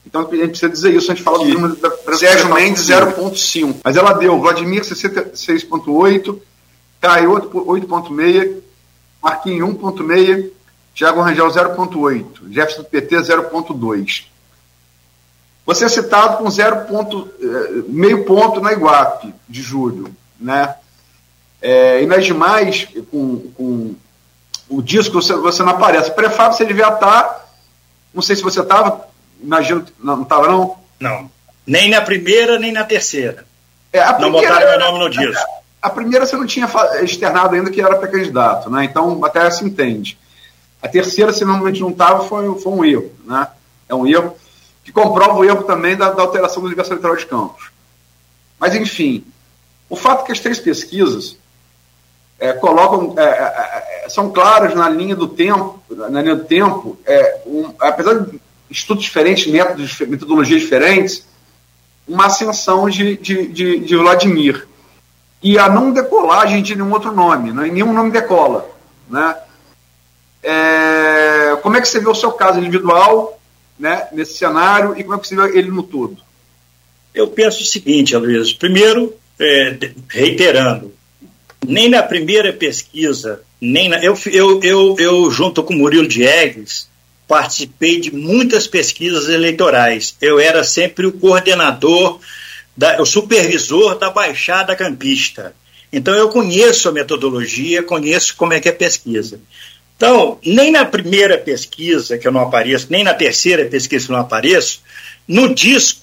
[0.06, 3.78] Então a gente precisa dizer isso, a gente fala do número da Sérgio Mendes 0,5.
[3.84, 6.40] Mas ela deu Vladimir 66,8,
[7.02, 8.62] Caio 8,6,
[9.22, 10.50] Marquinhos 1.6,
[10.95, 14.33] Thiago Rangel 0.8, Jefferson do PT 0.2.
[15.65, 16.85] Você é citado com 0.
[16.85, 20.14] Ponto, eh, meio ponto na Iguape de julho.
[20.40, 20.76] Né?
[21.61, 23.95] É, e nas demais, com, com
[24.68, 26.11] o disco, você, você não aparece.
[26.11, 27.48] Prefábio, você devia estar
[28.14, 29.07] Não sei se você estava,
[29.41, 30.77] imagino, não estava não?
[30.99, 31.31] Não,
[31.65, 33.45] nem na primeira, nem na terceira.
[33.94, 35.45] É, a não primeira, botaram meu nome no disco.
[35.81, 36.69] A, a primeira você não tinha
[37.02, 38.84] externado ainda que era pré-candidato, né?
[38.84, 40.18] Então até se entende.
[40.81, 43.48] A terceira, se normalmente não estava, foi, foi um erro, né?
[43.88, 44.35] É um erro
[44.84, 47.72] que comprova o erro também da, da alteração do universo eleitoral de campos.
[48.60, 49.26] Mas, enfim,
[49.90, 51.38] o fato é que as três pesquisas
[52.40, 56.98] é, colocam, é, é, é são claras na linha do tempo, na linha do tempo,
[57.06, 61.26] é, um, apesar de estudos diferentes, métodos, metodologias diferentes,
[62.08, 64.68] uma ascensão de, de, de, de Vladimir.
[65.42, 67.68] E a não decolagem de nenhum outro nome, né?
[67.68, 68.70] nenhum nome decola.
[69.10, 69.36] Né?
[70.42, 73.40] É, como é que você vê o seu caso individual
[73.84, 76.18] né, nesse cenário e como é vê ele no todo?
[77.14, 78.58] Eu penso o seguinte, Aloysio.
[78.58, 80.94] Primeiro, é, reiterando,
[81.68, 86.88] nem na primeira pesquisa, nem na, eu, eu, eu, eu, junto com Murilo Diegues,
[87.28, 90.16] participei de muitas pesquisas eleitorais.
[90.22, 92.22] Eu era sempre o coordenador,
[92.76, 95.54] da, o supervisor da Baixada Campista.
[95.92, 99.42] Então eu conheço a metodologia, conheço como é que é pesquisa.
[99.95, 104.15] Então, nem na primeira pesquisa que eu não apareço, nem na terceira pesquisa que eu
[104.15, 104.82] não apareço,
[105.28, 106.02] no disco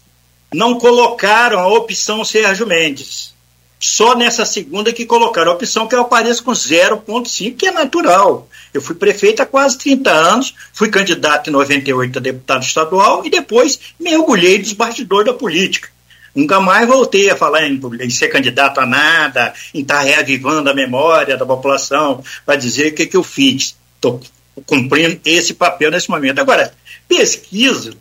[0.52, 3.34] não colocaram a opção Sérgio Mendes.
[3.78, 8.46] Só nessa segunda que colocaram a opção que eu apareço com 0,5, que é natural.
[8.74, 13.30] Eu fui prefeito há quase 30 anos, fui candidato em 98 a deputado estadual e
[13.30, 15.88] depois mergulhei dos bastidores da política.
[16.34, 20.74] Nunca mais voltei a falar em, em ser candidato a nada, em estar reavivando a
[20.74, 23.76] memória da população para dizer o que, que eu fiz.
[24.00, 24.20] Estou
[24.64, 26.40] cumprindo esse papel nesse momento.
[26.40, 26.74] Agora,
[27.06, 27.94] pesquisa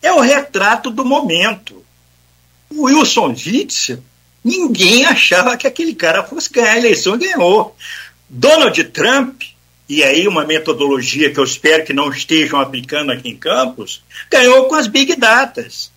[0.00, 1.84] é o retrato do momento.
[2.70, 4.02] O Wilson Witzel
[4.46, 7.74] Ninguém achava que aquele cara fosse ganhar a eleição e ganhou.
[8.30, 9.42] Donald Trump,
[9.88, 14.66] e aí uma metodologia que eu espero que não estejam aplicando aqui em Campos, ganhou
[14.66, 15.90] com as Big Datas.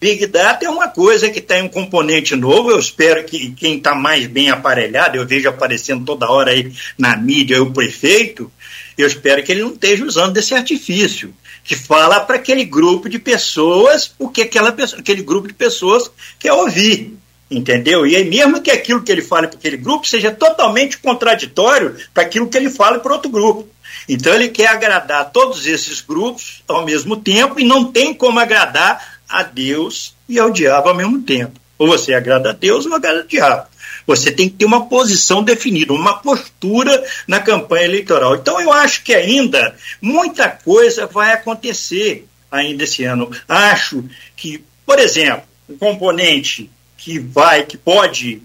[0.00, 2.70] Big Data é uma coisa que tem um componente novo.
[2.70, 7.16] Eu espero que quem está mais bem aparelhado, eu vejo aparecendo toda hora aí na
[7.16, 8.52] mídia o prefeito,
[9.00, 13.18] eu espero que ele não esteja usando desse artifício que fala para aquele grupo de
[13.18, 17.16] pessoas o que aquela pessoa, aquele grupo de pessoas quer ouvir.
[17.50, 18.06] Entendeu?
[18.06, 22.22] E aí, mesmo que aquilo que ele fale para aquele grupo seja totalmente contraditório para
[22.22, 23.68] aquilo que ele fala para outro grupo.
[24.08, 29.20] Então, ele quer agradar todos esses grupos ao mesmo tempo e não tem como agradar
[29.28, 31.58] a Deus e ao diabo ao mesmo tempo.
[31.76, 33.66] Ou você agrada a Deus ou agrada ao diabo.
[34.06, 38.36] Você tem que ter uma posição definida, uma postura na campanha eleitoral.
[38.36, 43.30] Então, eu acho que ainda muita coisa vai acontecer ainda esse ano.
[43.48, 44.04] Acho
[44.36, 48.42] que, por exemplo, o componente que vai, que pode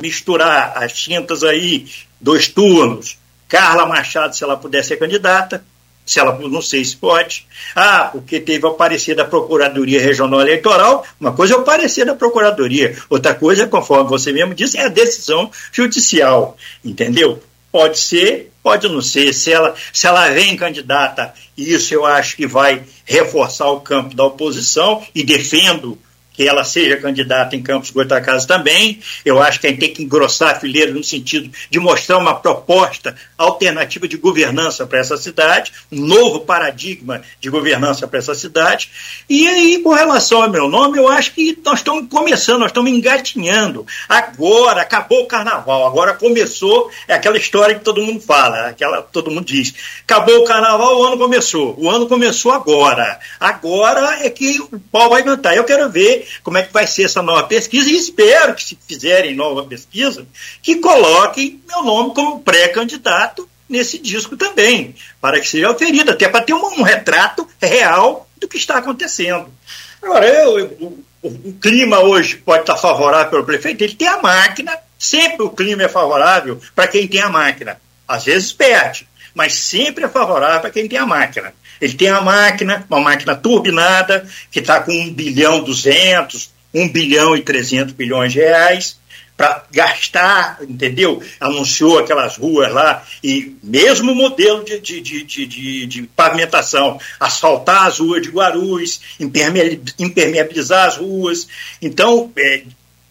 [0.00, 1.86] misturar as tintas aí,
[2.20, 3.18] dois turnos.
[3.48, 5.64] Carla Machado, se ela puder ser candidata,
[6.08, 7.46] se ela não sei se pode.
[7.76, 11.04] Ah, porque teve o parecer da Procuradoria Regional Eleitoral.
[11.20, 14.88] Uma coisa é o parecer da Procuradoria, outra coisa, conforme você mesmo disse, é a
[14.88, 16.56] decisão judicial.
[16.82, 17.42] Entendeu?
[17.70, 19.34] Pode ser, pode não ser.
[19.34, 24.24] Se ela, se ela vem candidata, isso eu acho que vai reforçar o campo da
[24.24, 25.98] oposição e defendo
[26.38, 29.00] que ela seja candidata em Campos Goitacazes também.
[29.24, 32.32] Eu acho que a gente tem que engrossar a fileira no sentido de mostrar uma
[32.32, 38.88] proposta alternativa de governança para essa cidade, um novo paradigma de governança para essa cidade.
[39.28, 42.92] E aí, com relação ao meu nome, eu acho que nós estamos começando, nós estamos
[42.92, 43.84] engatinhando.
[44.08, 49.28] Agora, acabou o carnaval, agora começou, é aquela história que todo mundo fala, aquela todo
[49.28, 49.74] mundo diz.
[50.04, 51.74] Acabou o carnaval, o ano começou.
[51.76, 53.18] O ano começou agora.
[53.40, 55.56] Agora é que o pau vai cantar.
[55.56, 58.78] Eu quero ver como é que vai ser essa nova pesquisa e espero que, se
[58.86, 60.26] fizerem nova pesquisa,
[60.62, 66.44] que coloquem meu nome como pré-candidato nesse disco também, para que seja oferido, até para
[66.44, 69.48] ter um, um, retrato real do que está acontecendo.
[70.02, 74.08] Agora, eu, eu, o, o, clima hoje pode estar favorável para o prefeito, ele tem
[74.08, 77.80] a máquina, sempre o clima é favorável para quem tem a máquina.
[78.06, 81.52] Às vezes perde, mas sempre é favorável para quem tem a máquina.
[81.80, 87.36] Ele tem a máquina, uma máquina turbinada, que está com 1 bilhão 200, 1 bilhão
[87.36, 88.98] e 300 bilhões de reais
[89.38, 91.22] para gastar, entendeu?
[91.38, 98.00] Anunciou aquelas ruas lá, e mesmo modelo de, de, de, de, de pavimentação, asfaltar as
[98.00, 101.46] ruas de Guarulhos, impermeabilizar as ruas.
[101.80, 102.64] Então, é,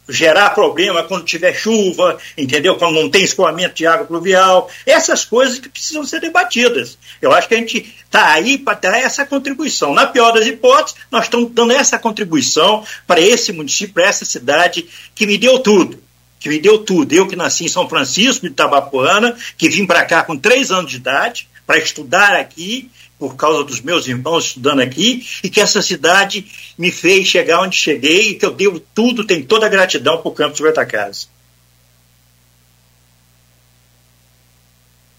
[0.07, 2.75] gerar problema quando tiver chuva, entendeu?
[2.75, 6.97] Quando não tem escoamento de água pluvial, essas coisas que precisam ser debatidas.
[7.21, 9.93] Eu acho que a gente está aí para dar essa contribuição.
[9.93, 14.87] Na pior das hipóteses, nós estamos dando essa contribuição para esse município, para essa cidade
[15.13, 16.01] que me deu tudo.
[16.39, 17.13] Que me deu tudo.
[17.13, 20.91] Eu que nasci em São Francisco de Tabapuana, que vim para cá com três anos
[20.91, 25.81] de idade, para estudar aqui, por causa dos meus irmãos estudando aqui, e que essa
[25.81, 26.45] cidade
[26.77, 30.33] me fez chegar onde cheguei, e que eu devo tudo, tenho toda a gratidão por
[30.33, 31.29] Campos Goitacazes.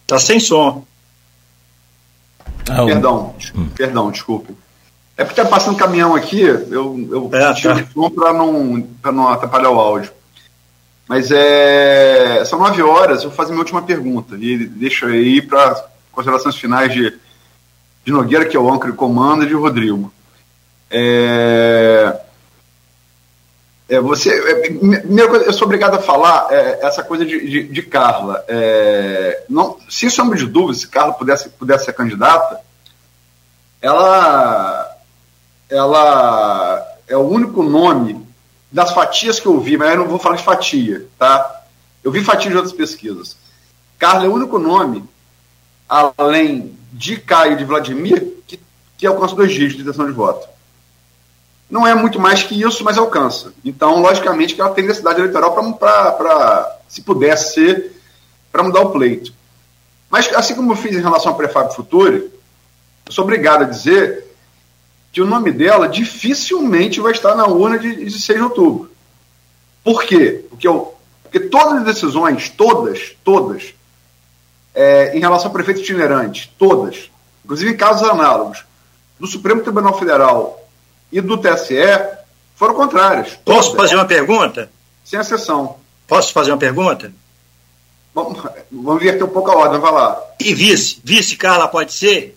[0.06, 0.86] Tá sem som.
[2.70, 3.68] Ah, perdão, hum.
[3.76, 4.54] perdão, desculpe.
[5.16, 7.82] É porque está passando caminhão aqui, eu, eu é, tiro tá.
[7.82, 10.12] o som para não, não atrapalhar o áudio.
[11.08, 14.36] Mas é, são nove horas, eu vou fazer minha última pergunta.
[14.36, 17.18] E deixo aí para considerações finais de,
[18.09, 20.10] de Nogueira, que é o âncora e comando, e de Rodrigo.
[20.90, 22.18] É,
[23.86, 28.43] é, você, é, eu sou obrigado a falar é, essa coisa de, de, de Carla.
[28.48, 32.62] É, não, sem sombra de dúvida, se Carla pudesse, pudesse ser candidata,
[33.82, 34.90] ela,
[35.68, 38.26] ela é o único nome
[38.72, 41.62] das fatias que eu vi, mas eu não vou falar de fatia, tá?
[42.02, 43.36] Eu vi fatia de outras pesquisas.
[43.98, 45.05] Carla é o único nome,
[45.86, 48.59] além de Caio e de Vladimir, que,
[48.97, 50.48] que alcança dois dígitos de intenção de voto.
[51.70, 53.52] Não é muito mais que isso, mas alcança.
[53.65, 57.93] Então, logicamente, que ela tem necessidade eleitoral para, se pudesse ser,
[58.51, 59.32] para mudar o pleito.
[60.10, 62.31] Mas, assim como eu fiz em relação ao Prefábio Futuro,
[63.06, 64.24] eu sou obrigado a dizer
[65.12, 68.90] que o nome dela dificilmente vai estar na urna de, de 6 de outubro.
[69.85, 70.44] Por quê?
[70.48, 73.74] Porque, eu, porque todas as decisões, todas, todas,
[74.74, 77.11] é, em relação ao prefeito itinerante, todas,
[77.45, 78.65] inclusive em casos análogos,
[79.19, 80.69] do Supremo Tribunal Federal
[81.11, 81.77] e do TSE,
[82.55, 83.39] foram contrárias.
[83.45, 84.70] Posso fazer uma pergunta?
[85.05, 85.77] Sem exceção.
[86.07, 87.12] Posso fazer uma pergunta?
[88.15, 90.20] Vamos, vamos inverter um pouco a ordem, vai lá.
[90.40, 91.01] E vice?
[91.05, 92.36] Vice, Carla, pode ser?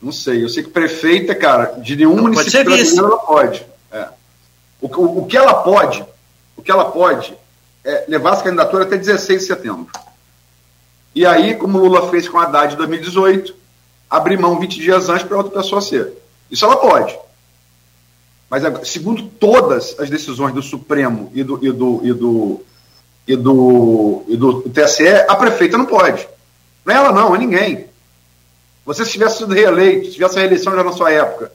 [0.00, 0.44] Não sei.
[0.44, 3.66] Eu sei que prefeita, cara, de nenhum não, município brasileiro ela pode.
[3.90, 4.08] É.
[4.80, 6.04] O, o, o, que ela pode,
[6.56, 7.34] o que ela pode
[7.84, 9.88] é levar essa candidatura até 16 de setembro.
[11.14, 13.54] E aí, como Lula fez com a Haddad em 2018,
[14.08, 16.12] abrir mão 20 dias antes para outra pessoa ser.
[16.50, 17.18] Isso ela pode.
[18.48, 22.60] Mas, segundo todas as decisões do Supremo e do, e do, e do,
[23.26, 26.28] e do, e do TSE, a prefeita não pode.
[26.84, 27.86] Não é ela, não, é ninguém.
[28.84, 31.52] Você, se tivesse sido reeleito, se tivesse a reeleição já na sua época,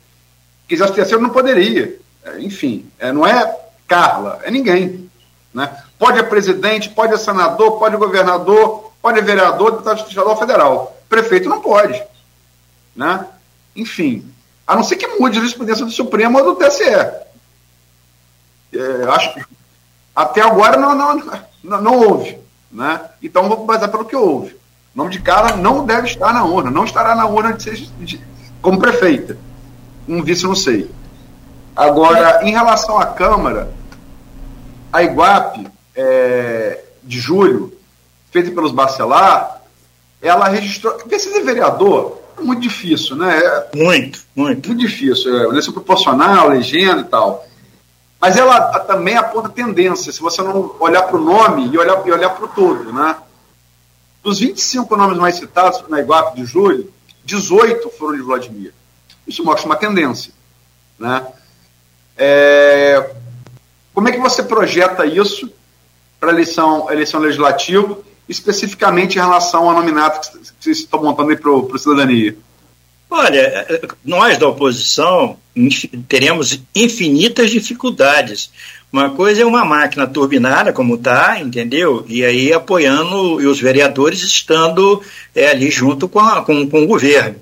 [0.68, 2.00] quisesse terceiro, não poderia.
[2.24, 3.56] É, enfim, é, não é
[3.88, 5.10] Carla, é ninguém.
[5.54, 5.70] Né?
[6.00, 10.98] Pode é presidente, pode é senador, pode é governador, pode vereador, deputado estadual federal.
[11.10, 12.02] Prefeito não pode.
[12.96, 13.26] Né?
[13.76, 14.32] Enfim,
[14.66, 16.84] a não ser que mude a jurisprudência do Supremo ou do TSE.
[16.84, 17.24] É,
[19.10, 19.46] acho que
[20.16, 22.38] até agora não, não, não, não houve.
[22.72, 23.00] Né?
[23.22, 24.54] Então vou basear pelo que houve.
[24.94, 27.76] O nome de cara não deve estar na urna, não estará na urna de ser,
[27.76, 28.20] de,
[28.62, 29.38] como prefeita.
[30.08, 30.90] Um vice, não sei.
[31.76, 33.72] Agora, em relação à Câmara,
[34.92, 37.77] a Iguape, é, de julho,
[38.38, 39.62] feita pelos Bacelar,
[40.22, 40.94] ela registrou.
[40.94, 43.40] Porque ser vereador é muito difícil, né?
[43.40, 44.68] É, muito, muito.
[44.68, 45.36] Muito difícil.
[45.36, 47.46] É, eleição proporcional, legenda e tal.
[48.20, 52.12] Mas ela também aponta tendência, se você não olhar para o nome e olhar, e
[52.12, 53.16] olhar para o todo, né?
[54.24, 56.92] Dos 25 nomes mais citados na Iguape de julho,
[57.24, 58.74] 18 foram de Vladimir.
[59.28, 60.34] Isso mostra uma tendência.
[60.98, 61.26] Né?
[62.18, 63.16] É...
[63.94, 65.52] Como é que você projeta isso
[66.20, 67.98] para a eleição, eleição legislativa,
[68.28, 72.38] especificamente em relação ao nominato que vocês estão montando aí para o Cidadania?
[73.10, 73.66] Olha,
[74.04, 75.38] nós da oposição
[76.08, 78.52] teremos infinitas dificuldades
[78.92, 82.06] uma coisa é uma máquina turbinada, como está, entendeu?
[82.08, 85.02] E aí apoiando, e os vereadores estando
[85.36, 87.36] é, ali junto com, a, com, com o governo.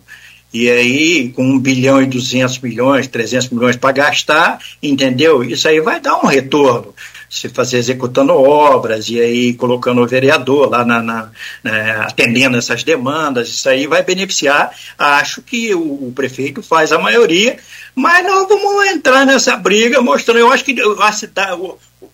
[0.51, 5.43] E aí, com 1 bilhão e 200 milhões, 300 milhões para gastar, entendeu?
[5.43, 6.93] Isso aí vai dar um retorno
[7.29, 11.31] se fazer executando obras e aí colocando o vereador lá na, na,
[11.63, 14.71] na, atendendo essas demandas, isso aí vai beneficiar.
[14.97, 17.57] Acho que o, o, prefeito faz a maioria,
[17.93, 20.39] mas nós vamos entrar nessa briga mostrando.
[20.39, 22.09] Eu acho que a cidade, o, o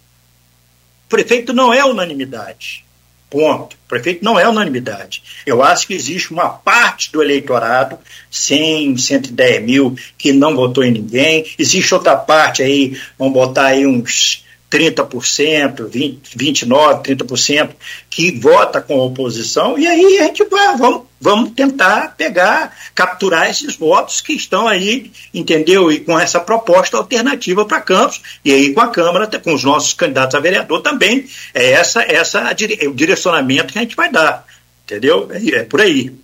[1.10, 2.86] prefeito não é unanimidade.
[3.32, 3.76] Ponto.
[3.76, 5.24] O prefeito não é unanimidade.
[5.46, 7.98] Eu acho que existe uma parte do eleitorado,
[8.30, 11.46] 100, 110 mil, que não votou em ninguém.
[11.58, 17.69] Existe outra parte aí, vamos botar aí uns 30%, 20, 29%, 30%
[18.10, 23.49] que vota com a oposição, e aí a gente vai, vamos, vamos tentar pegar, capturar
[23.49, 25.91] esses votos que estão aí, entendeu?
[25.91, 29.93] E com essa proposta alternativa para Campos, e aí com a Câmara, com os nossos
[29.93, 34.45] candidatos a vereador também, é essa, essa é o direcionamento que a gente vai dar,
[34.85, 35.30] entendeu?
[35.31, 36.15] É, é por aí.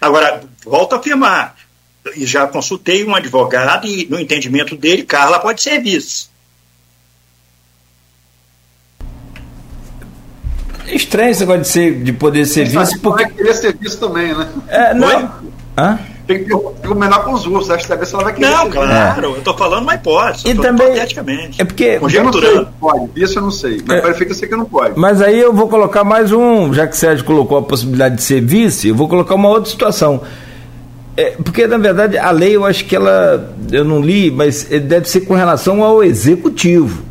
[0.00, 1.56] Agora, volto a afirmar,
[2.14, 6.28] e já consultei um advogado e no entendimento dele, Carla pode ser vice.
[10.88, 13.24] Estranho esse negócio de, ser, de poder ser vice, porque.
[13.24, 14.48] Vai querer ser vice também, né?
[14.68, 15.30] É, não.
[15.76, 15.98] Hã?
[16.26, 18.50] Tem que combinar com os russos, acho que se ela vai querer.
[18.50, 19.38] Não, claro, é.
[19.38, 20.48] eu tô falando uma hipótese.
[20.48, 20.98] E também.
[21.56, 22.00] É porque.
[22.02, 23.80] Eu não sei, pode, isso eu não sei.
[23.86, 24.98] Mas é, prefeito eu sei que não pode.
[24.98, 28.22] Mas aí eu vou colocar mais um, já que o Sérgio colocou a possibilidade de
[28.22, 30.20] ser vice, eu vou colocar uma outra situação.
[31.16, 33.54] É, porque, na verdade, a lei, eu acho que ela.
[33.70, 37.04] Eu não li, mas deve ser com relação ao executivo.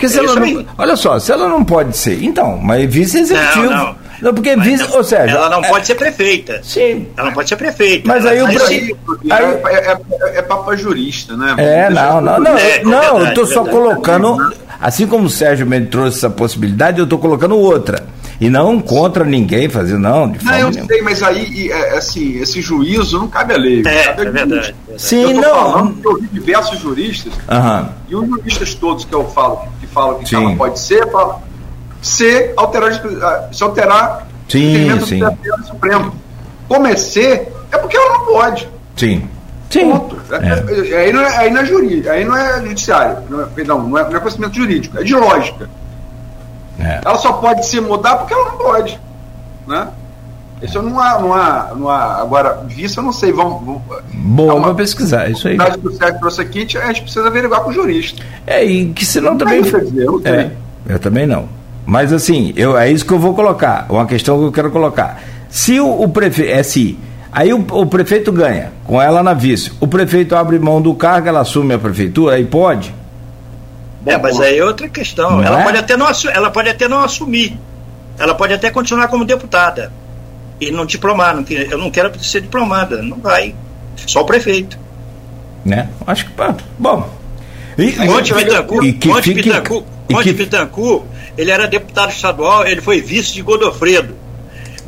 [0.00, 0.66] Porque se é ela não.
[0.78, 2.24] Olha só, se ela não pode ser.
[2.24, 3.66] Então, mas vice-executivo.
[3.66, 3.96] Não, não.
[4.22, 6.60] Não, porque mas vice, ou seja, ela não é, pode ser prefeita.
[6.62, 7.08] Sim.
[7.16, 8.06] Ela não pode ser prefeita.
[8.06, 8.96] Mas aí o aí, aí,
[9.30, 11.54] é, é, é, é papo jurista, né?
[11.56, 15.66] É, não, não, não, é, não, verdade, eu estou só colocando, assim como o Sérgio
[15.66, 18.04] me trouxe essa possibilidade, eu estou colocando outra.
[18.40, 20.30] E não contra ninguém fazer, não.
[20.30, 20.86] De não, eu nenhuma.
[20.86, 23.82] sei, mas aí, assim, esse juízo não cabe a lei.
[23.84, 25.72] É, cabe é verdade, Sim, eu não.
[25.72, 27.88] Falando, eu vi diversos juristas, uhum.
[28.08, 31.42] e os juristas todos que eu falo, que falam que ela pode ser, falam,
[32.02, 32.92] se alterar,
[33.52, 35.18] se alterar sim, sim.
[35.20, 36.14] do Supremo.
[36.68, 38.68] Comecer é porque ela não pode.
[38.96, 39.28] Sim.
[39.70, 39.90] Sim.
[39.90, 40.16] Ponto.
[40.32, 40.90] É.
[40.90, 43.82] É, aí, não é, aí não é jurídico, aí não é judiciário, não é, perdão,
[43.82, 45.70] não é, não é conhecimento jurídico, é de lógica.
[46.78, 47.00] É.
[47.04, 49.00] Ela só pode se mudar porque ela não pode.
[49.66, 49.88] Né?
[50.62, 52.20] Isso não há, não há, não há.
[52.20, 53.32] Agora, visto eu não sei.
[53.32, 53.82] Vamos, vamos
[54.12, 55.30] Boa, vamos pesquisar.
[55.30, 55.56] Isso aí.
[55.56, 58.22] do Sérgio trouxe aqui, a gente precisa averiguar com o jurista.
[58.46, 59.62] É, e que senão também.
[59.62, 60.50] Dizer, eu, é,
[60.86, 61.48] eu também não.
[61.86, 63.86] Mas assim, eu, é isso que eu vou colocar.
[63.88, 65.22] Uma questão que eu quero colocar.
[65.48, 66.50] Se o, o prefeito.
[66.52, 66.98] É se.
[67.32, 69.72] Aí o, o, prefeito ganha, com ela na vice.
[69.80, 72.92] O prefeito abre mão do cargo, ela assume a prefeitura, aí pode?
[74.04, 75.42] É, mas aí é outra questão.
[75.42, 75.64] ela, é?
[75.64, 77.56] pode até não, ela pode até não assumir.
[78.18, 79.92] Ela pode até continuar como deputada.
[80.60, 81.34] E não diplomar.
[81.34, 83.02] Não, eu não quero ser diplomada.
[83.02, 83.54] Não vai.
[84.06, 84.78] Só o prefeito.
[85.64, 85.88] Né?
[86.06, 86.32] Acho que.
[86.78, 87.20] Bom.
[87.78, 88.06] E,
[90.10, 91.06] Monte Pitancu,
[91.38, 94.14] ele era deputado estadual, ele foi vice de Godofredo.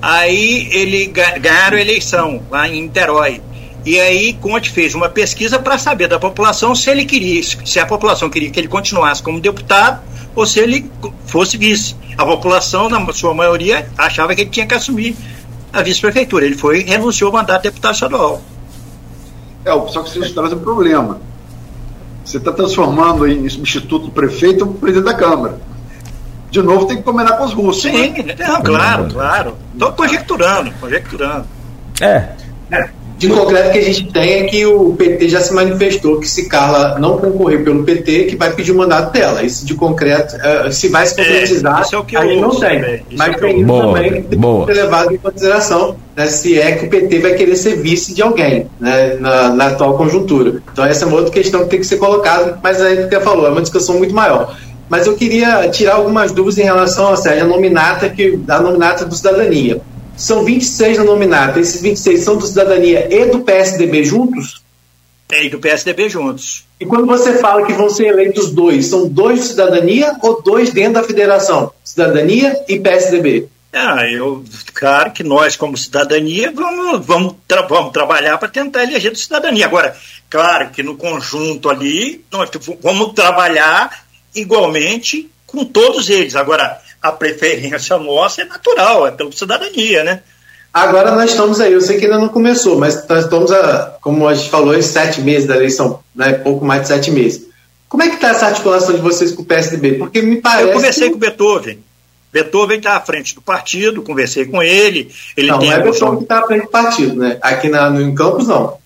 [0.00, 3.40] Aí ele ganharam a eleição lá em Niterói.
[3.84, 7.86] E aí Conte fez uma pesquisa para saber da população se ele queria, se a
[7.86, 10.02] população queria que ele continuasse como deputado
[10.34, 10.90] ou se ele
[11.26, 11.94] fosse vice.
[12.16, 15.16] A população, na sua maioria, achava que ele tinha que assumir
[15.72, 16.44] a vice-prefeitura.
[16.44, 18.42] Ele foi renunciou ao mandato de deputado estadual.
[19.64, 21.20] É, só que isso traz um problema.
[22.24, 25.58] Você está transformando em substituto do prefeito o presidente da Câmara.
[26.50, 27.82] De novo tem que combinar com os russos.
[27.82, 28.36] Sim, né?
[28.38, 29.56] não, claro, claro.
[29.72, 31.46] Estou conjecturando, conjecturando.
[32.00, 32.28] É.
[32.70, 32.90] é.
[33.22, 36.48] De concreto que a gente tem é que o PT já se manifestou que se
[36.48, 39.44] Carla não concorrer pelo PT, que vai pedir o mandato dela.
[39.44, 42.40] Isso de concreto, uh, se vai se é, concretizar, é, é o que a gente
[42.40, 43.04] não tem.
[43.16, 46.58] Mas é tem isso boa, também que tem que ser levado em consideração, né, se
[46.58, 50.60] é que o PT vai querer ser vice de alguém né, na, na, atual conjuntura.
[50.72, 53.46] Então essa é uma outra questão que tem que ser colocada, mas aí você falou,
[53.46, 54.56] é uma discussão muito maior.
[54.88, 59.14] Mas eu queria tirar algumas dúvidas em relação Sérgio, a nominata, que, a nominata do
[59.14, 59.80] Cidadania.
[60.16, 61.60] São 26 na nominata.
[61.60, 64.62] Esses 26 são do Cidadania e do PSDB juntos?
[65.32, 66.66] É, e do PSDB juntos.
[66.78, 70.70] E quando você fala que vão ser eleitos dois, são dois de cidadania ou dois
[70.72, 71.72] dentro da federação?
[71.82, 73.48] Cidadania e PSDB?
[73.72, 74.44] Ah, eu,
[74.74, 79.64] claro que nós, como cidadania, vamos, vamos, tra vamos trabalhar para tentar eleger do cidadania.
[79.64, 79.96] Agora,
[80.28, 82.50] claro que no conjunto ali, nós
[82.82, 86.36] vamos trabalhar igualmente com todos eles.
[86.36, 90.22] Agora, a preferência nossa é natural, é pela cidadania, né?
[90.72, 94.26] Agora nós estamos aí, eu sei que ainda não começou, mas nós estamos, a, como
[94.26, 97.46] a gente falou, em sete meses da eleição, né, pouco mais de sete meses.
[97.88, 99.94] Como é que está essa articulação de vocês com o PSDB?
[99.98, 100.68] Porque me parece.
[100.68, 101.10] Eu conversei que...
[101.10, 101.78] com o Beethoven.
[102.32, 105.12] Beethoven está à frente do partido, conversei com ele.
[105.36, 107.38] ele não, tem não é Beethoven que está à frente do partido, né?
[107.42, 108.78] Aqui na, no, em Campos, não.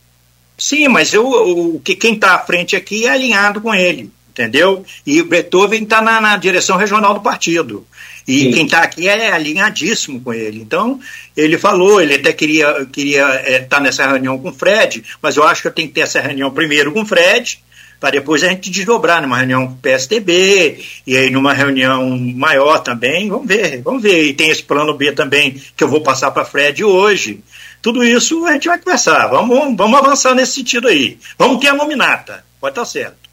[0.58, 4.84] Sim, mas eu, o, que quem está à frente aqui é alinhado com ele entendeu?
[5.06, 7.86] E o Beethoven está na, na, direção regional do partido.
[8.28, 8.50] E Sim.
[8.52, 10.60] quem está aqui é alinhadíssimo com ele.
[10.60, 11.00] Então,
[11.34, 15.36] ele falou, ele até queria estar queria, é, tá nessa reunião com o Fred, mas
[15.36, 17.60] eu acho que eu tenho que ter essa reunião primeiro com o Fred,
[17.98, 22.80] para depois a gente desdobrar numa reunião com o PSDB, e aí numa reunião maior
[22.80, 24.24] também, vamos ver, vamos ver.
[24.24, 27.40] E tem esse plano B também, que eu vou passar para Fred hoje.
[27.80, 31.16] Tudo isso a gente vai conversar, vamos, vamos avançar nesse sentido aí.
[31.38, 33.25] Vamos ter a nominata, pode estar tá certo.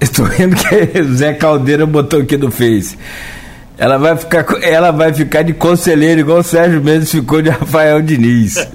[0.00, 2.96] Estou vendo que o Zé Caldeira botou aqui no Face.
[3.76, 8.02] Ela vai ficar, ela vai ficar de conselheiro, igual o Sérgio Mendes ficou de Rafael
[8.02, 8.56] Diniz.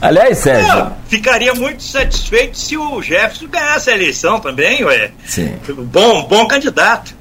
[0.00, 0.74] Aliás, Sérgio.
[0.74, 5.10] Não, ficaria muito satisfeito se o Jefferson ganhasse a eleição também, ué.
[5.26, 5.54] Sim.
[5.92, 7.14] Bom, bom candidato.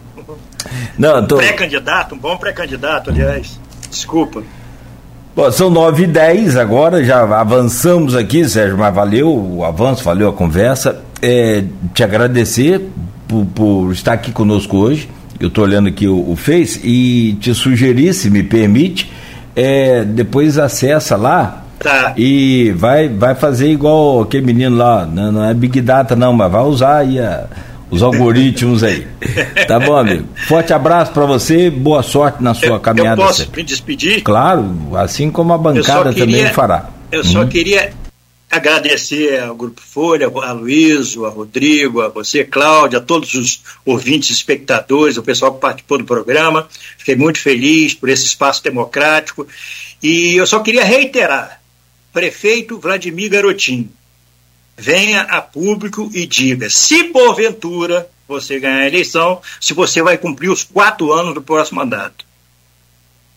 [0.98, 1.38] Não, tô...
[1.38, 3.60] Pré-candidato, um bom pré-candidato, aliás.
[3.90, 4.44] Desculpa.
[5.36, 10.30] Bom, são 9 e 10 agora, já avançamos aqui, Sérgio, mas valeu o avanço, valeu
[10.30, 11.02] a conversa.
[11.22, 11.64] É,
[11.94, 12.82] te agradecer
[13.28, 15.10] por, por estar aqui conosco hoje
[15.40, 19.10] eu estou olhando aqui o, o Face, e te sugerir, se me permite,
[19.56, 22.14] é, depois acessa lá Tá.
[22.18, 26.52] e vai, vai fazer igual aquele menino lá, não, não é Big Data não, mas
[26.52, 27.46] vai usar aí a-
[27.90, 29.08] os algoritmos aí.
[29.66, 30.26] Tá bom, amigo?
[30.46, 33.22] Forte abraço para você, boa sorte na sua Eu, eu caminhada.
[33.22, 33.62] posso sempre.
[33.62, 34.22] me despedir?
[34.24, 34.66] Claro,
[34.96, 36.90] assim como a Eu bancada também queria- fará.
[37.10, 37.48] Eu só Uhum.
[37.48, 37.92] queria
[38.50, 44.32] agradecer ao Grupo Folha, a Luísio, a Rodrigo, a você, Cláudia, a todos os ouvintes,
[44.32, 46.68] espectadores, o pessoal que participou do programa.
[46.98, 49.48] Fiquei muito feliz por esse espaço democrático.
[50.02, 51.62] E eu só queria reiterar:
[52.12, 53.92] prefeito Vladimir Garotinho,
[54.76, 60.50] venha a público e diga se porventura você ganhar a eleição, se você vai cumprir
[60.50, 62.26] os quatro anos do próximo mandato.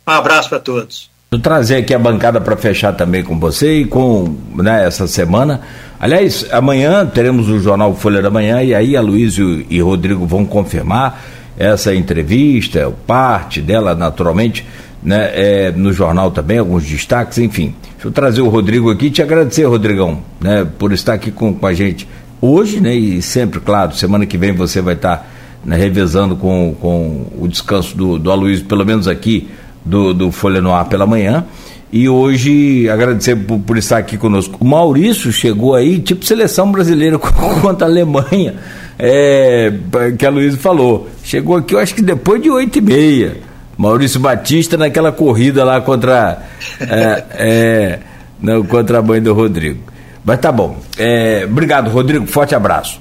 [0.06, 1.11] Um abraço para todos.
[1.33, 5.63] Vou trazer aqui a bancada para fechar também com você e com né, essa semana.
[5.99, 10.45] Aliás, amanhã teremos o jornal Folha da Manhã e aí a Luísio e Rodrigo vão
[10.45, 11.25] confirmar
[11.57, 14.67] essa entrevista, parte dela naturalmente,
[15.03, 17.75] né, é, no jornal também, alguns destaques, enfim.
[17.95, 21.55] Deixa eu trazer o Rodrigo aqui e te agradecer, Rodrigão, né, por estar aqui com,
[21.55, 22.07] com a gente
[22.43, 25.27] hoje, né, e sempre, claro, semana que vem você vai estar
[25.65, 29.49] né, revezando com, com o descanso do, do Aloysio, pelo menos aqui
[29.85, 31.45] do, do Folha no Ar pela manhã.
[31.93, 34.57] E hoje agradecer por, por estar aqui conosco.
[34.59, 37.19] O Maurício chegou aí, tipo seleção brasileira
[37.61, 38.55] contra a Alemanha,
[38.99, 39.71] é,
[40.19, 41.09] que a Luísa falou.
[41.23, 43.37] Chegou aqui, eu acho que depois de oito e meia.
[43.77, 46.43] Maurício Batista naquela corrida lá contra,
[46.81, 47.99] é, é,
[48.41, 49.81] não, contra a mãe do Rodrigo.
[50.25, 50.77] Mas tá bom.
[50.97, 52.27] É, obrigado, Rodrigo.
[52.27, 53.01] Forte abraço.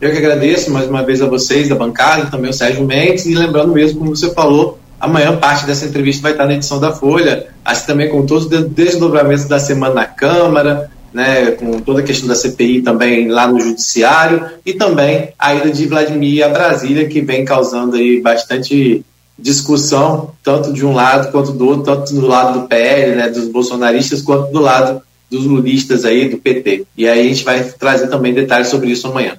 [0.00, 3.34] Eu que agradeço mais uma vez a vocês da bancada, também o Sérgio Mendes, e
[3.34, 7.46] lembrando mesmo, como você falou, amanhã parte dessa entrevista vai estar na edição da Folha,
[7.64, 12.28] assim também com todos os desdobramentos da semana na Câmara, né, com toda a questão
[12.28, 17.20] da CPI também lá no Judiciário, e também a ida de Vladimir a Brasília, que
[17.20, 19.04] vem causando aí bastante
[19.38, 23.48] discussão, tanto de um lado quanto do outro, tanto do lado do PL, né, dos
[23.48, 25.00] bolsonaristas, quanto do lado
[25.30, 26.86] dos lulistas aí, do PT.
[26.96, 29.36] E aí a gente vai trazer também detalhes sobre isso amanhã.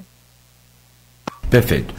[1.49, 1.94] Perfeito.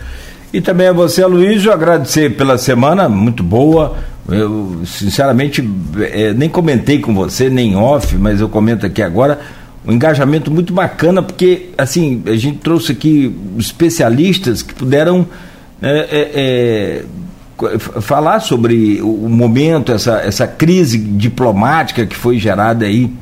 [0.53, 3.97] E também a você, Luísio, agradecer pela semana, muito boa.
[4.29, 5.69] Eu, sinceramente,
[5.99, 9.41] é, nem comentei com você, nem off, mas eu comento aqui agora.
[9.87, 15.27] Um engajamento muito bacana, porque, assim, a gente trouxe aqui especialistas que puderam
[15.81, 17.05] é,
[17.63, 23.13] é, falar sobre o momento, essa, essa crise diplomática que foi gerada aí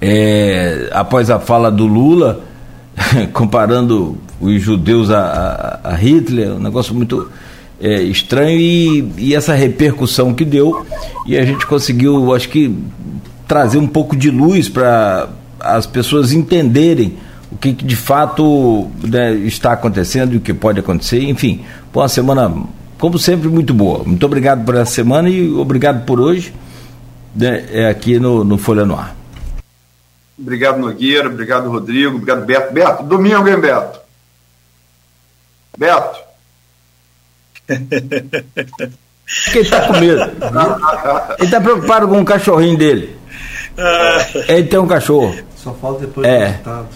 [0.00, 2.44] é, após a fala do Lula,
[3.32, 7.30] comparando os judeus a, a, Hitler, um negócio muito
[7.80, 10.84] é, estranho e, e, essa repercussão que deu
[11.26, 12.76] e a gente conseguiu, acho que
[13.46, 15.28] trazer um pouco de luz para
[15.60, 17.16] as pessoas entenderem
[17.50, 21.62] o que, que de fato né, está acontecendo e o que pode acontecer, enfim,
[21.92, 22.52] uma semana
[22.98, 24.02] como sempre muito boa.
[24.04, 26.52] Muito obrigado por essa semana e obrigado por hoje
[27.34, 29.14] né, é aqui no, no Folha no Ar.
[30.38, 31.28] Obrigado, Nogueira.
[31.28, 32.16] Obrigado, Rodrigo.
[32.16, 32.72] Obrigado, Beto.
[32.72, 34.00] Beto, domingo, hein, Beto?
[35.78, 36.18] Beto.
[39.54, 40.20] Ele tá com medo.
[41.38, 43.16] Ele tá preocupado com o cachorrinho dele.
[44.48, 45.34] Ele tem um cachorro.
[45.56, 46.38] Só falta depois É.
[46.38, 46.88] do resultado.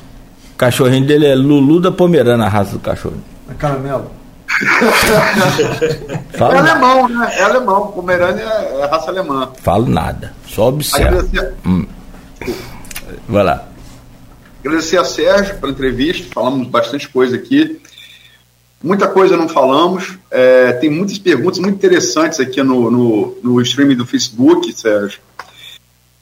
[0.52, 3.16] O cachorrinho dele é Lulu da Pomerana, a raça do cachorro.
[3.50, 4.10] É caramelo.
[6.32, 6.70] É Fala nada.
[6.72, 7.32] alemão, né?
[7.36, 7.86] É alemão.
[7.92, 9.50] Pomerânia é raça alemã.
[9.62, 10.32] Falo nada.
[10.46, 11.18] Só observa.
[11.20, 11.54] Agradecer,
[13.28, 13.68] Vai lá.
[14.64, 16.32] agradecer a Sérgio pela entrevista.
[16.32, 17.78] Falamos bastante coisa aqui.
[18.82, 20.16] Muita coisa não falamos.
[20.30, 25.20] É, tem muitas perguntas muito interessantes aqui no, no, no streaming do Facebook, Sérgio.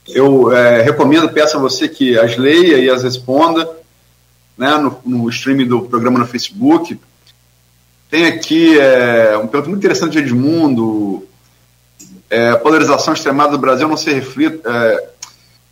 [0.09, 3.69] Eu é, recomendo, peço a você que as leia e as responda
[4.59, 6.99] né, no, no streaming do programa no Facebook.
[8.11, 11.27] Tem aqui é, um pergunta muito interessante de Edmundo.
[12.29, 14.69] É, polarização extremada do Brasil não se reflita.
[14.69, 15.16] É,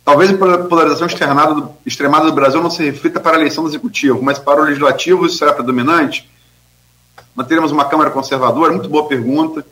[0.05, 3.69] talvez a polarização extremada do, extremada do Brasil não se reflita para a eleição do
[3.69, 6.29] executivo, mas para o legislativo isso será predominante?
[7.33, 8.71] Manteremos uma Câmara conservadora?
[8.71, 9.65] Muito boa pergunta.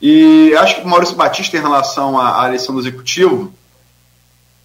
[0.00, 3.52] E acho que o Maurício Batista, em relação à, à eleição do executivo,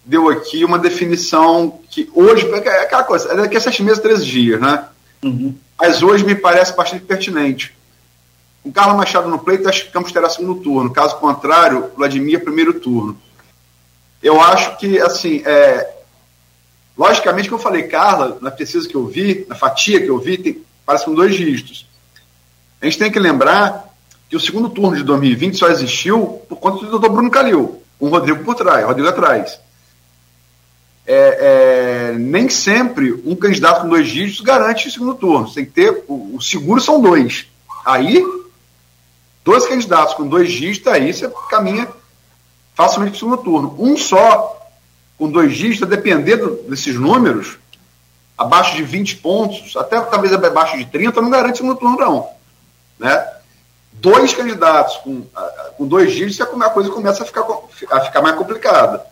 [0.04, 4.24] deu aqui uma definição que hoje, é aquela coisa, é daqui a sete meses, três
[4.24, 4.86] dias, né?
[5.22, 5.54] Uhum.
[5.78, 7.74] Mas hoje me parece bastante pertinente.
[8.62, 10.92] Com Carlos Machado no pleito, acho que Campos terá segundo turno.
[10.92, 13.18] Caso contrário, Vladimir primeiro turno.
[14.22, 15.94] Eu acho que, assim, é,
[16.96, 20.38] logicamente que eu falei, Carla, na pesquisa que eu vi, na fatia que eu vi,
[20.38, 21.86] tem, parece com dois dígitos.
[22.80, 23.92] A gente tem que lembrar
[24.28, 28.06] que o segundo turno de 2020 só existiu por conta do doutor Bruno Calil, com
[28.06, 29.58] o Rodrigo por trás, Rodrigo atrás.
[31.04, 35.52] É, é, nem sempre um candidato com dois dígitos garante o segundo turno.
[35.52, 36.04] Tem que ter.
[36.06, 37.46] O, o seguro são dois.
[37.84, 38.24] Aí,
[39.44, 41.88] dois candidatos com dois dígitos, aí você caminha
[42.82, 43.76] facilmente para o segundo turno.
[43.78, 44.60] Um só,
[45.16, 47.58] com dois dígitos, dependendo desses números,
[48.36, 52.28] abaixo de 20 pontos, até talvez abaixo de 30, não garante segundo turno, não.
[52.98, 53.28] Né?
[53.92, 55.22] Dois candidatos com,
[55.76, 57.44] com dois dígitos, a coisa começa a ficar,
[57.90, 59.06] a ficar mais complicada.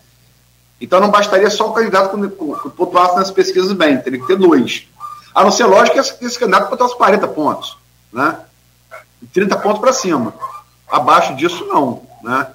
[0.80, 4.88] Então não bastaria só o candidato que pontuasse nas pesquisas bem, teria que ter dois.
[5.32, 7.78] A não ser lógico que esse, esse candidato pontuasse 40 pontos,
[8.12, 8.36] né?
[9.32, 10.34] 30 pontos para cima.
[10.90, 12.02] Abaixo disso, não.
[12.22, 12.46] Né?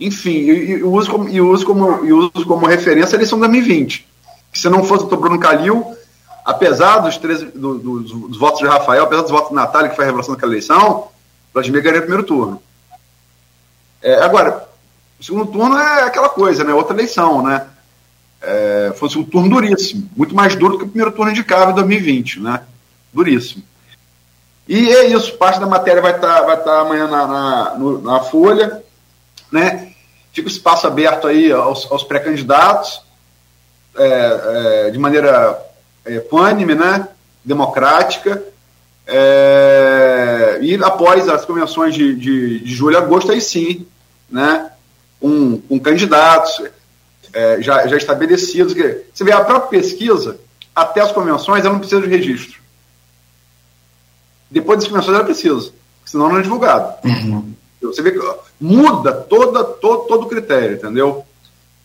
[0.00, 4.08] Enfim, e, uso como, e uso como, e uso como referência a eleição 2020.
[4.50, 5.16] Que se não fosse o.
[5.16, 5.94] Bruno Calil,
[6.44, 9.96] apesar dos, 13, do, do, dos votos de Rafael, apesar dos votos de Natália, que
[9.96, 11.08] foi a revelação daquela eleição,
[11.52, 12.62] Vladimir ganhou o primeiro turno.
[14.02, 14.66] É, agora,
[15.20, 16.72] o segundo turno é aquela coisa, né?
[16.72, 17.66] Outra eleição, né?
[18.40, 21.74] É, fosse um turno duríssimo, muito mais duro do que o primeiro turno indicava em
[21.74, 22.62] 2020, né?
[23.12, 23.62] Duríssimo.
[24.66, 28.00] E é isso, parte da matéria vai estar tá, vai tá amanhã na, na, no,
[28.00, 28.82] na Folha,
[29.52, 29.89] né?
[30.32, 33.02] Fica o espaço aberto aí aos, aos pré-candidatos,
[33.96, 35.60] é, é, de maneira
[36.04, 37.08] é, pânime, né?
[37.44, 38.42] Democrática.
[39.06, 43.86] É, e após as convenções de, de, de julho e agosto, aí sim,
[44.30, 44.70] né?
[45.20, 46.62] com, com candidatos
[47.32, 48.72] é, já, já estabelecidos.
[48.72, 50.38] Você vê, a própria pesquisa,
[50.74, 52.58] até as convenções, ela não precisa de registro.
[54.50, 55.72] Depois das convenções, ela precisa,
[56.04, 56.94] senão não é divulgado.
[57.04, 57.54] Uhum.
[57.80, 58.20] Você vê que
[58.60, 61.24] muda toda, todo, todo o critério, entendeu?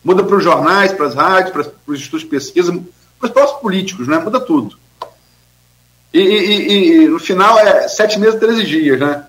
[0.04, 2.72] Muda para os jornais, para as rádios, para, os institutos de pesquisa,
[3.18, 4.18] para os próprios políticos, né?
[4.18, 4.76] Muda tudo.
[6.12, 9.24] E, e, e, no final é sete meses, 13 dias, né?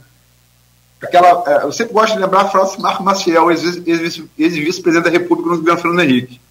[1.02, 5.52] Aquela, é, eu sempre gosto de lembrar a frase de Marco Maciel, ex-vice-presidente da República
[5.52, 6.41] no governo Fernando Henrique.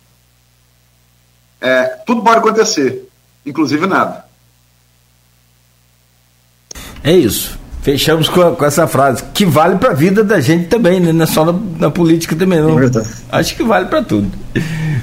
[1.61, 3.09] É, tudo pode acontecer,
[3.45, 4.25] inclusive nada.
[7.03, 7.59] É isso.
[7.87, 11.13] Fechamos com, com essa frase, que vale para a vida da gente também, né?
[11.13, 12.83] não é só na, na política também, não.
[12.83, 12.91] É
[13.31, 14.29] Acho que vale para tudo.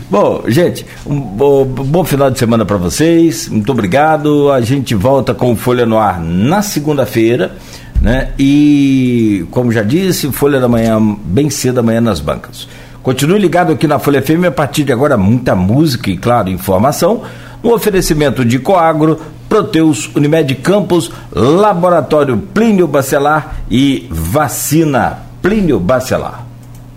[0.10, 3.48] Bom, gente, um bom, bom final de semana para vocês.
[3.48, 4.52] Muito obrigado.
[4.52, 7.56] A gente volta com Folha no Ar na segunda-feira
[8.04, 8.32] né?
[8.38, 12.68] E, como já disse, Folha da Manhã, bem cedo amanhã nas bancas.
[13.02, 17.22] Continue ligado aqui na Folha FM, a partir de agora muita música e, claro, informação,
[17.64, 19.22] no oferecimento de Coagro,
[19.54, 26.44] Proteus, Unimed Campos, Laboratório Plínio Bacelar e Vacina Plínio Bacelar.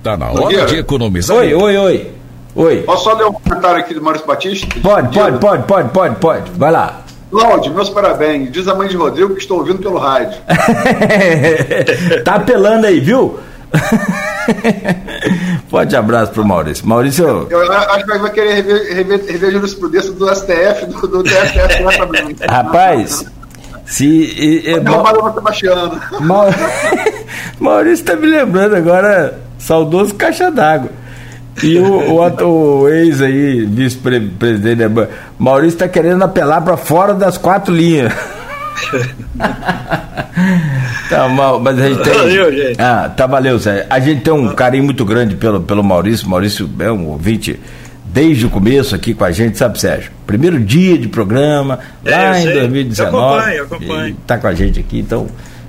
[0.02, 1.36] Tá na hora de economizar.
[1.36, 2.10] Oi, oi, oi.
[2.54, 2.76] Oi.
[2.78, 4.66] Posso só ler um comentário aqui do Maurício Batista?
[4.80, 6.50] Pode, pode, pode, pode, pode, pode.
[6.52, 7.02] Vai lá.
[7.30, 8.50] Cláudio, meus parabéns.
[8.50, 10.40] Diz a mãe de Rodrigo que estou ouvindo pelo rádio.
[12.24, 13.38] tá apelando aí, viu?
[15.68, 16.86] Forte abraço pro Maurício.
[16.86, 17.46] Maurício.
[17.50, 22.36] Eu acho que vai querer rever, rever, rever a jurisprudência do STF, do, do TSF
[22.38, 23.24] tá Rapaz,
[23.84, 24.64] se.
[26.20, 26.44] Ma...
[27.58, 30.90] Maurício tá me lembrando agora, saudoso caixa d'água.
[31.62, 34.82] E o, o, o ex aí, vice-presidente,
[35.38, 38.12] Maurício está querendo apelar para fora das quatro linhas.
[41.08, 42.12] tá mal, mas a gente tem.
[42.12, 42.80] Valeu, gente.
[42.80, 43.86] Ah, tá valeu, Zé.
[43.88, 46.28] A gente tem um carinho muito grande pelo, pelo Maurício.
[46.28, 47.58] Maurício é um ouvinte
[48.04, 50.10] desde o começo aqui com a gente, sabe, Sérgio?
[50.26, 52.98] Primeiro dia de programa, é, lá em 2019.
[52.98, 54.16] Eu acompanho, eu acompanho.
[54.26, 55.26] Tá com a gente aqui, então.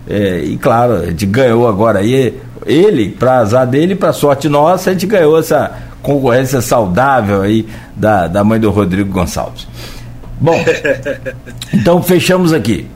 [0.10, 2.34] É, e claro, a gente ganhou agora aí
[2.66, 5.72] ele, para azar dele, para sorte nossa, a gente ganhou essa
[6.02, 9.68] concorrência saudável aí da, da mãe do Rodrigo Gonçalves.
[10.40, 10.64] Bom,
[11.74, 12.88] então fechamos aqui.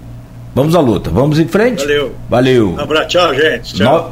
[0.54, 1.10] Vamos à luta.
[1.10, 1.82] Vamos em frente?
[1.82, 2.16] Valeu.
[2.30, 2.70] Valeu.
[2.72, 3.76] Um abraço, tchau, gente.
[3.76, 4.04] Tchau.
[4.04, 4.10] No...